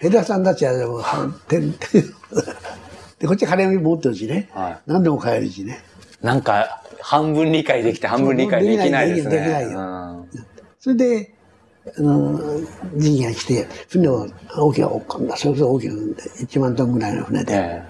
[0.03, 2.03] ヘダさんたちはもう、はてんてん
[3.21, 5.79] で、こっち金持ってるしね、は何でも買えるしね。
[6.21, 9.37] なんか、半分理解できて半分理解できないですね。
[9.37, 10.29] できないできうん。
[10.81, 11.35] それで、
[11.97, 12.41] あの、
[12.97, 14.27] 陣が来て、船を
[14.57, 14.89] 大きな、
[15.37, 17.83] それこそ大きな、1万トンぐらいの船で、え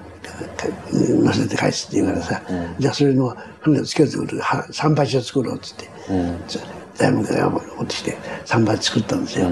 [1.08, 2.42] 乗せて返すって言うからさ、
[2.78, 5.88] じゃあそれの船をつけてくる、は桟橋を作ろうっつって、
[6.94, 9.48] 材木材を持ってきて、桟橋作ったんですよ。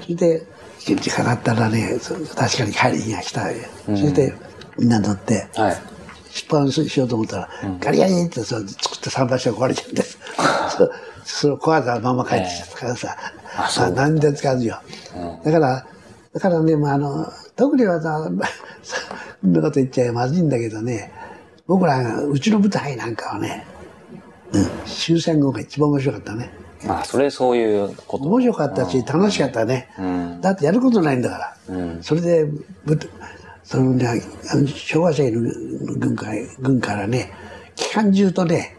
[0.00, 0.53] それで、
[0.86, 4.34] 現地かかったらね、そ確かに帰り日が来たわけ、それで、
[4.78, 5.76] みんな乗って、えはい。
[6.30, 7.48] 出版しようと思ったら、
[7.80, 10.02] ガリガリってそう作った桟橋が壊れちゃって、
[10.76, 10.92] そう
[11.24, 13.16] それを壊したまま帰ってきちゃったからさ、
[13.56, 14.80] あそうあ何で使わずよ。
[15.44, 15.86] だから、
[16.32, 18.28] だからね、まあ、あの、特にはさ、
[18.82, 21.12] そんなこと言っちゃまずいんだけどね、
[21.66, 23.64] 僕らが、うちの舞台なんかはね、
[24.52, 26.50] うん、終戦後が一番面白かったね。
[26.86, 28.24] まあ、それそういうこと。
[28.24, 29.88] 面白かったし、楽しかったね。
[30.00, 32.02] んだってやることないんだから。
[32.02, 32.44] それで、
[32.84, 32.98] ぶ
[33.62, 34.22] そのね、
[34.66, 35.40] 昭和世の
[35.98, 37.32] 軍から軍からね、
[37.74, 38.76] 機関銃とね、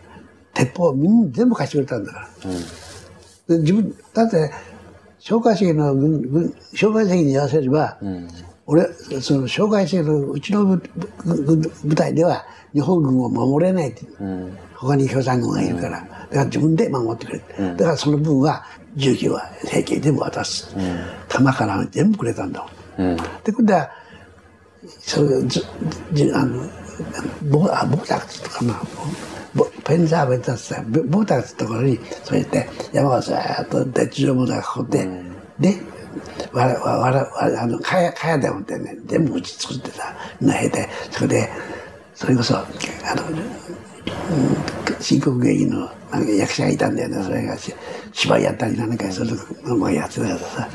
[0.54, 3.56] 鉄砲みんな全部貸してくれたんだから。
[3.56, 4.52] で自分、だって、
[5.20, 7.98] 蒋介石の軍、軍蒋介石に言わせれば、
[8.68, 14.02] 俺、その蒋介石のうちの部隊では日本軍を守れないって、
[14.74, 17.78] 他に共産軍がいるから、だから自分で守ってくれる。
[17.78, 18.66] だからその分は
[18.96, 20.76] 銃器は平均全部渡す。
[21.30, 22.68] 弾から全部くれたんだ
[22.98, 23.18] もん。
[23.44, 23.90] で、今度は、
[25.00, 25.66] そうず
[26.14, 26.64] ずあの、
[27.50, 28.82] ボあボーターって言ったかな。
[29.54, 35.08] ボペンザーベンタってボーターってところに、そうやって山がずーっと鉄条もがここで、
[35.60, 35.78] で、
[36.54, 41.50] わら、わら、わら、あの、かや、かやでもってね、全部うち作ってさ、みんな兵隊、それで、
[42.14, 42.66] それこそ、あ
[43.16, 43.86] の、うん
[45.00, 47.74] 新国劇のなんか役者がいたんだよね、それがし
[48.14, 49.32] 芝居やったりなんか、それ
[49.64, 50.70] のまあやってたからさ。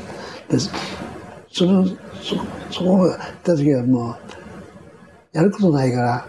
[0.49, 0.57] で
[1.51, 1.95] その、そ、
[2.69, 4.17] そこが行った時はもう、
[5.33, 6.27] やることないから、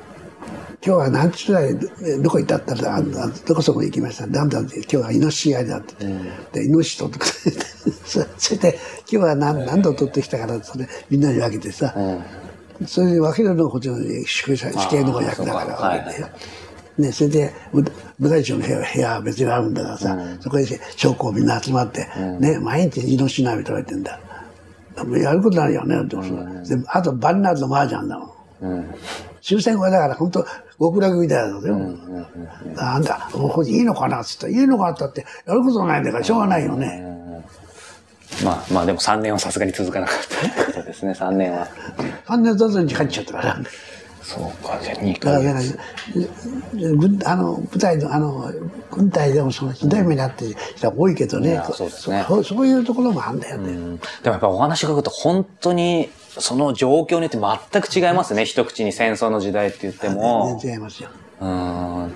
[0.84, 4.26] 今日は何時ぐらいどこ行ったったら、どこそこ行きました。
[4.26, 5.94] なんだって、今日はイノシシ狩りだって。
[6.52, 7.60] で、イノシシ取ってくれて、
[8.04, 8.78] それで、
[9.08, 11.94] 今日は何何度取ってきたから、それみんなに分けてさ、
[12.84, 13.96] それで分けるのがこっちの
[14.26, 16.28] 宿舎死刑の役だから分けてよ。
[16.98, 17.54] ね、それで、
[18.18, 22.08] 部隊長の部屋部屋は別にあるんだからさ、そこで将校みんな集まって、
[22.40, 24.18] ね、毎日イノシシ鍋食べてんだ。
[25.16, 28.94] やることないよね、ってことであと晩になると麻雀だもん。
[29.42, 30.46] 終戦後はだから本当
[30.78, 31.78] 極楽みたいだよ。
[32.74, 37.12] なんだ、これいいのかなっつったら、いいのかなって言って、やることないんだからしょうがないよね。
[38.44, 40.16] まあ、まあでも3年はさすがに続かなかっ
[40.54, 41.68] たってことですね、3年は。
[42.26, 43.58] 3年経つに帰っちゃったから。
[44.22, 46.96] そうか、じゃあ2だからヶね月。
[46.96, 48.52] 軍あの部隊のあの
[48.90, 53.72] 軍隊でもそのひどい目にあってる人が多いけどねやそうですねそそういうところもあるんだよね、
[54.22, 56.08] でもやっぱお話伺うと本当に
[56.38, 58.44] その状況によって全く違いますね。
[58.44, 60.58] 一口に戦争の時代って言っても。
[60.60, 61.10] 全然違いますよ
[61.40, 62.12] うーん。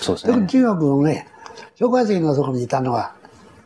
[0.00, 0.32] そうですね。
[0.32, 1.28] 特に中学のね
[1.76, 3.14] 蒋介石のところにいたのは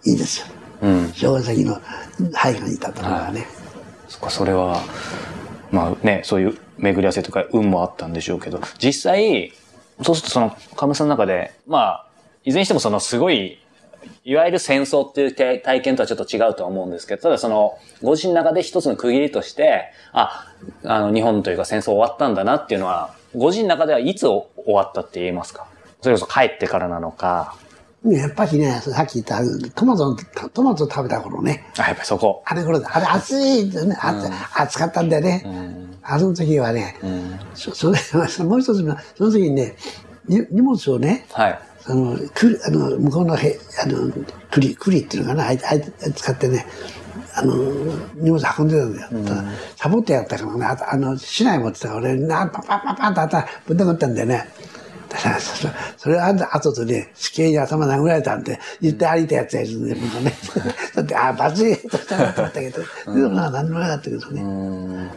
[0.04, 0.46] いいですよ
[0.82, 1.12] うん。
[1.12, 1.80] 蒋介石の
[2.32, 3.46] 配下にいたところはね、
[4.08, 4.80] そっか、それは、
[5.70, 9.52] まあね、そういう巡り合わせとか運もあったんでしょうけど、実際、
[10.02, 12.06] そうするとその、カムさんの中で、まあ、
[12.44, 13.61] いずれにしてもそのすごい、
[14.24, 20.52] いわゆる戦争っていう体体験とはちょっと違うとは思うんですけど、ただその、ご自身の中で一つの区切りとして、あ、
[20.84, 25.66] あの、日本というか戦争終わったんだなっていうのは、ご自身の中ではいつ終わったって言えますか？
[26.02, 27.56] それこそ帰ってからなのか、
[28.04, 29.40] ねやっぱりねさっき言った
[29.76, 30.16] トマトの
[30.50, 31.64] トマト食べた頃ね。
[31.78, 32.42] あ、やっぱりそこ。
[32.44, 32.90] あれ頃だ。
[32.92, 33.96] あれ暑いね。
[33.98, 35.44] 暑,、暑かったんだよね、
[36.02, 36.96] あの時はね、
[37.54, 37.98] そそれ
[38.44, 39.76] もう一つのその時にね
[40.26, 41.58] に荷物をねはい。
[41.84, 44.12] その、くあの、向こうのへ、あの、
[44.50, 45.82] 栗、栗っていうのかな、あいあい
[46.14, 46.66] 使ってね、
[47.34, 47.54] あの、
[48.14, 49.08] 荷物運んでたんだよ。
[49.26, 49.44] ただ
[49.76, 54.48] サボってやったからね、あとあの、市内持ってたから俺、な、パンパンパンパンと頭ぶん殴ったんだよね。
[55.08, 55.68] だからそ
[55.98, 60.32] それあんた後でね、死刑に頭殴られたんで、言って歩いたやつやるんで、僕ね。
[60.94, 65.10] だって、あ、罰ゲーとしたなと思ったけど、でもな、何でもなかったけどね。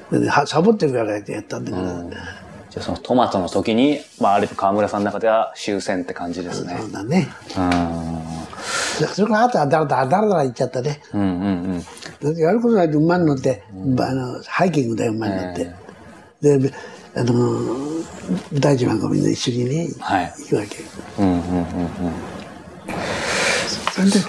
[0.47, 2.44] サボってるからやったんだから。
[2.75, 6.77] じゃあそのトマトの時に、まあある種川村さんの中では終戦って感じですね。
[6.77, 7.29] そうだね。
[7.57, 9.07] うん。
[9.07, 11.01] それからあとはだらだらだらだら言っちゃったね。
[11.13, 11.31] うんうんう
[11.77, 11.79] ん。
[11.79, 15.71] だってやることないと馬に乗って、あの、ハイキングだよ、馬に乗って。
[16.41, 16.73] で、
[17.15, 17.33] あの、
[18.51, 20.83] 舞台自慢がみんな一緒にね、はい行くわけ。
[21.19, 21.67] うんうんうんうん。
[23.93, 24.19] それで、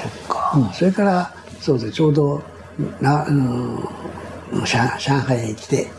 [0.55, 2.41] うんそれから、そうで、ちょうど、
[3.01, 3.91] な、あの、
[4.53, 4.65] 上
[4.99, 5.91] 上海へ来て、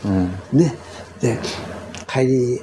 [0.50, 0.74] ね、
[1.20, 1.38] で、
[2.08, 2.60] 帰り、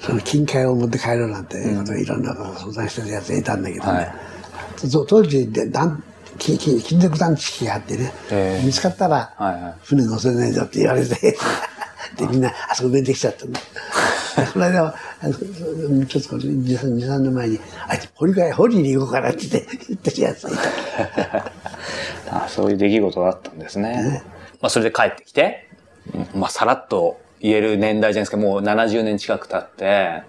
[0.00, 1.74] その金塊を持って帰ろうなんてい
[2.06, 3.92] ろんなことを相談してるやつがいたんだけどね。
[3.92, 4.14] はい
[4.90, 6.02] 当時で団
[6.38, 6.58] 金
[6.98, 11.36] 属探知機があってね、へえ見つかったら、はいはい船乗せないぞって言われて、
[12.18, 13.60] で、みんなあそこ出てきちゃったんだ。
[14.52, 19.60] この間は、ちょっと2、3 2 3年前に、あいつ、掘り替え、掘りに行こうかなって言
[19.96, 20.54] ってるやつがい
[21.16, 21.52] た。
[22.44, 24.22] あそういう出来事があったんですね。
[24.60, 25.68] まあそれで帰ってきて、
[26.34, 30.22] うんまあさらっと言える年代じゃないですか、もう70年近く経って、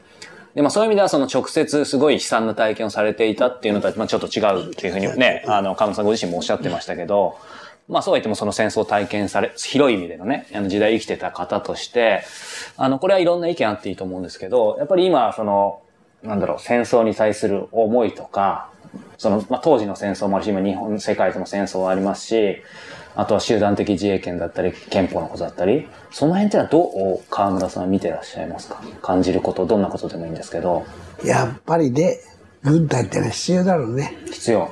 [0.55, 7.37] で、まあそういう意味ではその直接すごい悲惨な体験をされていたっていうのとはまあちょっと違うっていうふうにね、あの、河村さんご自身もおっしゃってましたけど、
[7.87, 12.23] まあそうは言ってもその戦争を体験され、広い意味でのね、あの時代生きてた方として、
[12.77, 15.81] あの、これはいろんな意見あっていいと思うんですけど、やっぱり今、その、
[16.23, 18.69] なんだろう、戦争に対する思いとか、
[19.17, 22.61] その、まあ、当時の戦争もあるし、今日本、世界との戦争はありますし、
[23.15, 28.81] あとは集団的自衛権だったり、憲法のことだったり、その辺ってのはどう河村さんは見てらっしゃいますか？
[29.01, 30.83] 感じること、どんなことでもいいんですけど、
[31.23, 32.17] やっぱりね、
[32.63, 34.17] 軍隊ってのは必要だろうね。
[34.25, 34.71] 必要。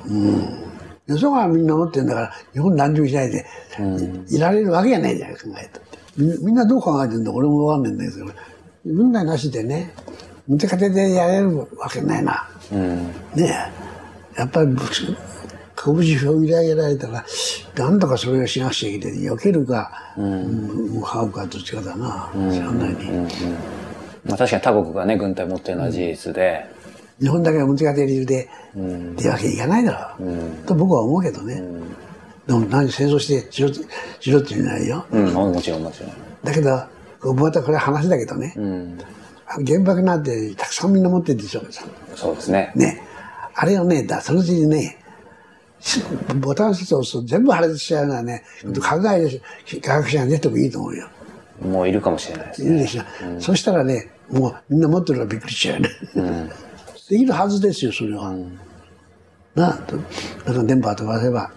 [1.06, 3.44] よそがみんな持ってるんだから、日本何にもしないで、
[4.30, 5.98] いられるわけがないじゃない、考えたって。
[6.16, 8.26] みみんなどう考えてるんだ俺もわかんないんだけど、
[8.84, 9.94] 軍隊なしでね、
[10.48, 12.48] 無手勝てでやれるわけないな。
[12.72, 13.06] うん。
[13.06, 13.12] ね
[14.36, 14.38] え。
[14.38, 14.68] やっぱり、
[15.84, 17.24] 拳を入れ上げられたら、
[17.76, 19.18] なんとかそれをしなくちゃいけない。
[19.18, 22.30] 避けるか、うん、向かうかどっちかだな。
[22.50, 23.10] 知らないに。
[24.24, 26.64] まあ確かに他国がね、軍隊持ってるのは事実で、
[27.20, 30.66] 日本だけが無手勝て理由で、ってわけにいかないだろう。
[30.66, 31.62] と僕は思うけどね。
[32.46, 35.04] でも何戦争してしろしろって言うないよ。
[35.10, 36.10] うん、もちろんもちろん。
[36.42, 36.82] だけど、
[37.34, 38.54] またこれは話だけどね。
[39.66, 41.62] 原爆なんてたくさんみんな持ってるでしょ。
[42.16, 42.72] そうですね。
[42.74, 43.02] ね。
[43.54, 45.01] あれをね、だそのうちにね、し
[46.36, 49.42] ボタン一つ押すと全部破裂しちゃうのはね、考える
[49.80, 51.08] 科学者が出てもいいと思うよ。
[51.60, 52.68] もういるかもしれないですね。
[52.68, 53.02] いるでしょ。
[53.40, 56.50] そしたらね、もうみんな持ってるからびっくりしちゃうよね。
[57.08, 58.32] できるはずですよ、それは。
[59.54, 60.02] なあ、とだ
[60.52, 61.50] から電波を飛ばせば、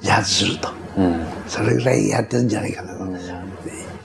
[0.00, 0.68] 自発すると。
[0.96, 1.26] うん。
[1.48, 3.04] それぐらいやってるんじゃないかなと。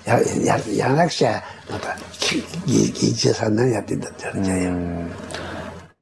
[0.05, 4.71] やややらなくちゃ、また、きぎ議事さん何やってんだって言われちゃうよ。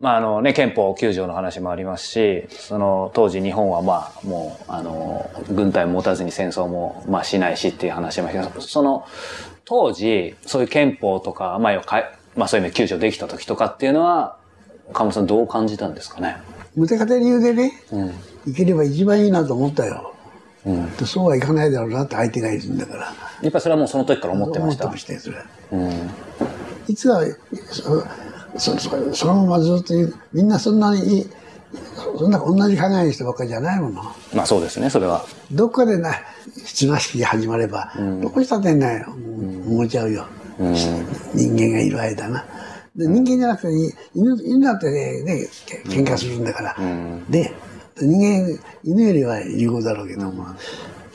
[0.04, 9.06] まああのね、憲法9条の話もありますし、その当時日本はまあもう、あの、軍隊を持たずに戦争もまあしないしっていう話もありますけど、その
[9.64, 11.82] 当時、そういう憲法とか、まあ
[12.36, 14.36] まあそういう意味で9条できた時とかっていうのは、
[14.92, 16.36] 河村さんどう感じたんですかね？
[16.76, 17.72] 無手勝て理由でね、
[18.46, 20.14] いければ一番いいなと思ったよ。
[20.66, 20.92] うん。
[20.98, 23.00] でそうはいかないだろうなって相手がいるんだから。
[23.04, 23.12] や
[23.48, 24.84] っぱりそれはもうその時から思ってました。
[24.84, 25.46] 思ってましたよ、それは。
[25.72, 26.10] うん。
[26.90, 27.24] いつは、
[28.58, 29.94] そそそそのままずっと
[30.32, 31.30] みんなそんなにいい、
[32.18, 34.04] そんな同じ考えの人ばっかりじゃないもの。
[34.34, 35.26] まあそうですね、それは。
[35.52, 36.14] どっかでな、
[36.66, 40.26] 綱引きが始まれば、どこしたってね、思っちゃうよ。
[41.34, 42.46] 人間がいる間な。
[42.96, 43.68] で人間じゃなくて
[44.14, 45.48] 犬、犬だってね、ね
[45.86, 46.78] 喧嘩するんだから。
[47.30, 47.52] で、
[48.00, 50.46] 人間、犬よりは有効だろうけども、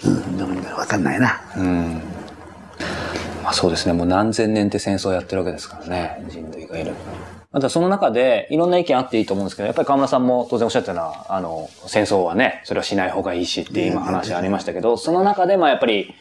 [0.05, 1.41] うん、でもねわかんないな。
[1.57, 2.03] うん。
[3.49, 6.93] まあそうですね、もう何千年って戦争やってるわけですからね、人類がいる。
[7.51, 16.15] またその中でいろんな意見あっていいと思うんですけど、やっぱり河村さんも当然おっしゃったのは、あの、戦争はね、それはしない方がいいしって今話ありましたけど、その中でまあやっぱり、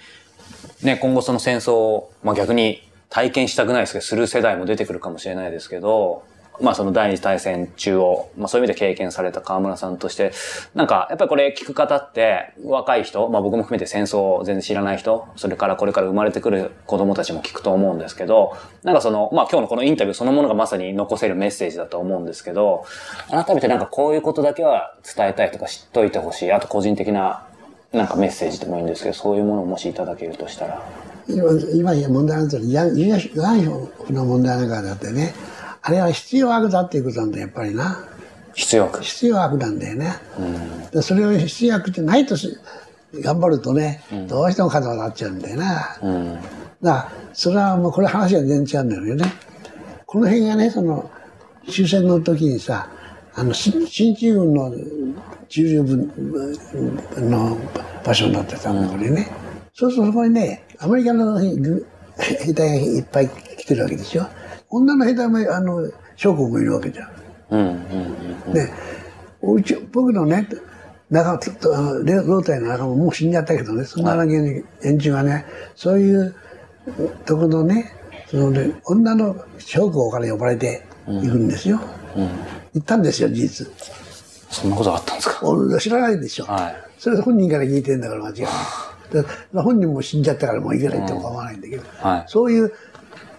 [0.83, 6.23] ね、今後その戦争を、まあ逆に体験したくないですけど、する世代も出てくるかもしれないですけど、
[6.59, 10.31] まあその第二次大戦中を、まあそういう意味で経験された河村さんとして、
[10.73, 22.85] なんかやっぱりこれ聞く方って若い人、まあ僕も含めて戦争を全然知らない人、それからこれから生まれてくる子供たちも聞くと思うんですけど、なんかその、まあ今日のこのインタビューそのものがまさに残せるメッセージだと思うんですけど、
[23.29, 27.45] 改めてなんかこういうことだけは伝えたいとか知っといてほしい、あと個人的な
[27.93, 30.81] なんかメッセージでもいいんですけど、そういうものをもしいただけるとしたら。
[31.29, 35.33] 今、今問題なんですけど、慰安慰安婦の問題なんかだってね、
[35.87, 38.03] あれは必要悪だっていうことなんだ、やっぱりな。
[38.53, 39.01] 必要悪。
[39.01, 40.15] 必要悪なんだよね。
[40.91, 42.57] でそれを必要悪ってないとし
[43.13, 45.97] 頑張るとね、どうしても肩が立っちゃうんだよな。
[46.01, 46.33] うん。
[46.35, 46.49] だか
[46.81, 49.33] ら、それはもうこれ話は全然違うんだよね。
[50.05, 51.09] この辺がね、その、
[51.69, 52.89] 終戦の時にさ、
[53.33, 54.73] あの、し進駐軍の
[55.47, 56.11] 駐留分
[57.29, 57.57] の
[58.03, 59.29] 場所になってたんだ、これね。
[59.73, 61.85] そうするとそこにね、アメリカの軍
[62.19, 64.25] 兵隊がいっぱい来てるわけでしょ。
[64.69, 67.09] 女の兵隊も、あの、諸国もいるわけじゃん。
[67.51, 67.59] うん。
[68.47, 68.53] うん。
[68.53, 68.71] で、
[69.41, 70.47] うち、僕のね、
[71.09, 76.35] 仲ととあの仲間ももう死んじゃったけどね、そんな連中がね、そういう
[77.25, 77.93] ところのね、
[78.29, 81.79] そのね、女の将校から呼ばれて行くんですよ。
[82.73, 83.67] 行ったんですよ、事実。
[84.49, 85.47] そんなことあったんですか？
[85.47, 86.45] 俺知らないでしょ。
[86.45, 86.75] はい。
[86.97, 88.51] それ本人から聞いてんだから間違いない。
[89.53, 92.73] で本人も死んじゃったからもう行けないっても構わないんだけど、はいそういう、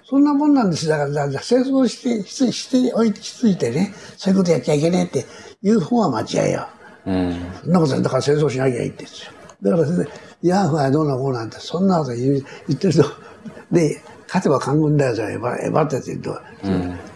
[0.08, 0.88] そんなもんなんです。
[0.88, 5.26] だから、だから戦争して、して、しておいて、しついてね、そういうことやっちゃいけねえって
[5.62, 6.66] いう方は間違いよ。
[7.04, 7.36] うん。
[7.62, 9.32] そんなことだから戦争しなきゃいいって言うんですよ。
[9.60, 10.10] だからそれで、
[10.42, 13.04] ヤーフはどうのこうなんて、そんなこと言ってると、
[13.70, 16.38] で、勝てば官軍だよ、じゃあ、えば、えばって言うと、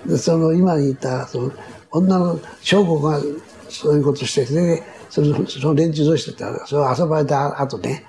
[0.07, 1.53] でその、今言った、その、
[1.93, 3.23] 女の将校が
[3.71, 8.05] そういうことして、それで、その、その連中としてたら、それを遊ばれた後ね、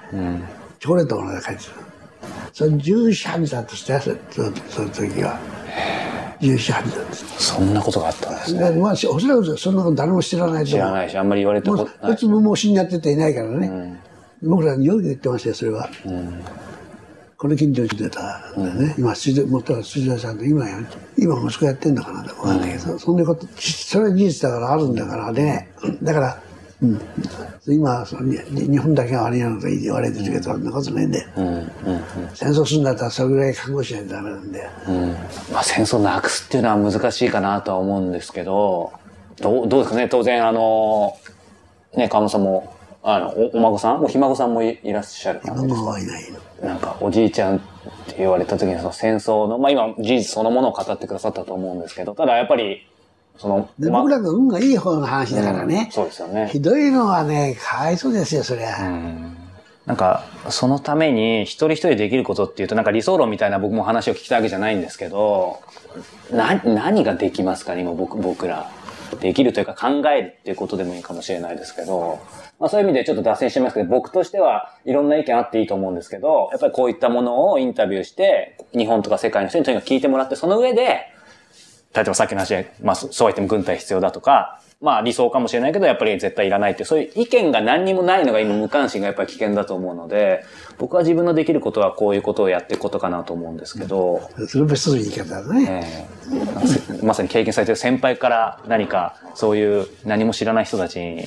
[0.81, 1.92] チョコレートをもらって帰ってく
[2.23, 2.29] る。
[2.53, 4.01] それ14半だとしたよ、
[4.69, 5.39] その時は。
[6.41, 8.71] 14半だとしそんなことがあったんですね。
[8.71, 10.71] まあ、おそらくそんなこと誰も知らないと。
[10.71, 12.17] 知らないし、あんまり言われたもうことないこい。
[12.17, 14.01] つももう死んじゃってていないからね。
[14.41, 15.89] 僕らによく言ってましたよ、それは。
[17.37, 18.21] この近所に住んでた
[18.57, 18.95] んだよね。
[18.97, 20.77] 今、水田、元は水田さんと今や、
[21.17, 25.69] 今息子やってんのかなわかんないけど、そんなこと、それは事実だからあるんだからね。
[26.01, 26.41] だから、
[26.83, 27.01] うん。
[27.73, 31.29] 今、日本だけが悪いなと言われてるけど、そんなことないんだよ。
[31.37, 31.45] うん。
[31.47, 31.67] うん。
[32.33, 34.69] 戦争するんだったらそれぐらい覚悟しないとダメなんだよ。
[34.87, 35.11] うん。
[35.53, 38.91] まあ戦争なくすっていうのは難しいかなとは思うんですけど、
[39.39, 40.09] どう、どうですかね？
[40.09, 41.17] 当然あの、
[41.95, 43.99] ね、川本さんも、あの、おお孫さん？
[43.99, 46.67] もうひ孫さんもいいらっしゃるはいないの。
[46.67, 47.59] なんか、おじいちゃんっ
[48.07, 52.87] て言われた時に、その戦争の、まあ今、事実そのものを語ってくださったと思うんですけど、ただやっぱり、
[53.37, 55.89] その、僕らが運がいい方の話だからね。
[55.91, 56.49] そうですよね。
[56.51, 58.77] ひどいのはね、かわいそうですよ、そりゃ。
[59.85, 65.59] なんか、そのために一人一人できることっていうと、なんか理想論みたいな僕も話を聞きたいわけじゃないんですけど、
[66.31, 68.69] な、何ができますかね、今僕、僕ら。
[69.19, 72.19] できるというか考えるっていうことでもいいかもしれないですけど、
[72.59, 81.01] まあそういう意味でちょっと脱線してますけど、僕としてはいろんな意見あっていいと思うんですけど、やっぱりこういったものをインタビューして、日本とか世界の人にとにかく聞いてもらって、その上で、
[81.95, 90.43] 例えばさっきの話で、まあ、そそうは言っても軍隊必要だとか、まあ理想かもしれないけど、やっぱり絶対いらないってそういう意見が何にもないのが今無関心がやっぱり危険だと思うので、
[90.77, 96.07] 僕は自分のできることはこういうことをやっていくことかなと思うんですけど、それも一つの言い方だね。
[96.09, 101.25] えーまさに経験されてる先輩から何かそういう何も知らない人たちに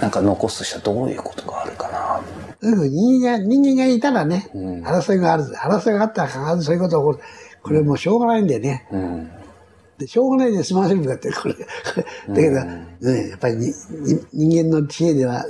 [0.00, 2.20] なんか残すとしたらどういうことがあるかな。
[2.62, 5.44] 人間が、人間がいたらね、争いがある。
[5.44, 7.28] 争いがあったら必ずそういうことが起こる。
[7.62, 8.86] これもうしょうがないんだよね。
[8.92, 9.30] うん。
[9.98, 11.54] でしょうがないで済ませるんだって、これ。
[11.54, 12.64] だけど、
[13.12, 15.44] ね、やっぱりにに人間の知恵では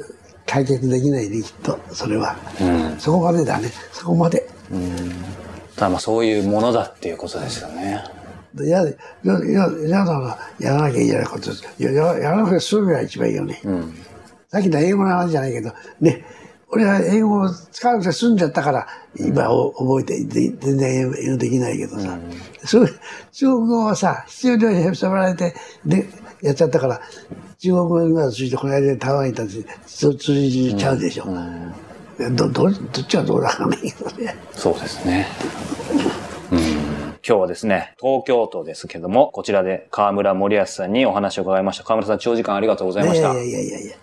[0.46, 1.78] 解決できないね、きっと。
[1.92, 2.36] それは。
[2.60, 2.64] う
[2.96, 2.98] ん。
[2.98, 3.70] そこまでだね。
[3.92, 4.48] そこまで。
[5.76, 8.02] ただまあそういうものだっていうことですよね。
[8.54, 8.90] でや、や、
[9.24, 9.34] や、
[9.86, 11.50] やだな、やらなきゃいけないこと。
[11.78, 13.60] や、ややらなくて済むが一番いいよね。
[13.64, 13.94] うん。
[14.48, 15.70] さっきの英語の話じゃないけど、
[16.00, 16.24] ね、
[16.70, 18.86] 俺は英語を使わなくて済んじゃったから、
[19.18, 22.18] 今お覚えて、で全然英語できないけどさ、
[22.64, 23.00] そういう
[23.32, 25.54] 中国語はさ、必要量に迫られて、
[25.86, 26.08] で、
[26.42, 27.00] やっちゃったから、
[27.58, 31.26] 中国語がついて、この間台湾に行ったって、通通じちゃうでしょ。
[32.32, 32.72] ど、ど、どっ
[33.06, 33.76] ちはどうだかね。
[34.52, 35.26] そうですね。
[36.52, 41.84] うん今日はですね、東京都ですけども、こちらで河村森康さんにお話を伺いました。
[41.84, 43.32] 河村さん、長時間ありがとうございました。
[43.34, 43.96] いやいやいやいや。